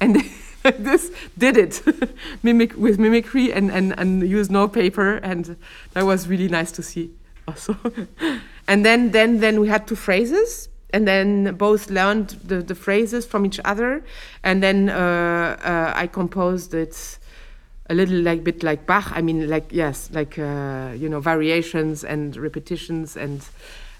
and 0.00 0.16
this 0.78 1.10
did 1.38 1.56
it 1.56 1.82
mimic 2.42 2.76
with 2.76 2.98
mimicry 2.98 3.52
and, 3.52 3.70
and, 3.70 3.98
and 3.98 4.28
use 4.28 4.50
no 4.50 4.68
paper 4.68 5.16
and 5.16 5.56
that 5.92 6.04
was 6.04 6.28
really 6.28 6.48
nice 6.48 6.72
to 6.72 6.82
see 6.82 7.10
also 7.46 7.76
and 8.68 8.84
then 8.84 9.12
then 9.12 9.38
then 9.38 9.60
we 9.60 9.68
had 9.68 9.86
two 9.86 9.94
phrases 9.94 10.68
and 10.96 11.06
then 11.06 11.54
both 11.56 11.90
learned 11.90 12.28
the, 12.50 12.62
the 12.62 12.74
phrases 12.74 13.26
from 13.26 13.44
each 13.44 13.60
other 13.64 14.02
and 14.42 14.62
then 14.62 14.88
uh, 14.88 14.94
uh, 14.94 15.92
i 16.02 16.06
composed 16.06 16.72
it 16.72 17.18
a 17.88 17.94
little 17.94 18.20
like 18.20 18.42
bit 18.42 18.62
like 18.62 18.86
bach. 18.86 19.12
I 19.12 19.22
mean 19.22 19.48
like 19.48 19.66
yes 19.70 20.10
like 20.12 20.38
uh, 20.38 20.92
you 20.96 21.08
know 21.08 21.20
variations 21.20 22.04
and 22.04 22.36
repetitions 22.36 23.16
and 23.16 23.40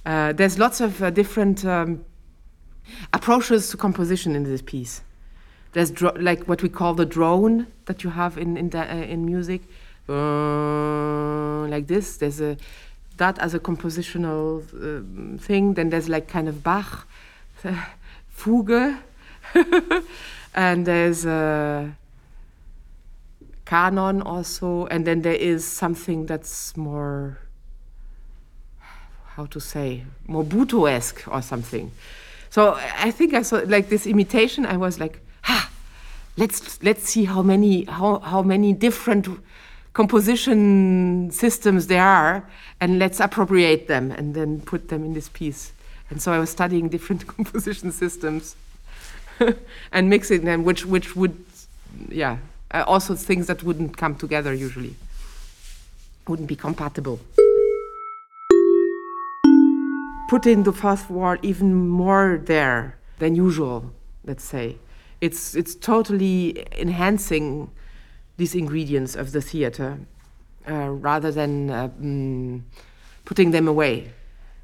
uh, 0.04 0.32
there's 0.32 0.58
lots 0.58 0.80
of 0.80 1.14
different 1.14 1.64
um, 1.64 2.04
approaches 3.12 3.70
to 3.70 3.76
composition 3.76 4.34
in 4.36 4.44
this 4.44 4.62
piece. 4.62 5.02
There's 5.72 6.00
like 6.00 6.44
what 6.44 6.62
we 6.62 6.68
call 6.68 6.94
the 6.94 7.06
drone 7.06 7.66
that 7.84 8.02
you 8.02 8.10
have 8.10 8.38
in 8.38 8.56
in, 8.56 8.74
uh, 8.74 8.84
in 9.08 9.26
music, 9.26 9.62
uh, 10.08 11.68
like 11.68 11.86
this. 11.86 12.16
There's 12.16 12.40
a 12.40 12.56
that 13.16 13.38
as 13.38 13.54
a 13.54 13.58
compositional 13.58 14.62
uh, 14.74 15.38
thing. 15.38 15.74
Then 15.74 15.90
there's 15.90 16.08
like 16.08 16.28
kind 16.28 16.48
of 16.48 16.62
Bach, 16.62 17.06
Fugue, 18.28 18.98
and 20.54 20.86
there's 20.86 21.24
a 21.24 21.96
canon 23.64 24.22
also, 24.22 24.86
and 24.86 25.06
then 25.06 25.22
there 25.22 25.34
is 25.34 25.66
something 25.66 26.26
that's 26.26 26.76
more 26.76 27.38
how 29.36 29.44
to 29.46 29.60
say 29.60 30.02
more 30.26 30.44
Butoh-esque 30.44 31.28
or 31.28 31.42
something. 31.42 31.92
So 32.48 32.78
I 32.98 33.10
think 33.10 33.34
I 33.34 33.42
saw 33.42 33.60
like 33.66 33.90
this 33.90 34.06
imitation. 34.06 34.64
I 34.64 34.78
was 34.78 34.98
like, 34.98 35.20
ha, 35.42 35.70
let's 36.38 36.82
let's 36.82 37.02
see 37.02 37.24
how 37.24 37.42
many 37.42 37.84
how 37.84 38.20
how 38.20 38.42
many 38.42 38.72
different 38.72 39.28
composition 39.96 41.30
systems 41.30 41.86
there 41.86 42.04
are, 42.04 42.44
and 42.82 42.98
let's 42.98 43.18
appropriate 43.18 43.88
them 43.88 44.10
and 44.10 44.34
then 44.34 44.60
put 44.60 44.90
them 44.90 45.02
in 45.06 45.14
this 45.14 45.30
piece. 45.30 45.72
And 46.10 46.20
so 46.20 46.32
I 46.32 46.38
was 46.38 46.50
studying 46.50 46.90
different 46.90 47.26
composition 47.36 47.90
systems 47.90 48.56
and 49.92 50.10
mixing 50.10 50.44
them, 50.44 50.64
which 50.64 50.84
which 50.84 51.16
would, 51.16 51.34
yeah, 52.10 52.36
uh, 52.74 52.84
also 52.86 53.14
things 53.14 53.46
that 53.46 53.62
wouldn't 53.62 53.96
come 53.96 54.14
together 54.16 54.52
usually, 54.52 54.94
wouldn't 56.28 56.48
be 56.54 56.56
compatible. 56.56 57.18
Putting 60.28 60.64
the 60.64 60.72
fourth 60.72 61.08
wall 61.08 61.36
even 61.40 61.88
more 61.88 62.38
there 62.44 62.98
than 63.18 63.34
usual, 63.34 63.78
let's 64.26 64.44
say 64.44 64.76
it's 65.22 65.54
it's 65.54 65.74
totally 65.74 66.66
enhancing 66.86 67.70
these 68.36 68.54
ingredients 68.54 69.14
of 69.16 69.32
the 69.32 69.40
theater 69.40 69.98
uh, 70.68 70.90
rather 70.90 71.30
than 71.30 71.70
uh, 71.70 71.88
mm, 71.88 72.62
putting 73.24 73.50
them 73.50 73.68
away. 73.68 74.12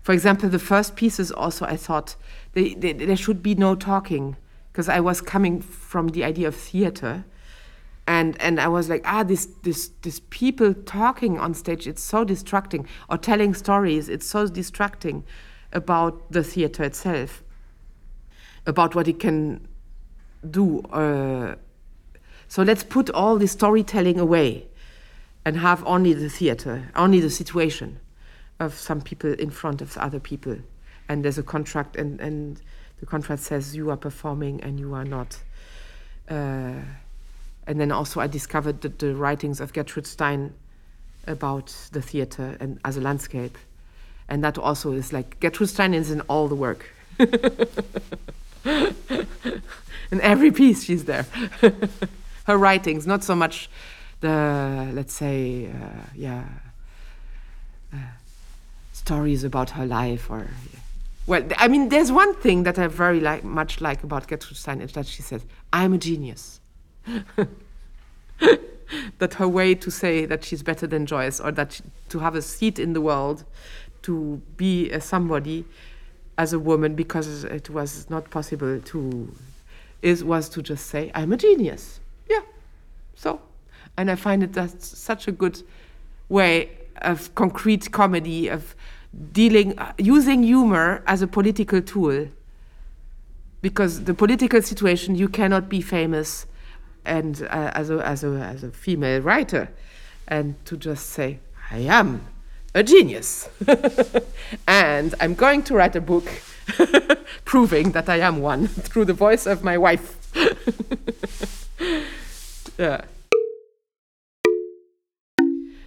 For 0.02 0.12
example, 0.12 0.48
the 0.48 0.58
first 0.58 0.96
pieces 0.96 1.30
also 1.30 1.64
I 1.64 1.76
thought 1.76 2.16
they, 2.54 2.74
they, 2.74 2.92
there 2.92 3.16
should 3.16 3.42
be 3.42 3.54
no 3.54 3.74
talking 3.74 4.36
because 4.72 4.88
I 4.88 5.00
was 5.00 5.20
coming 5.20 5.60
from 5.60 6.08
the 6.08 6.24
idea 6.24 6.48
of 6.48 6.56
theater. 6.56 7.24
And, 8.06 8.40
and 8.40 8.58
I 8.58 8.66
was 8.66 8.88
like, 8.88 9.02
ah, 9.04 9.22
this, 9.22 9.46
this, 9.62 9.90
this 10.02 10.20
people 10.30 10.74
talking 10.74 11.38
on 11.38 11.54
stage, 11.54 11.86
it's 11.86 12.02
so 12.02 12.24
distracting, 12.24 12.86
or 13.08 13.16
telling 13.16 13.54
stories, 13.54 14.08
it's 14.08 14.26
so 14.26 14.48
distracting 14.48 15.24
about 15.72 16.32
the 16.32 16.42
theater 16.42 16.82
itself, 16.82 17.44
about 18.66 18.96
what 18.96 19.06
it 19.06 19.20
can 19.20 19.68
do. 20.50 20.80
Uh, 20.90 21.54
so 22.52 22.62
let's 22.62 22.84
put 22.84 23.08
all 23.08 23.38
the 23.38 23.48
storytelling 23.48 24.20
away 24.20 24.66
and 25.46 25.56
have 25.56 25.82
only 25.86 26.12
the 26.12 26.28
theater, 26.28 26.90
only 26.94 27.18
the 27.18 27.30
situation 27.30 27.98
of 28.60 28.74
some 28.74 29.00
people 29.00 29.32
in 29.32 29.48
front 29.48 29.80
of 29.80 29.96
other 29.96 30.20
people. 30.20 30.58
And 31.08 31.24
there's 31.24 31.38
a 31.38 31.42
contract, 31.42 31.96
and, 31.96 32.20
and 32.20 32.60
the 33.00 33.06
contract 33.06 33.40
says 33.40 33.74
you 33.74 33.90
are 33.90 33.96
performing 33.96 34.62
and 34.62 34.78
you 34.78 34.92
are 34.92 35.06
not. 35.06 35.40
Uh, 36.28 36.82
and 37.66 37.80
then 37.80 37.90
also, 37.90 38.20
I 38.20 38.26
discovered 38.26 38.82
the, 38.82 38.90
the 38.90 39.14
writings 39.14 39.58
of 39.58 39.72
Gertrude 39.72 40.06
Stein 40.06 40.52
about 41.26 41.74
the 41.92 42.02
theater 42.02 42.58
and 42.60 42.78
as 42.84 42.98
a 42.98 43.00
landscape. 43.00 43.56
And 44.28 44.44
that 44.44 44.58
also 44.58 44.92
is 44.92 45.10
like 45.10 45.40
Gertrude 45.40 45.70
Stein 45.70 45.94
is 45.94 46.10
in 46.10 46.20
all 46.28 46.48
the 46.48 46.54
work. 46.54 46.90
in 47.18 47.30
every 50.20 50.50
piece 50.50 50.84
she's 50.84 51.06
there. 51.06 51.24
Her 52.44 52.56
writings, 52.56 53.06
not 53.06 53.22
so 53.22 53.34
much 53.34 53.68
the, 54.20 54.90
let's 54.94 55.12
say, 55.12 55.66
uh, 55.66 56.06
yeah, 56.14 56.44
uh, 57.92 57.96
stories 58.92 59.44
about 59.44 59.70
her 59.70 59.84
life 59.84 60.30
or. 60.30 60.48
Well, 61.26 61.46
I 61.56 61.68
mean, 61.68 61.88
there's 61.88 62.10
one 62.10 62.34
thing 62.34 62.64
that 62.64 62.78
I 62.78 62.88
very 62.88 63.20
like, 63.20 63.44
much 63.44 63.80
like 63.80 64.02
about 64.02 64.26
Gertrude 64.26 64.56
Stein 64.56 64.80
is 64.80 64.92
that 64.92 65.06
she 65.06 65.22
says, 65.22 65.44
"I'm 65.72 65.92
a 65.92 65.98
genius." 65.98 66.60
that 69.18 69.34
her 69.34 69.48
way 69.48 69.74
to 69.76 69.90
say 69.90 70.26
that 70.26 70.44
she's 70.44 70.62
better 70.64 70.86
than 70.86 71.06
Joyce, 71.06 71.38
or 71.38 71.52
that 71.52 71.74
she, 71.74 71.84
to 72.08 72.18
have 72.18 72.34
a 72.34 72.42
seat 72.42 72.80
in 72.80 72.92
the 72.92 73.00
world, 73.00 73.44
to 74.02 74.42
be 74.56 74.90
a 74.90 75.00
somebody 75.00 75.64
as 76.38 76.52
a 76.52 76.58
woman, 76.58 76.96
because 76.96 77.44
it 77.44 77.70
was 77.70 78.10
not 78.10 78.30
possible 78.30 78.80
to 78.80 79.32
is 80.00 80.24
was 80.24 80.48
to 80.48 80.62
just 80.62 80.86
say, 80.86 81.12
I'm 81.14 81.32
a 81.32 81.36
genius. 81.36 82.00
Yeah. 82.28 82.40
So, 83.14 83.40
and 83.96 84.10
I 84.10 84.16
find 84.16 84.42
it 84.42 84.52
that's 84.52 84.98
such 84.98 85.28
a 85.28 85.32
good 85.32 85.62
way 86.28 86.70
of 87.02 87.34
concrete 87.34 87.90
comedy, 87.92 88.48
of 88.48 88.74
dealing, 89.32 89.78
uh, 89.78 89.92
using 89.98 90.42
humor 90.42 91.02
as 91.06 91.22
a 91.22 91.26
political 91.26 91.80
tool. 91.82 92.28
Because 93.60 94.04
the 94.04 94.14
political 94.14 94.60
situation, 94.62 95.14
you 95.14 95.28
cannot 95.28 95.68
be 95.68 95.80
famous 95.80 96.46
and 97.04 97.42
uh, 97.42 97.70
as, 97.74 97.90
a, 97.90 97.98
as, 98.06 98.24
a, 98.24 98.28
as 98.28 98.64
a 98.64 98.70
female 98.70 99.20
writer 99.20 99.68
and 100.28 100.54
to 100.66 100.76
just 100.76 101.10
say, 101.10 101.38
I 101.70 101.78
am 101.78 102.26
a 102.74 102.82
genius. 102.82 103.48
and 104.66 105.14
I'm 105.20 105.34
going 105.34 105.62
to 105.64 105.74
write 105.74 105.96
a 105.96 106.00
book 106.00 106.28
proving 107.44 107.92
that 107.92 108.08
I 108.08 108.18
am 108.18 108.40
one 108.40 108.66
through 108.68 109.04
the 109.06 109.12
voice 109.12 109.46
of 109.46 109.62
my 109.62 109.76
wife. 109.78 110.18
Yeah. 112.78 113.02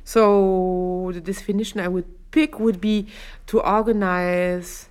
So 0.04 1.12
the 1.14 1.22
definition 1.22 1.80
I 1.80 1.88
would 1.88 2.06
pick 2.32 2.60
would 2.60 2.80
be 2.80 3.08
to 3.48 3.60
organize 3.62 4.89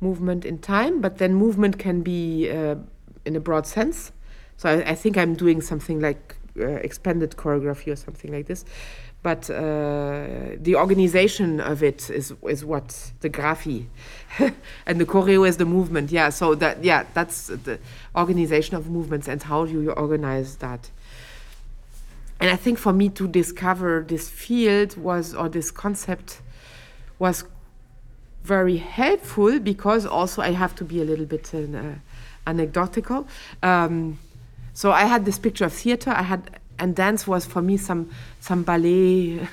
movement 0.00 0.44
in 0.44 0.58
time, 0.58 1.00
but 1.00 1.18
then 1.18 1.34
movement 1.34 1.78
can 1.78 2.02
be 2.02 2.50
uh, 2.50 2.76
in 3.24 3.36
a 3.36 3.40
broad 3.40 3.66
sense. 3.66 4.12
So 4.56 4.68
I, 4.68 4.90
I, 4.90 4.94
think 4.94 5.16
I'm 5.16 5.34
doing 5.34 5.60
something 5.60 6.00
like 6.00 6.36
uh, 6.58 6.66
expanded 6.66 7.30
choreography 7.32 7.92
or 7.92 7.96
something 7.96 8.32
like 8.32 8.46
this. 8.46 8.64
But 9.22 9.48
uh, 9.48 10.56
the 10.56 10.74
organization 10.74 11.60
of 11.60 11.82
it 11.82 12.10
is 12.10 12.34
is 12.48 12.64
what 12.64 13.12
the 13.20 13.30
graphy, 13.30 13.86
and 14.86 15.00
the 15.00 15.06
choreo 15.06 15.46
is 15.46 15.58
the 15.58 15.64
movement. 15.64 16.10
Yeah, 16.10 16.30
so 16.30 16.56
that 16.56 16.82
yeah, 16.82 17.04
that's 17.14 17.46
the 17.46 17.78
organization 18.16 18.76
of 18.76 18.90
movements 18.90 19.28
and 19.28 19.40
how 19.42 19.64
you 19.64 19.92
organize 19.92 20.56
that. 20.56 20.90
And 22.40 22.50
I 22.50 22.56
think 22.56 22.78
for 22.78 22.92
me 22.92 23.08
to 23.10 23.28
discover 23.28 24.04
this 24.06 24.28
field 24.28 24.96
was 24.96 25.32
or 25.32 25.48
this 25.48 25.70
concept 25.70 26.42
was 27.20 27.44
very 28.42 28.78
helpful 28.78 29.60
because 29.60 30.04
also 30.04 30.42
I 30.42 30.50
have 30.50 30.74
to 30.76 30.84
be 30.84 31.00
a 31.00 31.04
little 31.04 31.26
bit 31.26 31.54
uh, 31.54 31.94
anecdotal. 32.44 33.28
Um, 33.62 34.18
so 34.74 34.90
I 34.90 35.04
had 35.04 35.24
this 35.24 35.38
picture 35.38 35.66
of 35.66 35.72
theater. 35.72 36.10
I 36.10 36.22
had 36.22 36.58
and 36.82 36.96
dance 36.96 37.26
was 37.28 37.46
for 37.46 37.62
me 37.62 37.76
some 37.76 38.10
some 38.40 38.64
ballet 38.64 39.48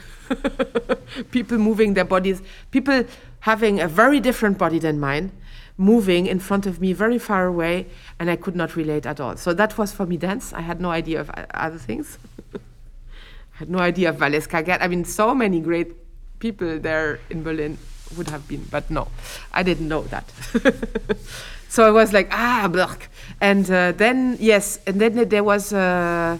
people 1.32 1.57
moving 1.57 1.93
their 1.93 2.09
bodies 2.15 2.41
people 2.71 3.03
having 3.41 3.80
a 3.80 3.88
very 3.88 4.19
different 4.19 4.57
body 4.57 4.80
than 4.80 4.99
mine 4.99 5.32
moving 5.77 6.25
in 6.25 6.39
front 6.39 6.65
of 6.65 6.82
me 6.82 6.91
very 6.91 7.19
far 7.19 7.45
away 7.45 7.86
and 8.19 8.30
i 8.30 8.36
could 8.36 8.55
not 8.55 8.75
relate 8.75 9.05
at 9.05 9.19
all 9.19 9.38
so 9.38 9.53
that 9.53 9.77
was 9.77 9.93
for 9.93 10.05
me 10.07 10.17
dance 10.17 10.51
i 10.53 10.61
had 10.61 10.82
no 10.82 10.89
idea 10.89 11.21
of 11.21 11.30
other 11.53 11.77
things 11.77 12.17
i 12.55 13.57
had 13.61 13.69
no 13.69 13.80
idea 13.80 14.09
of 14.09 14.17
Valeska 14.17 14.65
Gert. 14.65 14.82
i 14.82 14.88
mean 14.88 15.05
so 15.05 15.34
many 15.36 15.59
great 15.59 15.93
people 16.39 16.80
there 16.80 17.19
in 17.30 17.43
berlin 17.43 17.77
would 18.17 18.27
have 18.27 18.47
been 18.47 18.65
but 18.71 18.89
no 18.89 19.07
i 19.53 19.61
didn't 19.61 19.88
know 19.88 20.01
that 20.03 20.25
so 21.69 21.86
i 21.86 21.91
was 21.91 22.11
like 22.11 22.27
ah 22.32 22.67
blech. 22.71 23.07
and 23.39 23.69
uh, 23.69 23.91
then 23.91 24.36
yes 24.39 24.80
and 24.88 24.99
then 24.99 25.30
there 25.30 25.43
was 25.43 25.71
uh, 25.71 26.38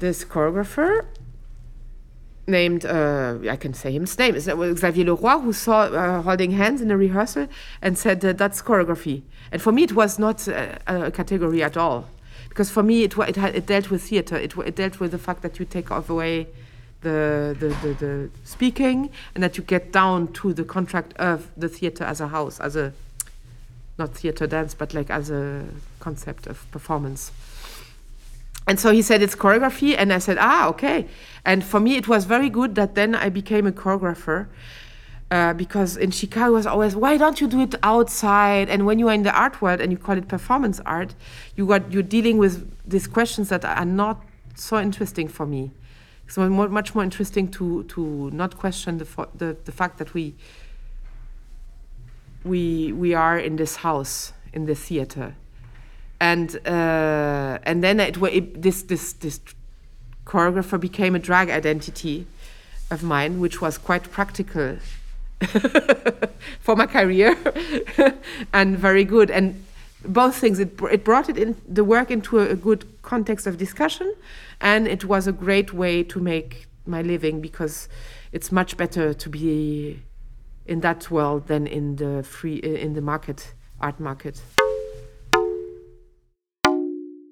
this 0.00 0.24
choreographer 0.24 1.06
named, 2.46 2.84
uh, 2.84 3.38
I 3.48 3.56
can 3.56 3.72
say 3.74 3.92
his 3.92 4.18
name, 4.18 4.34
is 4.34 4.44
Xavier 4.44 5.04
Le 5.04 5.14
Roy, 5.14 5.38
who 5.38 5.52
saw 5.52 5.82
uh, 5.82 6.22
holding 6.22 6.50
hands 6.50 6.80
in 6.80 6.90
a 6.90 6.96
rehearsal 6.96 7.46
and 7.80 7.96
said, 7.96 8.24
uh, 8.24 8.32
that's 8.32 8.60
choreography. 8.60 9.22
And 9.52 9.62
for 9.62 9.72
me, 9.72 9.84
it 9.84 9.92
was 9.92 10.18
not 10.18 10.46
a, 10.48 11.10
category 11.14 11.62
at 11.62 11.76
all. 11.76 12.08
Because 12.48 12.70
for 12.70 12.82
me, 12.82 13.04
it, 13.04 13.16
it, 13.16 13.38
it 13.38 13.66
dealt 13.66 13.90
with 13.90 14.02
theater. 14.02 14.36
It, 14.36 14.56
it, 14.56 14.76
dealt 14.76 14.98
with 15.00 15.12
the 15.12 15.18
fact 15.18 15.42
that 15.42 15.58
you 15.58 15.64
take 15.64 15.90
away 15.90 16.48
the, 17.02 17.56
the, 17.58 17.68
the, 17.82 17.94
the, 17.94 18.30
speaking 18.44 19.10
and 19.34 19.42
that 19.44 19.56
you 19.56 19.62
get 19.62 19.92
down 19.92 20.32
to 20.34 20.52
the 20.52 20.64
contract 20.64 21.12
of 21.14 21.48
the 21.56 21.68
theater 21.68 22.04
as 22.04 22.20
a 22.20 22.28
house, 22.28 22.58
as 22.58 22.74
a, 22.74 22.92
not 23.98 24.14
theater 24.14 24.46
dance, 24.46 24.74
but 24.74 24.92
like 24.92 25.10
as 25.10 25.30
a 25.30 25.64
concept 26.00 26.46
of 26.46 26.68
performance 26.72 27.30
and 28.70 28.78
so 28.78 28.92
he 28.92 29.02
said 29.02 29.20
it's 29.20 29.34
choreography. 29.34 29.96
And 29.98 30.12
i 30.12 30.18
said 30.18 30.38
ah 30.38 30.68
okay. 30.68 31.08
And 31.44 31.64
for 31.64 31.80
me 31.80 31.96
it 31.96 32.06
was 32.06 32.24
very 32.24 32.48
good 32.48 32.76
that 32.76 32.94
then 32.94 33.16
i 33.16 33.28
became 33.28 33.66
a 33.66 33.72
choreographer 33.72 34.46
uh, 35.32 35.54
because 35.54 35.96
in 35.96 36.12
chicago 36.12 36.52
it 36.52 36.58
was 36.60 36.66
always 36.66 36.94
why 36.94 37.16
don't 37.16 37.40
you 37.40 37.48
do 37.48 37.60
it 37.62 37.74
outside? 37.82 38.68
And 38.68 38.86
when 38.86 39.00
you 39.00 39.08
are 39.08 39.16
in 39.20 39.24
the 39.24 39.36
art 39.44 39.60
world 39.60 39.80
and 39.80 39.90
you 39.90 39.98
call 39.98 40.16
it 40.16 40.28
performance 40.28 40.78
art 40.86 41.16
you 41.56 41.66
got 41.66 41.90
you're 41.92 42.10
dealing 42.16 42.38
with 42.38 42.54
these 42.88 43.08
questions 43.08 43.48
that 43.48 43.64
are 43.64 43.84
not 43.84 44.22
so 44.54 44.78
interesting 44.78 45.26
for 45.26 45.46
me. 45.46 45.72
So 46.28 46.48
more, 46.48 46.68
much 46.68 46.94
more 46.94 47.02
interesting 47.02 47.50
to 47.58 47.82
to 47.94 48.30
not 48.30 48.56
question 48.56 48.98
the, 48.98 49.06
the 49.34 49.56
the 49.64 49.72
fact 49.72 49.98
that 49.98 50.14
we 50.14 50.36
we 52.44 52.92
we 52.92 53.14
are 53.14 53.36
in 53.36 53.56
this 53.56 53.74
house 53.86 54.32
in 54.52 54.66
the 54.66 54.76
theater 54.76 55.34
and 56.20 56.56
uh, 56.66 57.58
and 57.62 57.82
then 57.82 57.98
it, 57.98 58.22
it, 58.22 58.62
this 58.62 58.82
this 58.82 59.14
this 59.14 59.40
choreographer 60.26 60.78
became 60.78 61.14
a 61.14 61.18
drag 61.18 61.50
identity 61.50 62.26
of 62.90 63.02
mine, 63.02 63.40
which 63.40 63.60
was 63.60 63.78
quite 63.78 64.10
practical 64.10 64.76
for 66.60 66.76
my 66.76 66.86
career 66.86 67.36
and 68.52 68.76
very 68.76 69.04
good. 69.04 69.30
And 69.30 69.64
both 70.04 70.36
things 70.36 70.60
it 70.60 70.78
it 70.92 71.04
brought 71.04 71.28
it 71.28 71.38
in 71.38 71.56
the 71.66 71.84
work 71.84 72.10
into 72.10 72.38
a, 72.38 72.50
a 72.50 72.56
good 72.56 72.84
context 73.02 73.46
of 73.46 73.56
discussion, 73.56 74.14
and 74.60 74.86
it 74.86 75.04
was 75.06 75.26
a 75.26 75.32
great 75.32 75.72
way 75.72 76.02
to 76.02 76.20
make 76.20 76.66
my 76.86 77.00
living 77.00 77.40
because 77.40 77.88
it's 78.32 78.52
much 78.52 78.76
better 78.76 79.14
to 79.14 79.28
be 79.28 80.02
in 80.66 80.80
that 80.80 81.10
world 81.10 81.46
than 81.46 81.66
in 81.66 81.96
the 81.96 82.22
free 82.22 82.56
in 82.56 82.92
the 82.92 83.00
market 83.00 83.54
art 83.80 83.98
market 83.98 84.42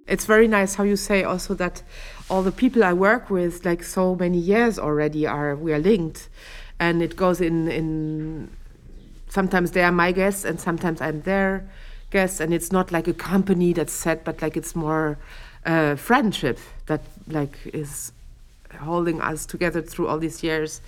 it's 0.08 0.24
very 0.24 0.48
nice 0.48 0.74
how 0.74 0.84
you 0.84 0.96
say 0.96 1.22
also 1.22 1.54
that 1.54 1.82
all 2.30 2.42
the 2.42 2.52
people 2.52 2.82
I 2.82 2.92
work 2.92 3.30
with, 3.30 3.64
like 3.64 3.82
so 3.82 4.14
many 4.14 4.38
years 4.38 4.78
already, 4.78 5.26
are 5.26 5.54
we 5.54 5.72
are 5.72 5.78
linked, 5.78 6.28
and 6.80 7.02
it 7.02 7.16
goes 7.16 7.40
in 7.40 7.68
in. 7.68 8.50
Sometimes 9.28 9.72
they 9.72 9.82
are 9.82 9.92
my 9.92 10.12
guests, 10.12 10.44
and 10.44 10.58
sometimes 10.58 11.00
I'm 11.00 11.20
their 11.22 11.68
guests, 12.10 12.40
and 12.40 12.54
it's 12.54 12.72
not 12.72 12.90
like 12.90 13.06
a 13.06 13.12
company 13.12 13.74
that's 13.74 13.92
set, 13.92 14.24
but 14.24 14.40
like 14.40 14.56
it's 14.56 14.74
more 14.74 15.18
uh, 15.66 15.96
friendship 15.96 16.58
that 16.86 17.02
like 17.28 17.58
is 17.72 18.12
holding 18.80 19.20
us 19.20 19.44
together 19.44 19.82
through 19.82 20.08
all 20.08 20.18
these 20.18 20.42
years, 20.42 20.80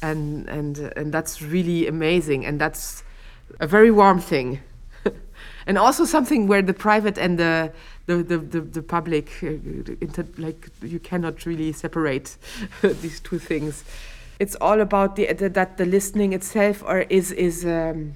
and 0.00 0.48
and 0.48 0.78
and 0.96 1.12
that's 1.12 1.42
really 1.42 1.88
amazing, 1.88 2.46
and 2.46 2.60
that's 2.60 3.02
a 3.58 3.66
very 3.66 3.90
warm 3.90 4.20
thing, 4.20 4.60
and 5.66 5.78
also 5.78 6.04
something 6.04 6.46
where 6.46 6.62
the 6.62 6.74
private 6.74 7.18
and 7.18 7.38
the 7.38 7.72
the 8.08 8.22
the 8.22 8.38
the, 8.38 8.60
the 8.60 8.82
public 8.82 9.30
uh, 9.42 9.48
inter, 10.00 10.24
like 10.38 10.70
you 10.82 10.98
cannot 10.98 11.44
really 11.44 11.72
separate 11.72 12.36
these 12.82 13.20
two 13.20 13.38
things. 13.38 13.84
It's 14.38 14.56
all 14.60 14.80
about 14.80 15.16
the, 15.16 15.32
the, 15.32 15.48
that 15.50 15.76
the 15.76 15.84
listening 15.84 16.32
itself 16.32 16.82
or 16.82 17.00
is 17.10 17.32
is 17.32 17.66
um, 17.66 18.14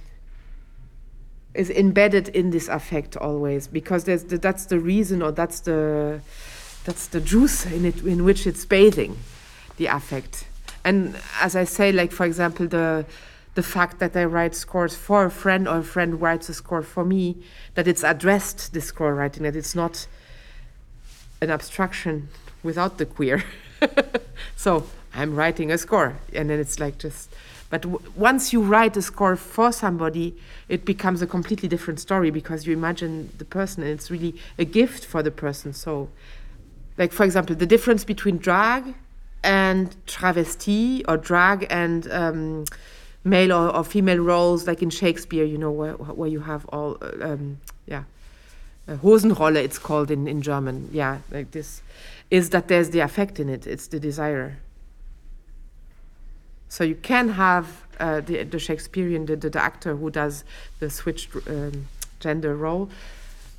is 1.55 1.69
embedded 1.69 2.29
in 2.29 2.51
this 2.51 2.69
affect 2.69 3.17
always 3.19 3.69
because 3.69 4.05
there's 4.05 4.25
the, 4.25 4.39
that's 4.39 4.65
the 4.67 4.79
reason 4.79 5.21
or 5.21 5.31
that's 5.31 5.61
the 5.61 6.21
that's 6.85 7.09
the 7.09 7.21
juice 7.21 7.67
in 7.67 7.85
it 7.85 8.03
in 8.03 8.25
which 8.25 8.47
it's 8.47 8.65
bathing 8.65 9.17
the 9.77 9.87
affect. 9.87 10.47
And 10.85 11.17
as 11.41 11.55
i 11.55 11.65
say 11.65 11.93
like 11.93 12.13
for 12.13 12.25
example 12.25 12.67
the 12.67 13.05
the 13.55 13.63
fact 13.63 13.99
that 13.99 14.17
I 14.17 14.25
write 14.25 14.55
scores 14.55 14.97
for 14.97 15.27
a 15.27 15.31
friend 15.31 15.69
or 15.69 15.79
a 15.79 15.83
friend 15.83 16.21
writes 16.21 16.49
a 16.49 16.55
score 16.55 16.83
for 16.83 17.05
me, 17.05 17.37
that 17.75 17.87
it's 17.87 18.03
addressed, 18.03 18.73
the 18.73 18.81
score 18.81 19.15
writing, 19.15 19.43
that 19.43 19.57
it's 19.57 19.75
not 19.75 20.07
an 21.41 21.51
abstraction 21.51 22.29
without 22.63 22.99
the 22.99 23.05
queer. 23.05 23.45
so 24.57 24.87
I'm 25.15 25.35
writing 25.35 25.71
a 25.71 25.77
score, 25.77 26.19
and 26.33 26.49
then 26.49 26.59
it's 26.59 26.81
like 26.81 26.99
just. 26.99 27.31
But 27.69 27.87
once 28.17 28.53
you 28.53 28.61
write 28.61 28.97
a 28.99 29.03
score 29.03 29.35
for 29.35 29.73
somebody, 29.73 30.37
it 30.69 30.85
becomes 30.85 31.23
a 31.23 31.27
completely 31.27 31.71
different 31.71 32.01
story 32.01 32.31
because 32.31 32.67
you 32.67 32.73
imagine 32.73 33.31
the 33.39 33.45
person, 33.45 33.83
and 33.83 33.93
it's 33.93 34.11
really 34.11 34.35
a 34.59 34.65
gift 34.65 35.05
for 35.05 35.23
the 35.23 35.31
person. 35.31 35.73
So, 35.73 36.09
like 36.97 37.13
for 37.13 37.25
example, 37.25 37.57
the 37.57 37.67
difference 37.67 38.05
between 38.05 38.39
drag 38.39 38.95
and 39.43 39.97
travesti, 40.07 41.03
or 41.09 41.17
drag 41.17 41.67
and 41.69 42.11
um, 42.13 42.65
male 43.25 43.53
or, 43.53 43.75
or, 43.77 43.85
female 43.85 44.19
roles, 44.19 44.67
like 44.67 44.83
in 44.83 44.91
Shakespeare, 44.91 45.45
you 45.45 45.59
know, 45.59 45.71
where, 45.71 45.95
where 45.95 46.29
you 46.29 46.41
have 46.41 46.65
all, 46.67 46.99
um, 47.21 47.59
yeah, 47.87 48.05
Hosenrolle, 48.89 49.57
it's 49.57 49.79
called 49.79 50.11
in, 50.11 50.27
in 50.27 50.43
German, 50.43 50.89
yeah, 50.93 51.19
like 51.31 51.53
this, 51.53 51.83
is 52.31 52.51
that 52.51 52.69
there's 52.69 52.91
the 52.91 53.01
affect 53.01 53.39
in 53.39 53.49
it, 53.49 53.67
it's 53.67 53.87
the 53.87 54.01
desire. 54.01 54.59
So 56.69 56.85
you 56.85 56.97
can 56.97 57.29
have 57.31 57.83
uh, 58.01 58.21
the, 58.21 58.43
the 58.45 58.59
Shakespearean, 58.59 59.27
the, 59.27 59.37
the, 59.37 59.63
actor 59.63 59.95
who 59.95 60.11
does 60.11 60.45
the 60.81 60.91
switched 60.91 61.29
um, 61.47 61.87
gender 62.19 62.57
role 62.57 62.89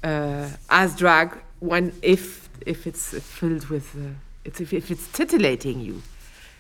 uh, 0.04 0.50
as 0.70 0.96
drag 0.96 1.38
when 1.60 1.94
if 2.02 2.50
if 2.66 2.88
it's 2.88 3.18
filled 3.20 3.68
with 3.68 3.96
uh, 3.96 4.10
it's 4.44 4.60
if, 4.60 4.74
if 4.74 4.92
it's 4.92 5.08
titillating 5.12 5.80
you, 5.80 6.02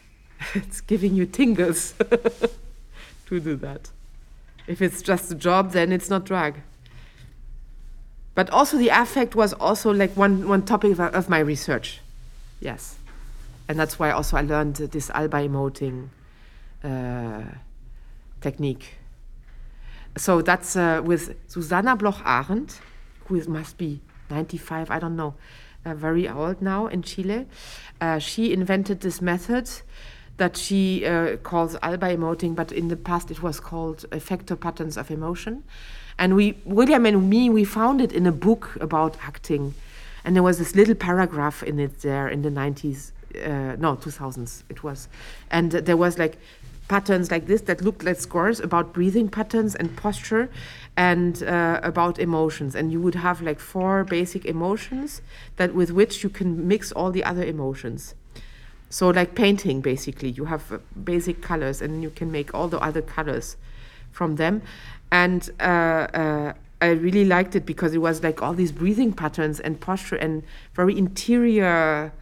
it's 0.54 0.82
giving 0.82 1.16
you 1.16 1.26
tingles. 1.26 1.93
to 3.28 3.39
do 3.39 3.55
that. 3.57 3.89
If 4.67 4.82
it's 4.82 5.01
just 5.01 5.32
a 5.32 5.36
job, 5.36 5.71
then 5.71 5.91
it's 5.91 6.09
not 6.09 6.26
drag. 6.26 6.61
But 8.36 8.49
also 8.49 8.78
the 8.78 8.89
affect 8.89 9.36
was 9.36 9.53
also 9.53 9.91
like 9.91 10.15
one, 10.15 10.47
one 10.47 10.63
topic 10.63 10.93
of, 10.93 10.99
of 10.99 11.30
my 11.30 11.39
research. 11.39 11.99
Yes. 12.59 12.97
And 13.67 13.80
that's 13.80 13.99
why 13.99 14.11
also 14.11 14.38
I 14.38 14.41
learned 14.41 14.76
this 14.76 15.09
Alba 15.11 15.38
emoting 15.38 16.09
uh, 16.84 17.43
technique. 18.41 18.95
So 20.17 20.41
that's 20.41 20.76
uh, 20.76 21.01
with 21.03 21.36
Susanna 21.47 21.95
Bloch 21.95 22.21
Arendt, 22.26 22.80
who 23.26 23.36
is, 23.36 23.47
must 23.47 23.78
be 23.78 24.01
95, 24.30 24.89
I 24.89 24.99
don't 24.99 25.15
know. 25.15 25.36
uh, 25.86 25.93
very 25.93 26.28
old 26.28 26.61
now 26.61 26.88
in 26.88 27.01
Chile. 27.01 27.45
Uh, 27.99 28.19
she 28.19 28.53
invented 28.53 29.01
this 29.01 29.21
method 29.21 29.69
that 30.38 30.57
she 30.57 31.05
uh, 31.05 31.38
calls 31.38 31.75
alba 31.81 32.15
emoting, 32.15 32.55
but 32.55 32.71
in 32.71 32.88
the 32.88 32.95
past 32.95 33.29
it 33.31 33.41
was 33.43 33.59
called 33.59 34.05
effector 34.11 34.59
patterns 34.59 34.97
of 34.97 35.11
emotion. 35.11 35.63
And 36.17 36.36
we, 36.36 36.57
William 36.65 37.05
and 37.05 37.29
me, 37.29 37.49
we 37.49 37.63
found 37.63 38.01
it 38.01 38.11
in 38.11 38.25
a 38.25 38.31
book 38.31 38.77
about 38.79 39.17
acting. 39.23 39.73
And 40.23 40.36
there 40.36 40.43
was 40.43 40.57
this 40.57 40.75
little 40.75 40.95
paragraph 40.95 41.63
in 41.63 41.79
it 41.79 42.01
there 42.01 42.27
in 42.27 42.41
the 42.41 42.49
90s, 42.49 43.11
uh, 43.36 43.75
no, 43.77 43.95
2000s 43.95 44.63
it 44.69 44.84
was. 44.84 45.07
And 45.51 45.71
there 45.71 45.97
was 45.97 46.17
like 46.17 46.38
patterns 46.88 47.31
like 47.31 47.47
this 47.47 47.61
that 47.61 47.81
looked 47.81 48.03
like 48.03 48.19
scores 48.19 48.59
about 48.59 48.93
breathing 48.93 49.29
patterns 49.29 49.75
and 49.75 49.95
posture 49.95 50.49
and 50.95 51.43
uh, 51.43 51.79
about 51.84 52.19
emotions. 52.19 52.75
And 52.75 52.91
you 52.91 53.01
would 53.01 53.15
have 53.15 53.41
like 53.41 53.59
four 53.59 54.03
basic 54.03 54.45
emotions 54.45 55.21
that 55.57 55.73
with 55.73 55.91
which 55.91 56.23
you 56.23 56.29
can 56.29 56.67
mix 56.67 56.91
all 56.91 57.11
the 57.11 57.23
other 57.23 57.43
emotions. 57.43 58.15
So 58.93 59.09
like 59.09 59.33
painting, 59.33 59.81
basically, 59.81 60.29
you 60.29 60.45
have 60.45 60.71
uh, 60.71 60.77
basic 61.03 61.41
colors 61.41 61.81
and 61.81 62.03
you 62.03 62.11
can 62.11 62.31
make 62.31 62.53
all 62.53 62.67
the 62.67 62.77
other 62.77 63.01
colors 63.01 63.57
from 64.11 64.35
them. 64.35 64.61
And 65.11 65.49
uh, 65.59 65.63
uh, 65.63 66.53
I 66.79 66.89
really 66.89 67.25
liked 67.25 67.55
it 67.55 67.65
because 67.65 67.95
it 67.95 67.97
was 67.97 68.21
like 68.21 68.43
all 68.43 68.53
these 68.53 68.71
breathing 68.71 69.11
patterns 69.11 69.59
and 69.59 69.79
posture 69.79 70.17
and 70.17 70.43
very 70.75 70.95
interior 70.95 72.13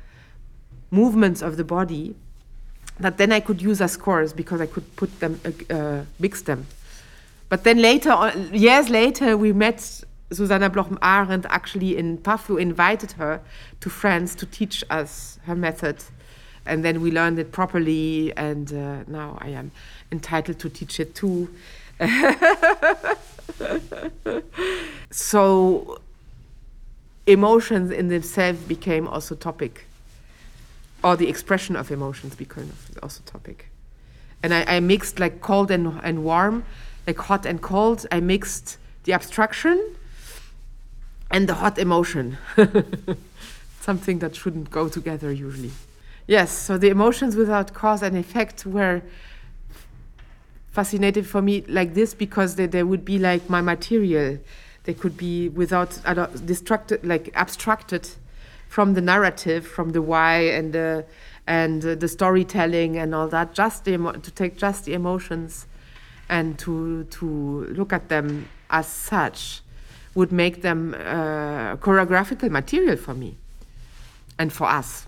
movements 0.91 1.41
of 1.41 1.57
the 1.57 1.65
body 1.65 2.15
that 3.01 3.17
then 3.17 3.33
I 3.33 3.41
could 3.41 3.61
use 3.61 3.81
as 3.81 3.91
scores 3.91 4.31
because 4.31 4.61
I 4.61 4.65
could 4.65 4.95
put 4.95 5.19
them, 5.19 5.41
uh, 5.43 5.73
uh 5.75 6.05
mix 6.19 6.41
them. 6.43 6.67
But 7.49 7.65
then 7.65 7.79
later, 7.79 8.11
on, 8.11 8.53
years 8.53 8.89
later, 8.89 9.35
we 9.35 9.51
met 9.51 10.05
Susanna 10.31 10.69
Bloch 10.69 10.87
Arendt 11.01 11.45
actually 11.49 11.97
in 11.97 12.17
PAFU, 12.19 12.61
invited 12.61 13.11
her 13.13 13.41
to 13.81 13.89
France 13.89 14.35
to 14.35 14.45
teach 14.45 14.85
us 14.89 15.37
her 15.43 15.55
method 15.55 15.97
and 16.65 16.85
then 16.85 17.01
we 17.01 17.11
learned 17.11 17.39
it 17.39 17.51
properly 17.51 18.31
and 18.37 18.73
uh, 18.73 19.03
now 19.07 19.37
i 19.41 19.49
am 19.49 19.71
entitled 20.11 20.59
to 20.59 20.69
teach 20.69 20.99
it 20.99 21.15
too. 21.15 21.49
So 25.11 25.99
emotions 27.27 27.91
in 27.91 28.07
themselves 28.07 28.63
became 28.63 29.07
also 29.07 29.35
topic 29.35 29.85
or 31.03 31.15
the 31.15 31.27
expression 31.27 31.75
of 31.75 31.91
emotions 31.91 32.35
became 32.35 32.71
also 33.03 33.21
topic. 33.25 33.67
And 34.41 34.53
i, 34.53 34.63
I 34.63 34.79
mixed 34.79 35.19
like 35.19 35.41
cold 35.41 35.69
and, 35.69 35.99
and 36.03 36.23
warm 36.23 36.63
like 37.05 37.17
hot 37.17 37.45
and 37.45 37.61
cold. 37.61 38.07
I 38.11 38.21
mixed 38.21 38.77
the 39.03 39.13
abstraction 39.13 39.95
and 41.29 41.47
the 41.47 41.55
hot 41.55 41.77
emotion. 41.77 42.37
Something 43.81 44.19
that 44.19 44.35
shouldn't 44.35 44.71
go 44.71 44.87
together 44.87 45.31
usually 45.31 45.71
Yes, 46.31 46.49
so 46.53 46.77
the 46.77 46.87
emotions 46.87 47.35
without 47.35 47.73
cause 47.73 48.01
and 48.01 48.15
effect 48.15 48.65
were 48.65 49.01
fascinating 50.71 51.25
for 51.25 51.41
me 51.41 51.65
like 51.67 51.93
this 51.93 52.13
because 52.13 52.55
they, 52.55 52.67
they 52.67 52.83
would 52.83 53.03
be 53.03 53.19
like 53.19 53.49
my 53.49 53.59
material. 53.59 54.37
They 54.85 54.93
could 54.93 55.17
be 55.17 55.49
without 55.49 55.99
uh, 56.05 56.27
like 57.03 57.31
abstracted 57.35 58.07
from 58.69 58.93
the 58.93 59.01
narrative, 59.01 59.67
from 59.67 59.89
the 59.89 60.01
why 60.01 60.35
and 60.35 60.71
the 60.71 61.03
and 61.47 61.83
uh, 61.83 61.95
the 61.95 62.07
storytelling 62.07 62.97
and 62.97 63.13
all 63.13 63.27
that. 63.27 63.53
Just 63.53 63.83
to 63.83 64.31
take 64.33 64.55
just 64.55 64.85
the 64.85 64.93
emotions 64.93 65.67
and 66.29 66.57
to 66.59 67.03
to 67.19 67.65
look 67.71 67.91
at 67.91 68.07
them 68.07 68.47
as 68.69 68.87
such 68.87 69.63
would 70.15 70.31
make 70.31 70.61
them 70.61 70.93
uh, 70.93 71.75
choreographical 71.75 72.49
material 72.49 72.95
for 72.95 73.13
me 73.13 73.35
and 74.39 74.53
for 74.53 74.69
us. 74.69 75.07